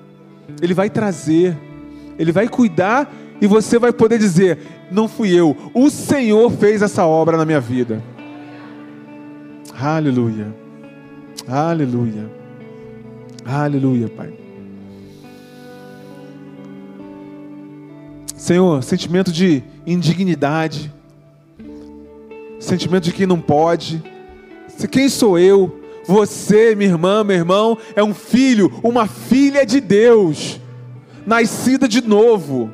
Ele 0.62 0.72
vai 0.72 0.88
trazer, 0.88 1.56
Ele 2.18 2.32
vai 2.32 2.48
cuidar 2.48 3.12
e 3.40 3.46
você 3.46 3.78
vai 3.78 3.92
poder 3.92 4.18
dizer: 4.18 4.58
Não 4.90 5.08
fui 5.08 5.30
eu, 5.34 5.54
o 5.74 5.90
Senhor 5.90 6.50
fez 6.52 6.80
essa 6.80 7.04
obra 7.04 7.36
na 7.36 7.44
minha 7.44 7.60
vida. 7.60 8.02
Aleluia, 9.78 10.54
aleluia, 11.48 12.30
aleluia, 13.44 14.08
Pai. 14.08 14.32
Senhor, 18.36 18.82
sentimento 18.82 19.32
de 19.32 19.62
indignidade, 19.86 20.92
sentimento 22.60 23.04
de 23.04 23.12
que 23.12 23.26
não 23.26 23.40
pode. 23.40 24.02
Quem 24.90 25.08
sou 25.08 25.38
eu? 25.38 25.80
Você, 26.06 26.74
minha 26.76 26.90
irmã, 26.90 27.24
meu 27.24 27.36
irmão, 27.36 27.76
é 27.96 28.02
um 28.02 28.14
filho, 28.14 28.72
uma 28.82 29.06
filha 29.06 29.66
de 29.66 29.80
Deus, 29.80 30.60
nascida 31.26 31.88
de 31.88 32.00
novo 32.06 32.70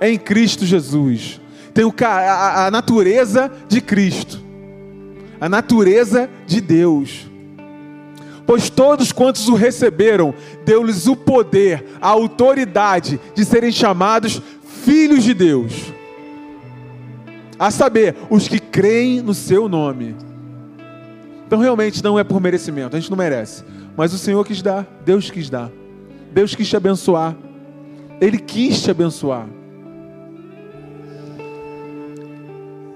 em 0.00 0.18
Cristo 0.18 0.66
Jesus. 0.66 1.40
Tem 1.72 1.84
o, 1.84 1.94
a, 2.04 2.66
a 2.66 2.70
natureza 2.70 3.50
de 3.68 3.80
Cristo, 3.80 4.42
a 5.40 5.48
natureza 5.48 6.28
de 6.46 6.60
Deus. 6.60 7.30
Pois 8.46 8.68
todos 8.68 9.12
quantos 9.12 9.48
o 9.48 9.54
receberam, 9.54 10.34
deu-lhes 10.64 11.06
o 11.06 11.14
poder, 11.14 11.84
a 12.00 12.08
autoridade 12.08 13.20
de 13.34 13.44
serem 13.44 13.70
chamados 13.70 14.40
filhos 14.84 15.22
de 15.22 15.32
Deus. 15.32 15.92
A 17.58 17.70
saber, 17.70 18.16
os 18.28 18.48
que 18.48 18.58
creem 18.58 19.22
no 19.22 19.34
seu 19.34 19.68
nome. 19.68 20.16
Então 21.46 21.60
realmente 21.60 22.02
não 22.02 22.18
é 22.18 22.24
por 22.24 22.40
merecimento, 22.40 22.96
a 22.96 23.00
gente 23.00 23.10
não 23.10 23.16
merece. 23.16 23.62
Mas 23.96 24.12
o 24.12 24.18
Senhor 24.18 24.44
quis 24.44 24.62
dar, 24.62 24.86
Deus 25.04 25.30
quis 25.30 25.48
dar. 25.48 25.70
Deus 26.32 26.54
quis 26.54 26.68
te 26.68 26.76
abençoar. 26.76 27.36
Ele 28.20 28.38
quis 28.38 28.82
te 28.82 28.90
abençoar. 28.90 29.46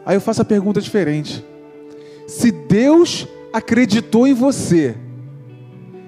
Aí 0.04 0.16
eu 0.16 0.20
faço 0.20 0.40
a 0.40 0.44
pergunta 0.44 0.80
diferente. 0.80 1.44
Se 2.26 2.50
Deus 2.50 3.26
acreditou 3.52 4.26
em 4.26 4.34
você 4.34 4.96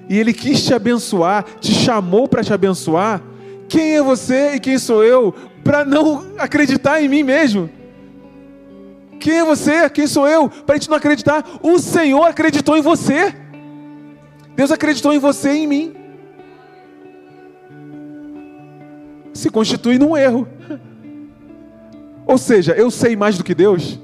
e 0.08 0.18
Ele 0.18 0.32
quis 0.32 0.64
te 0.64 0.72
abençoar, 0.72 1.44
te 1.60 1.72
chamou 1.72 2.26
para 2.26 2.42
te 2.42 2.52
abençoar, 2.52 3.22
quem 3.68 3.96
é 3.96 4.02
você 4.02 4.54
e 4.54 4.60
quem 4.60 4.78
sou 4.78 5.04
eu 5.04 5.34
para 5.62 5.84
não 5.84 6.32
acreditar 6.38 7.02
em 7.02 7.08
mim 7.08 7.22
mesmo? 7.22 7.68
Quem 9.20 9.38
é 9.38 9.44
você? 9.44 9.90
Quem 9.90 10.06
sou 10.06 10.26
eu? 10.26 10.48
Para 10.48 10.76
a 10.76 10.78
gente 10.78 10.88
não 10.88 10.96
acreditar. 10.96 11.44
O 11.62 11.78
Senhor 11.78 12.24
acreditou 12.24 12.76
em 12.76 12.80
você. 12.80 13.34
Deus 14.56 14.72
acreditou 14.72 15.12
em 15.12 15.18
você 15.18 15.52
e 15.52 15.58
em 15.58 15.66
mim. 15.66 15.94
Se 19.34 19.50
constitui 19.50 19.98
num 19.98 20.16
erro. 20.16 20.48
Ou 22.24 22.38
seja, 22.38 22.72
eu 22.72 22.90
sei 22.90 23.16
mais 23.16 23.36
do 23.36 23.44
que 23.44 23.54
Deus. 23.54 24.00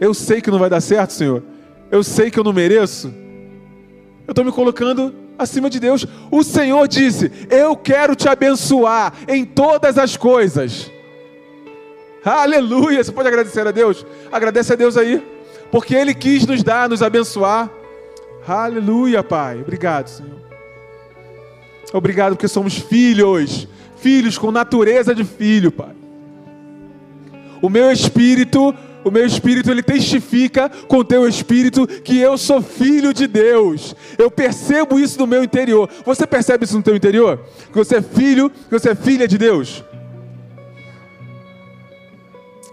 Eu 0.00 0.12
sei 0.12 0.40
que 0.40 0.50
não 0.50 0.58
vai 0.58 0.68
dar 0.68 0.80
certo, 0.80 1.12
Senhor. 1.12 1.42
Eu 1.90 2.02
sei 2.02 2.30
que 2.30 2.38
eu 2.38 2.44
não 2.44 2.52
mereço. 2.52 3.12
Eu 4.28 4.32
estou 4.32 4.44
me 4.44 4.52
colocando 4.52 5.14
acima 5.38 5.70
de 5.70 5.80
Deus. 5.80 6.06
O 6.30 6.44
Senhor 6.44 6.86
disse: 6.86 7.32
Eu 7.48 7.74
quero 7.74 8.14
te 8.14 8.28
abençoar 8.28 9.14
em 9.26 9.42
todas 9.42 9.96
as 9.96 10.18
coisas. 10.18 10.92
Aleluia! 12.22 13.02
Você 13.02 13.10
pode 13.10 13.26
agradecer 13.26 13.66
a 13.66 13.70
Deus? 13.70 14.04
Agradece 14.30 14.74
a 14.74 14.76
Deus 14.76 14.98
aí, 14.98 15.26
porque 15.72 15.94
Ele 15.94 16.12
quis 16.12 16.46
nos 16.46 16.62
dar, 16.62 16.90
nos 16.90 17.02
abençoar. 17.02 17.70
Aleluia, 18.46 19.24
Pai. 19.24 19.62
Obrigado, 19.62 20.08
Senhor. 20.08 20.38
Obrigado 21.90 22.36
porque 22.36 22.48
somos 22.48 22.76
filhos, 22.76 23.66
filhos 23.96 24.36
com 24.36 24.52
natureza 24.52 25.14
de 25.14 25.24
filho, 25.24 25.72
Pai. 25.72 25.96
O 27.62 27.70
meu 27.70 27.90
espírito, 27.90 28.74
o 29.08 29.12
meu 29.12 29.24
espírito 29.26 29.70
ele 29.70 29.82
testifica 29.82 30.68
com 30.68 30.98
o 30.98 31.04
teu 31.04 31.26
espírito 31.26 31.86
que 31.86 32.18
eu 32.18 32.36
sou 32.36 32.62
filho 32.62 33.12
de 33.12 33.26
Deus. 33.26 33.94
Eu 34.16 34.30
percebo 34.30 34.98
isso 34.98 35.18
no 35.18 35.26
meu 35.26 35.42
interior. 35.42 35.88
Você 36.04 36.26
percebe 36.26 36.64
isso 36.64 36.76
no 36.76 36.82
teu 36.82 36.94
interior? 36.94 37.40
Que 37.72 37.78
você 37.78 37.96
é 37.96 38.02
filho, 38.02 38.50
que 38.50 38.70
você 38.70 38.90
é 38.90 38.94
filha 38.94 39.26
de 39.26 39.38
Deus? 39.38 39.82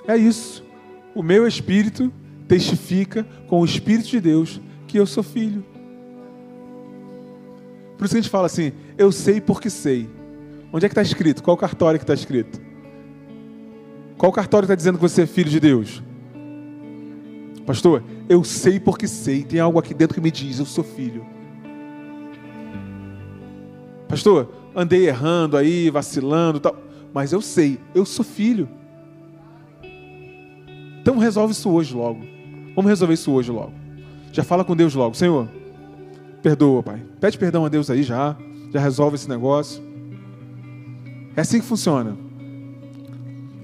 É 0.08 0.18
isso. 0.18 0.64
O 1.14 1.24
meu 1.24 1.48
espírito 1.48 2.12
testifica 2.48 3.26
com 3.48 3.62
o 3.62 3.66
Espírito 3.66 4.10
de 4.10 4.20
Deus 4.20 4.62
que 4.88 4.98
eu 4.98 5.06
sou 5.06 5.24
filho. 5.24 5.66
Por 7.98 8.06
isso 8.06 8.14
que 8.14 8.20
a 8.20 8.22
gente 8.22 8.30
fala 8.30 8.46
assim: 8.46 8.72
eu 8.98 9.12
sei 9.12 9.40
porque 9.42 9.70
sei. 9.70 10.10
Onde 10.72 10.86
é 10.86 10.90
que 10.90 10.94
está 10.94 11.02
escrito? 11.02 11.42
Qual 11.42 11.56
cartório 11.56 12.00
que 12.00 12.04
está 12.04 12.14
escrito? 12.14 12.60
Qual 14.18 14.32
cartório 14.32 14.66
está 14.66 14.76
dizendo 14.76 14.98
que 14.98 15.02
você 15.02 15.22
é 15.22 15.26
filho 15.26 15.50
de 15.50 15.60
Deus? 15.60 16.04
Pastor, 17.66 18.04
eu 18.30 18.44
sei 18.44 18.80
porque 18.80 19.08
sei. 19.08 19.44
Tem 19.44 19.60
algo 19.60 19.80
aqui 19.80 19.94
dentro 19.94 20.16
que 20.16 20.22
me 20.22 20.32
diz: 20.32 20.60
eu 20.60 20.66
sou 20.66 20.84
filho. 20.84 21.26
Pastor, 24.08 24.50
andei 24.76 25.08
errando 25.08 25.58
aí, 25.58 25.90
vacilando, 25.90 26.60
tal, 26.60 26.76
mas 27.14 27.34
eu 27.34 27.42
sei, 27.42 27.80
eu 27.94 28.06
sou 28.06 28.24
filho. 28.24 28.70
Então 31.02 31.18
resolve 31.18 31.54
isso 31.54 31.70
hoje 31.70 31.94
logo. 31.94 32.20
Vamos 32.76 32.90
resolver 32.90 33.14
isso 33.14 33.32
hoje 33.32 33.52
logo. 33.52 33.74
Já 34.32 34.44
fala 34.44 34.64
com 34.64 34.76
Deus 34.76 34.94
logo. 34.94 35.16
Senhor, 35.16 35.48
perdoa, 36.42 36.84
Pai. 36.84 37.02
Pede 37.20 37.38
perdão 37.38 37.66
a 37.66 37.70
Deus 37.70 37.90
aí 37.90 38.04
já. 38.04 38.36
Já 38.72 38.80
resolve 38.80 39.16
esse 39.16 39.30
negócio. 39.30 39.82
É 41.36 41.42
assim 41.42 41.60
que 41.60 41.66
funciona. 41.66 42.18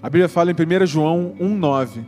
A 0.01 0.09
Bíblia 0.09 0.29
fala 0.29 0.51
em 0.51 0.53
1 0.53 0.85
João 0.85 1.35
1,9: 1.39 2.05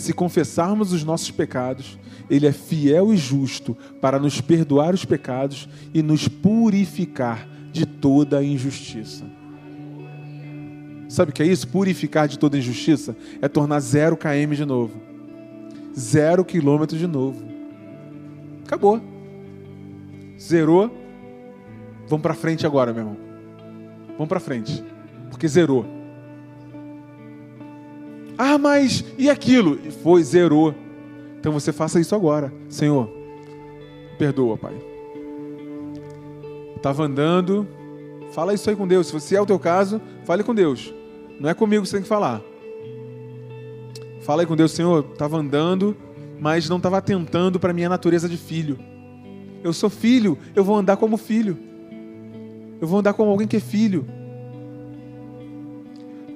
Se 0.00 0.14
confessarmos 0.14 0.94
os 0.94 1.04
nossos 1.04 1.30
pecados, 1.30 1.98
Ele 2.30 2.46
é 2.46 2.52
fiel 2.52 3.12
e 3.12 3.18
justo 3.18 3.76
para 4.00 4.18
nos 4.18 4.40
perdoar 4.40 4.94
os 4.94 5.04
pecados 5.04 5.68
e 5.92 6.02
nos 6.02 6.26
purificar 6.26 7.46
de 7.70 7.84
toda 7.84 8.38
a 8.38 8.42
injustiça. 8.42 9.26
Sabe 11.06 11.32
o 11.32 11.34
que 11.34 11.42
é 11.42 11.46
isso? 11.46 11.68
Purificar 11.68 12.26
de 12.28 12.38
toda 12.38 12.56
injustiça 12.56 13.14
é 13.42 13.46
tornar 13.46 13.78
zero 13.80 14.16
km 14.16 14.54
de 14.54 14.64
novo. 14.64 14.98
Zero 15.94 16.46
quilômetro 16.46 16.96
de 16.96 17.06
novo. 17.06 17.44
Acabou. 18.64 19.02
Zerou. 20.40 20.90
Vamos 22.08 22.22
para 22.22 22.32
frente 22.32 22.64
agora, 22.64 22.90
meu 22.90 23.02
irmão. 23.02 23.16
Vamos 24.12 24.30
para 24.30 24.40
frente. 24.40 24.82
Porque 25.28 25.46
zerou. 25.46 25.99
Ah, 28.42 28.56
mas 28.56 29.04
e 29.18 29.28
aquilo? 29.28 29.78
Foi, 30.02 30.22
zerou. 30.22 30.74
Então 31.38 31.52
você 31.52 31.74
faça 31.74 32.00
isso 32.00 32.14
agora. 32.14 32.50
Senhor, 32.70 33.06
perdoa, 34.18 34.56
Pai. 34.56 34.74
Estava 36.74 37.02
andando. 37.04 37.68
Fala 38.32 38.54
isso 38.54 38.70
aí 38.70 38.74
com 38.74 38.88
Deus. 38.88 39.08
Se 39.08 39.12
você 39.12 39.36
é 39.36 39.40
o 39.42 39.44
teu 39.44 39.58
caso, 39.58 40.00
fale 40.24 40.42
com 40.42 40.54
Deus. 40.54 40.90
Não 41.38 41.50
é 41.50 41.54
comigo 41.54 41.82
que 41.82 41.90
você 41.90 41.96
tem 41.96 42.02
que 42.02 42.08
falar. 42.08 42.40
Fala 44.22 44.40
aí 44.40 44.46
com 44.46 44.56
Deus, 44.56 44.72
Senhor, 44.72 45.04
estava 45.12 45.36
andando, 45.36 45.94
mas 46.38 46.66
não 46.66 46.78
estava 46.78 46.96
atentando 46.96 47.60
para 47.60 47.72
a 47.72 47.74
minha 47.74 47.90
natureza 47.90 48.26
de 48.26 48.38
filho. 48.38 48.78
Eu 49.62 49.74
sou 49.74 49.90
filho, 49.90 50.38
eu 50.54 50.64
vou 50.64 50.76
andar 50.76 50.96
como 50.96 51.18
filho. 51.18 51.58
Eu 52.80 52.88
vou 52.88 53.00
andar 53.00 53.12
como 53.12 53.30
alguém 53.30 53.46
que 53.46 53.58
é 53.58 53.60
filho. 53.60 54.06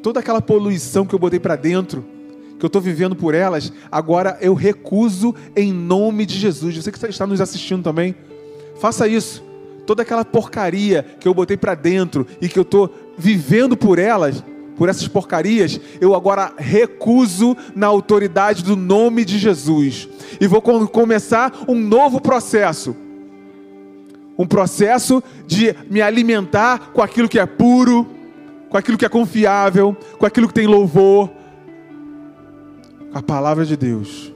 Toda 0.05 0.21
aquela 0.21 0.43
poluição 0.43 1.07
que 1.07 1.15
eu 1.15 1.19
botei 1.19 1.41
para 1.41 1.57
dentro, 1.57 2.05
que 2.59 2.65
eu 2.65 2.67
estou 2.67 2.83
vivendo 2.83 3.17
por 3.17 3.35
elas, 3.35 3.73
agora 3.91 4.37
eu 4.39 4.53
recuso 4.53 5.35
em 5.57 5.73
nome 5.73 6.27
de 6.27 6.39
Jesus. 6.39 6.77
Você 6.77 6.93
que 6.93 6.99
está 7.09 7.27
nos 7.27 7.41
assistindo 7.41 7.83
também, 7.83 8.15
faça 8.79 9.09
isso. 9.09 9.43
Toda 9.87 10.03
aquela 10.03 10.23
porcaria 10.23 11.03
que 11.19 11.27
eu 11.27 11.33
botei 11.33 11.57
para 11.57 11.75
dentro 11.75 12.27
e 12.39 12.51
que 12.51 12.59
eu 12.59 12.65
estou 12.65 12.95
vivendo 13.17 13.79
por 13.79 13.99
elas, 13.99 14.45
por 14.77 14.91
essas 14.91 15.09
porcarias, 15.09 15.81
eu 16.03 16.15
agora 16.15 16.53
recuso 16.59 17.57
na 17.75 17.87
autoridade 17.87 18.63
do 18.63 18.77
nome 18.77 19.25
de 19.25 19.39
Jesus. 19.39 20.07
E 20.39 20.47
vou 20.47 20.61
começar 20.61 21.65
um 21.67 21.75
novo 21.75 22.21
processo. 22.21 22.95
Um 24.37 24.47
processo 24.47 25.23
de 25.47 25.75
me 25.89 26.03
alimentar 26.03 26.91
com 26.93 27.01
aquilo 27.01 27.27
que 27.27 27.39
é 27.39 27.47
puro, 27.47 28.14
com 28.75 28.79
aquilo 28.79 28.99
que 28.99 29.05
é 29.05 29.09
confiável, 29.09 29.97
com 30.19 30.27
aquilo 30.27 30.49
que 30.49 30.55
tem 30.55 30.67
louvor. 30.67 31.31
A 33.15 33.23
palavra 33.23 33.65
de 33.65 33.77
Deus. 33.77 34.33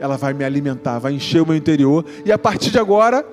Ela 0.00 0.16
vai 0.16 0.32
me 0.32 0.42
alimentar, 0.42 0.98
vai 0.98 1.12
encher 1.12 1.40
o 1.40 1.46
meu 1.46 1.54
interior. 1.54 2.04
E 2.24 2.32
a 2.32 2.36
partir 2.36 2.72
de 2.72 2.80
agora, 2.80 3.24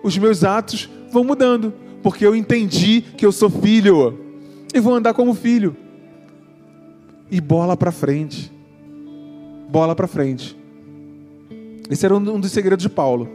os 0.00 0.16
meus 0.16 0.44
atos 0.44 0.88
vão 1.10 1.24
mudando. 1.24 1.74
Porque 2.04 2.24
eu 2.24 2.36
entendi 2.36 3.00
que 3.00 3.26
eu 3.26 3.32
sou 3.32 3.50
filho 3.50 4.16
e 4.72 4.78
vou 4.78 4.94
andar 4.94 5.12
como 5.12 5.34
filho. 5.34 5.76
E 7.28 7.40
bola 7.40 7.76
para 7.76 7.90
frente. 7.90 8.52
Bola 9.68 9.96
para 9.96 10.06
frente. 10.06 10.56
Esse 11.90 12.06
era 12.06 12.14
um 12.14 12.38
dos 12.38 12.52
segredos 12.52 12.84
de 12.84 12.88
Paulo. 12.88 13.28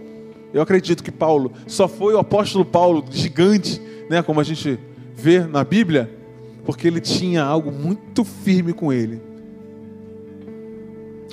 Eu 0.54 0.62
acredito 0.62 1.04
que 1.04 1.12
Paulo 1.12 1.52
só 1.68 1.86
foi 1.86 2.14
o 2.14 2.18
apóstolo 2.18 2.64
Paulo 2.64 3.04
gigante, 3.12 3.82
né, 4.10 4.24
como 4.24 4.40
a 4.40 4.44
gente 4.46 4.80
vê 5.16 5.42
na 5.42 5.64
Bíblia, 5.64 6.10
porque 6.66 6.88
ele 6.88 7.00
tinha 7.00 7.44
algo 7.44 7.72
muito 7.72 8.24
firme 8.24 8.74
com 8.74 8.92
ele. 8.92 9.22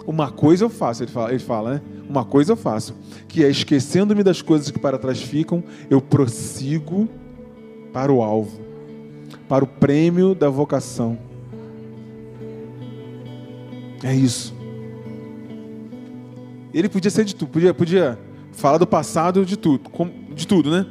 Uma 0.07 0.31
coisa 0.31 0.65
eu 0.65 0.71
faço, 0.71 1.05
ele 1.05 1.11
fala, 1.11 1.31
ele 1.31 1.39
fala 1.39 1.75
né? 1.75 1.83
Uma 2.09 2.25
coisa 2.25 2.53
eu 2.53 2.57
faço, 2.57 2.95
que 3.29 3.45
é 3.45 3.49
esquecendo-me 3.49 4.25
das 4.25 4.43
coisas 4.43 4.71
que 4.71 4.79
para 4.79 4.99
trás 4.99 5.23
ficam, 5.23 5.63
eu 5.89 6.01
prossigo 6.01 7.09
para 7.93 8.13
o 8.13 8.23
alvo, 8.23 8.61
para 9.49 9.63
o 9.63 9.67
prêmio 9.67 10.35
da 10.35 10.49
vocação. 10.49 11.19
É 14.03 14.15
isso. 14.15 14.55
Ele 16.73 16.89
podia 16.89 17.11
ser 17.11 17.25
de 17.25 17.35
tudo, 17.35 17.51
podia, 17.51 17.75
podia 17.75 18.19
falar 18.53 18.79
do 18.79 18.87
passado 18.87 19.45
de 19.45 19.57
tudo, 19.57 19.81
de 20.35 20.47
tudo, 20.47 20.71
né? 20.71 20.87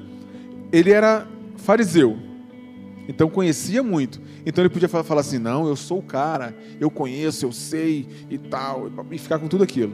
Ele 0.71 0.91
era 0.91 1.27
fariseu, 1.57 2.17
então 3.09 3.27
conhecia 3.27 3.81
muito. 3.81 4.21
Então 4.45 4.61
ele 4.61 4.69
podia 4.69 4.87
falar 4.87 5.21
assim: 5.21 5.39
não, 5.39 5.67
eu 5.67 5.75
sou 5.75 5.97
o 5.97 6.03
cara, 6.03 6.55
eu 6.79 6.91
conheço, 6.91 7.43
eu 7.43 7.51
sei 7.51 8.07
e 8.29 8.37
tal, 8.37 8.91
e 9.09 9.17
ficar 9.17 9.39
com 9.39 9.47
tudo 9.47 9.63
aquilo. 9.63 9.93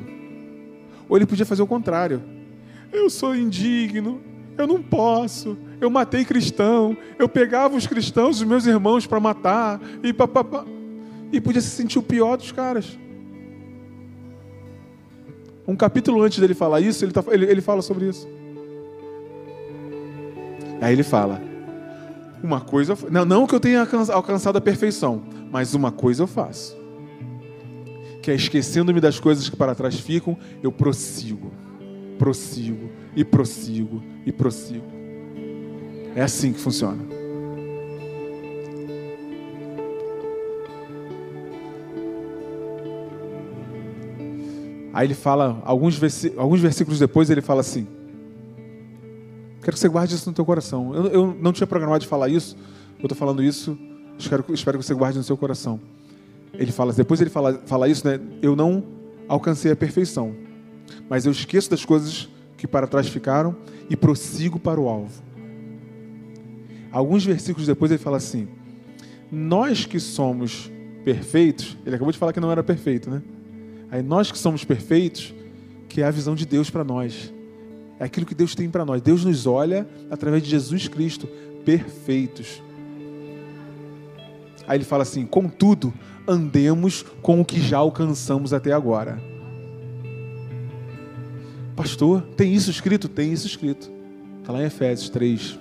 Ou 1.07 1.16
ele 1.16 1.26
podia 1.26 1.45
fazer 1.45 1.61
o 1.61 1.68
contrário: 1.68 2.22
eu 2.91 3.09
sou 3.09 3.34
indigno, 3.34 4.20
eu 4.57 4.68
não 4.68 4.84
posso, 4.84 5.57
eu 5.80 5.89
matei 5.89 6.26
cristão, 6.26 6.97
eu 7.18 7.30
pegava 7.30 7.78
os 7.78 7.88
cristãos, 7.88 8.41
os 8.41 8.43
meus 8.43 8.66
irmãos, 8.66 9.07
para 9.07 9.20
matar, 9.22 9.80
e 10.03 10.11
papapá. 10.11 10.66
E 11.32 11.39
podia 11.39 11.61
se 11.61 11.70
sentir 11.70 11.97
o 11.97 12.03
pior 12.03 12.36
dos 12.36 12.51
caras. 12.51 12.99
Um 15.66 15.76
capítulo 15.78 16.22
antes 16.22 16.38
dele 16.38 16.53
falar 16.53 16.82
isso, 16.82 17.05
ele, 17.05 17.13
tá, 17.13 17.24
ele, 17.30 17.45
ele 17.45 17.61
fala 17.61 17.82
sobre 17.82 18.09
isso. 18.09 18.28
Aí 20.82 20.91
ele 20.91 21.03
fala: 21.03 21.55
Uma 22.46 22.62
coisa. 22.62 22.96
Não, 23.10 23.26
não 23.26 23.48
que 23.48 23.56
eu 23.56 23.60
tenha 23.60 23.88
alcançado 24.14 24.56
a 24.56 24.62
perfeição, 24.62 25.24
mas 25.52 25.74
uma 25.74 25.91
coisa 25.91 26.22
eu 26.22 26.28
faço. 26.28 26.78
Que 28.22 28.30
é 28.30 28.36
esquecendo-me 28.36 29.02
das 29.02 29.20
coisas 29.20 29.50
que 29.50 29.56
para 29.56 29.74
trás 29.74 30.00
ficam, 30.00 30.38
eu 30.62 30.72
prossigo, 30.72 31.52
prossigo, 32.20 32.91
e 33.16 33.26
prossigo, 33.26 34.04
e 34.24 34.32
prossigo. 34.32 34.86
É 36.16 36.22
assim 36.22 36.54
que 36.54 36.60
funciona. 36.60 37.04
Aí 44.93 45.08
ele 45.08 45.16
fala, 45.16 45.64
alguns, 45.66 46.00
alguns 46.38 46.60
versículos 46.60 47.00
depois, 47.00 47.32
ele 47.32 47.41
fala 47.41 47.62
assim: 47.62 47.88
Quero 49.66 49.74
que 49.74 49.80
você 49.80 49.89
guarde 49.89 50.13
isso 50.13 50.30
no 50.30 50.36
teu 50.36 50.45
coração. 50.45 50.93
Eu, 50.93 51.07
eu 51.07 51.38
não 51.41 51.51
tinha 51.51 51.66
programado 51.66 51.99
de 51.99 52.07
falar 52.07 52.30
isso, 52.30 52.55
eu 52.99 53.05
estou 53.05 53.18
falando 53.18 53.41
isso, 53.41 53.76
espero, 54.16 54.45
espero 54.53 54.78
que 54.78 54.86
você 54.86 54.93
guarde 54.93 55.18
no 55.18 55.24
seu 55.24 55.36
coração. 55.36 55.82
Ele 56.53 56.72
fala, 56.72 56.93
depois 56.93 57.20
ele 57.20 57.32
fala, 57.32 57.59
fala 57.66 57.89
isso, 57.89 58.07
né? 58.07 58.20
Eu 58.43 58.55
não 58.55 58.84
alcancei 59.28 59.72
a 59.72 59.76
perfeição, 59.76 60.36
mas 61.09 61.26
eu 61.26 61.32
esqueço 61.32 61.68
das 61.72 61.84
coisas 61.84 62.30
que 62.55 62.68
para 62.68 62.86
trás 62.86 63.07
ficaram 63.07 63.55
e 63.89 63.95
prossigo 63.95 64.59
para 64.59 64.80
o 64.80 64.88
alvo. 64.88 65.24
Alguns 66.91 67.26
versículos 67.26 67.66
depois 67.66 67.89
ele 67.89 67.97
fala 67.97 68.18
assim: 68.18 68.47
Nós 69.32 69.84
que 69.84 69.99
somos 69.99 70.72
perfeitos, 71.03 71.76
ele 71.84 71.95
acabou 71.95 72.11
de 72.11 72.20
falar 72.20 72.34
que 72.34 72.39
não 72.39 72.51
era 72.51 72.63
perfeito, 72.63 73.09
né? 73.09 73.20
Aí 73.89 74.03
nós 74.03 74.32
que 74.32 74.38
somos 74.38 74.63
perfeitos, 74.63 75.34
que 75.89 76.03
é 76.03 76.05
a 76.05 76.11
visão 76.11 76.36
de 76.36 76.45
Deus 76.45 76.70
para 76.70 76.84
nós. 76.84 77.34
É 78.00 78.04
aquilo 78.06 78.26
que 78.26 78.36
Deus 78.36 78.56
tem 78.56 78.70
para 78.70 78.86
nós. 78.86 79.02
Deus 79.02 79.24
nos 79.24 79.48
olha 79.48 79.88
através 80.10 80.43
de 80.43 80.50
Jesus 80.50 80.88
Cristo, 80.88 81.28
perfeitos. 81.64 82.62
Aí 84.68 84.78
ele 84.78 84.86
fala 84.86 85.04
assim: 85.04 85.26
contudo, 85.26 85.93
andemos 86.28 87.04
com 87.22 87.39
o 87.41 87.46
que 87.46 87.62
já 87.62 87.78
alcançamos 87.78 88.54
até 88.54 88.72
agora. 88.72 89.22
Pastor, 91.76 92.22
tem 92.38 92.54
isso 92.54 92.72
escrito? 92.72 93.08
Tem 93.08 93.32
isso 93.32 93.48
escrito. 93.48 93.91
Está 94.39 94.54
lá 94.54 94.62
em 94.62 94.66
Efésios 94.66 95.10
3, 95.10 95.60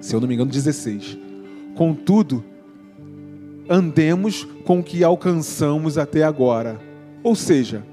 se 0.00 0.14
eu 0.14 0.20
não 0.20 0.28
me 0.28 0.34
engano, 0.34 0.50
16. 0.50 1.18
Contudo, 1.74 2.44
andemos 3.68 4.46
com 4.64 4.80
o 4.80 4.84
que 4.84 5.02
alcançamos 5.02 5.96
até 5.96 6.22
agora. 6.22 6.78
Ou 7.22 7.34
seja, 7.34 7.84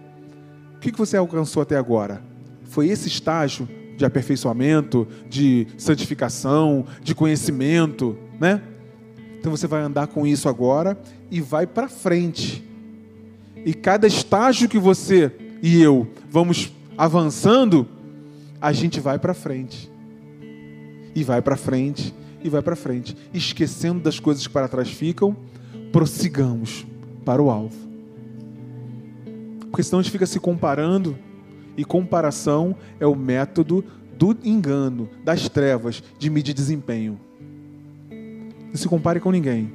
o 0.76 0.80
que 0.80 0.92
você 0.92 1.18
alcançou 1.18 1.64
até 1.64 1.78
agora? 1.78 2.22
Foi 2.76 2.90
esse 2.90 3.08
estágio 3.08 3.70
de 3.96 4.04
aperfeiçoamento, 4.04 5.08
de 5.30 5.66
santificação, 5.78 6.86
de 7.02 7.16
conhecimento, 7.16 8.18
né? 8.38 8.62
Então 9.40 9.50
você 9.50 9.66
vai 9.66 9.82
andar 9.82 10.08
com 10.08 10.28
isso 10.28 10.50
agora 10.50 11.00
e 11.32 11.40
vai 11.40 11.66
para 11.66 11.88
frente. 11.88 12.62
E 13.66 13.74
cada 13.74 14.06
estágio 14.06 14.68
que 14.68 14.78
você 14.78 15.32
e 15.64 15.82
eu 15.82 16.06
vamos 16.30 16.70
avançando, 16.98 17.88
a 18.60 18.74
gente 18.74 19.00
vai 19.00 19.18
para 19.18 19.34
frente. 19.34 19.90
E 21.16 21.24
vai 21.24 21.42
para 21.42 21.56
frente, 21.56 22.14
e 22.44 22.50
vai 22.50 22.62
para 22.62 22.76
frente, 22.76 23.16
esquecendo 23.34 24.02
das 24.02 24.20
coisas 24.20 24.46
que 24.46 24.52
para 24.52 24.68
trás 24.68 24.90
ficam, 24.90 25.34
prossigamos 25.94 26.86
para 27.24 27.42
o 27.42 27.50
alvo. 27.50 27.78
Porque 29.72 29.82
senão 29.82 30.02
a 30.02 30.04
gente 30.04 30.12
fica 30.12 30.26
se 30.26 30.42
comparando, 30.42 31.18
e 31.78 31.84
comparação 31.84 32.76
é 33.00 33.06
o 33.06 33.16
método 33.16 33.84
do 34.18 34.38
engano, 34.44 35.10
das 35.24 35.50
trevas, 35.50 36.04
de 36.18 36.30
medir 36.30 36.54
desempenho. 36.54 37.20
Não 38.68 38.76
se 38.76 38.88
compare 38.88 39.20
com 39.20 39.32
ninguém. 39.32 39.72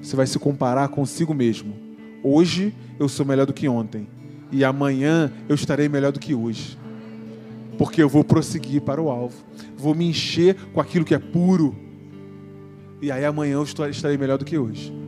Você 0.00 0.16
vai 0.16 0.26
se 0.26 0.38
comparar 0.38 0.88
consigo 0.88 1.34
mesmo. 1.34 1.74
Hoje 2.22 2.74
eu 2.98 3.08
sou 3.08 3.24
melhor 3.24 3.46
do 3.46 3.52
que 3.52 3.68
ontem. 3.68 4.06
E 4.50 4.64
amanhã 4.64 5.32
eu 5.48 5.54
estarei 5.54 5.88
melhor 5.88 6.12
do 6.12 6.20
que 6.20 6.34
hoje. 6.34 6.78
Porque 7.78 8.02
eu 8.02 8.08
vou 8.08 8.24
prosseguir 8.24 8.82
para 8.82 9.00
o 9.00 9.10
alvo. 9.10 9.36
Vou 9.76 9.94
me 9.94 10.06
encher 10.06 10.56
com 10.72 10.80
aquilo 10.80 11.04
que 11.04 11.14
é 11.14 11.18
puro. 11.18 11.74
E 13.00 13.10
aí 13.10 13.24
amanhã 13.24 13.54
eu 13.54 13.62
estarei 13.62 14.16
melhor 14.16 14.38
do 14.38 14.44
que 14.44 14.58
hoje 14.58 15.02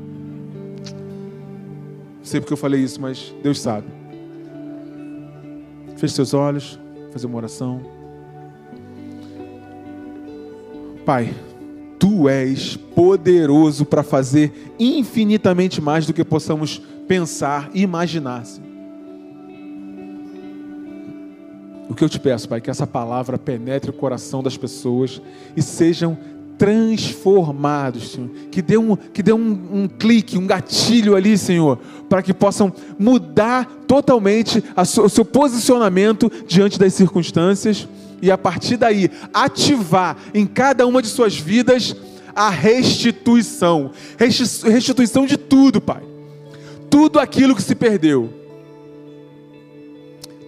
sei 2.24 2.40
porque 2.40 2.52
eu 2.52 2.56
falei 2.56 2.80
isso, 2.80 3.00
mas 3.00 3.34
Deus 3.42 3.60
sabe. 3.60 3.86
Feche 5.96 6.14
seus 6.14 6.34
olhos, 6.34 6.78
fazer 7.12 7.26
uma 7.26 7.36
oração. 7.36 7.80
Pai, 11.04 11.34
Tu 11.98 12.28
és 12.28 12.76
poderoso 12.76 13.86
para 13.86 14.02
fazer 14.02 14.74
infinitamente 14.78 15.80
mais 15.80 16.04
do 16.04 16.12
que 16.12 16.22
possamos 16.22 16.78
pensar 17.08 17.70
e 17.72 17.80
imaginar. 17.80 18.44
O 21.88 21.94
que 21.94 22.04
eu 22.04 22.08
te 22.08 22.20
peço, 22.20 22.46
Pai, 22.46 22.60
que 22.60 22.68
essa 22.68 22.86
palavra 22.86 23.38
penetre 23.38 23.88
o 23.88 23.94
coração 23.94 24.42
das 24.42 24.54
pessoas 24.54 25.22
e 25.56 25.62
sejam 25.62 26.18
transformados, 26.58 28.12
Senhor. 28.12 28.30
Que 28.50 28.62
dê 28.62 28.76
um, 28.76 28.96
que 28.96 29.22
dê 29.22 29.32
um, 29.32 29.58
um 29.72 29.88
clique, 29.88 30.38
um 30.38 30.46
gatilho 30.46 31.16
ali, 31.16 31.36
Senhor, 31.36 31.78
para 32.08 32.22
que 32.22 32.32
possam 32.32 32.72
mudar 32.98 33.66
totalmente 33.86 34.62
o 34.76 35.08
seu 35.08 35.24
posicionamento 35.24 36.30
diante 36.46 36.78
das 36.78 36.94
circunstâncias 36.94 37.88
e 38.22 38.30
a 38.30 38.38
partir 38.38 38.76
daí 38.76 39.10
ativar 39.32 40.16
em 40.32 40.46
cada 40.46 40.86
uma 40.86 41.02
de 41.02 41.08
suas 41.08 41.36
vidas 41.36 41.94
a 42.34 42.48
restituição 42.48 43.92
restituição 44.16 45.26
de 45.26 45.36
tudo, 45.36 45.80
Pai. 45.80 46.02
Tudo 46.88 47.18
aquilo 47.18 47.54
que 47.54 47.62
se 47.62 47.74
perdeu, 47.74 48.32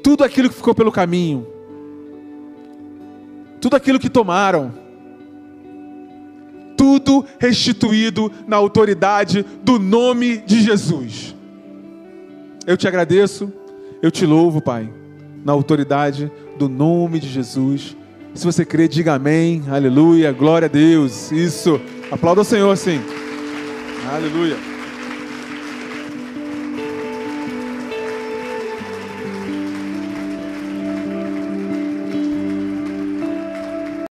tudo 0.02 0.22
aquilo 0.22 0.48
que 0.48 0.54
ficou 0.54 0.74
pelo 0.74 0.92
caminho, 0.92 1.46
tudo 3.60 3.74
aquilo 3.74 3.98
que 3.98 4.08
tomaram 4.08 4.85
tudo 6.76 7.24
restituído 7.38 8.30
na 8.46 8.56
autoridade 8.56 9.44
do 9.62 9.78
nome 9.78 10.38
de 10.38 10.62
Jesus. 10.62 11.34
Eu 12.66 12.76
te 12.76 12.86
agradeço, 12.86 13.52
eu 14.02 14.10
te 14.10 14.26
louvo, 14.26 14.60
Pai, 14.60 14.88
na 15.44 15.52
autoridade 15.52 16.30
do 16.58 16.68
nome 16.68 17.20
de 17.20 17.28
Jesus. 17.28 17.96
Se 18.34 18.44
você 18.44 18.64
crê, 18.64 18.86
diga 18.86 19.14
amém, 19.14 19.62
aleluia, 19.68 20.32
glória 20.32 20.66
a 20.66 20.68
Deus. 20.68 21.32
Isso, 21.32 21.80
aplauda 22.10 22.42
o 22.42 22.44
Senhor, 22.44 22.76
sim. 22.76 23.00
Aleluia. 24.12 24.75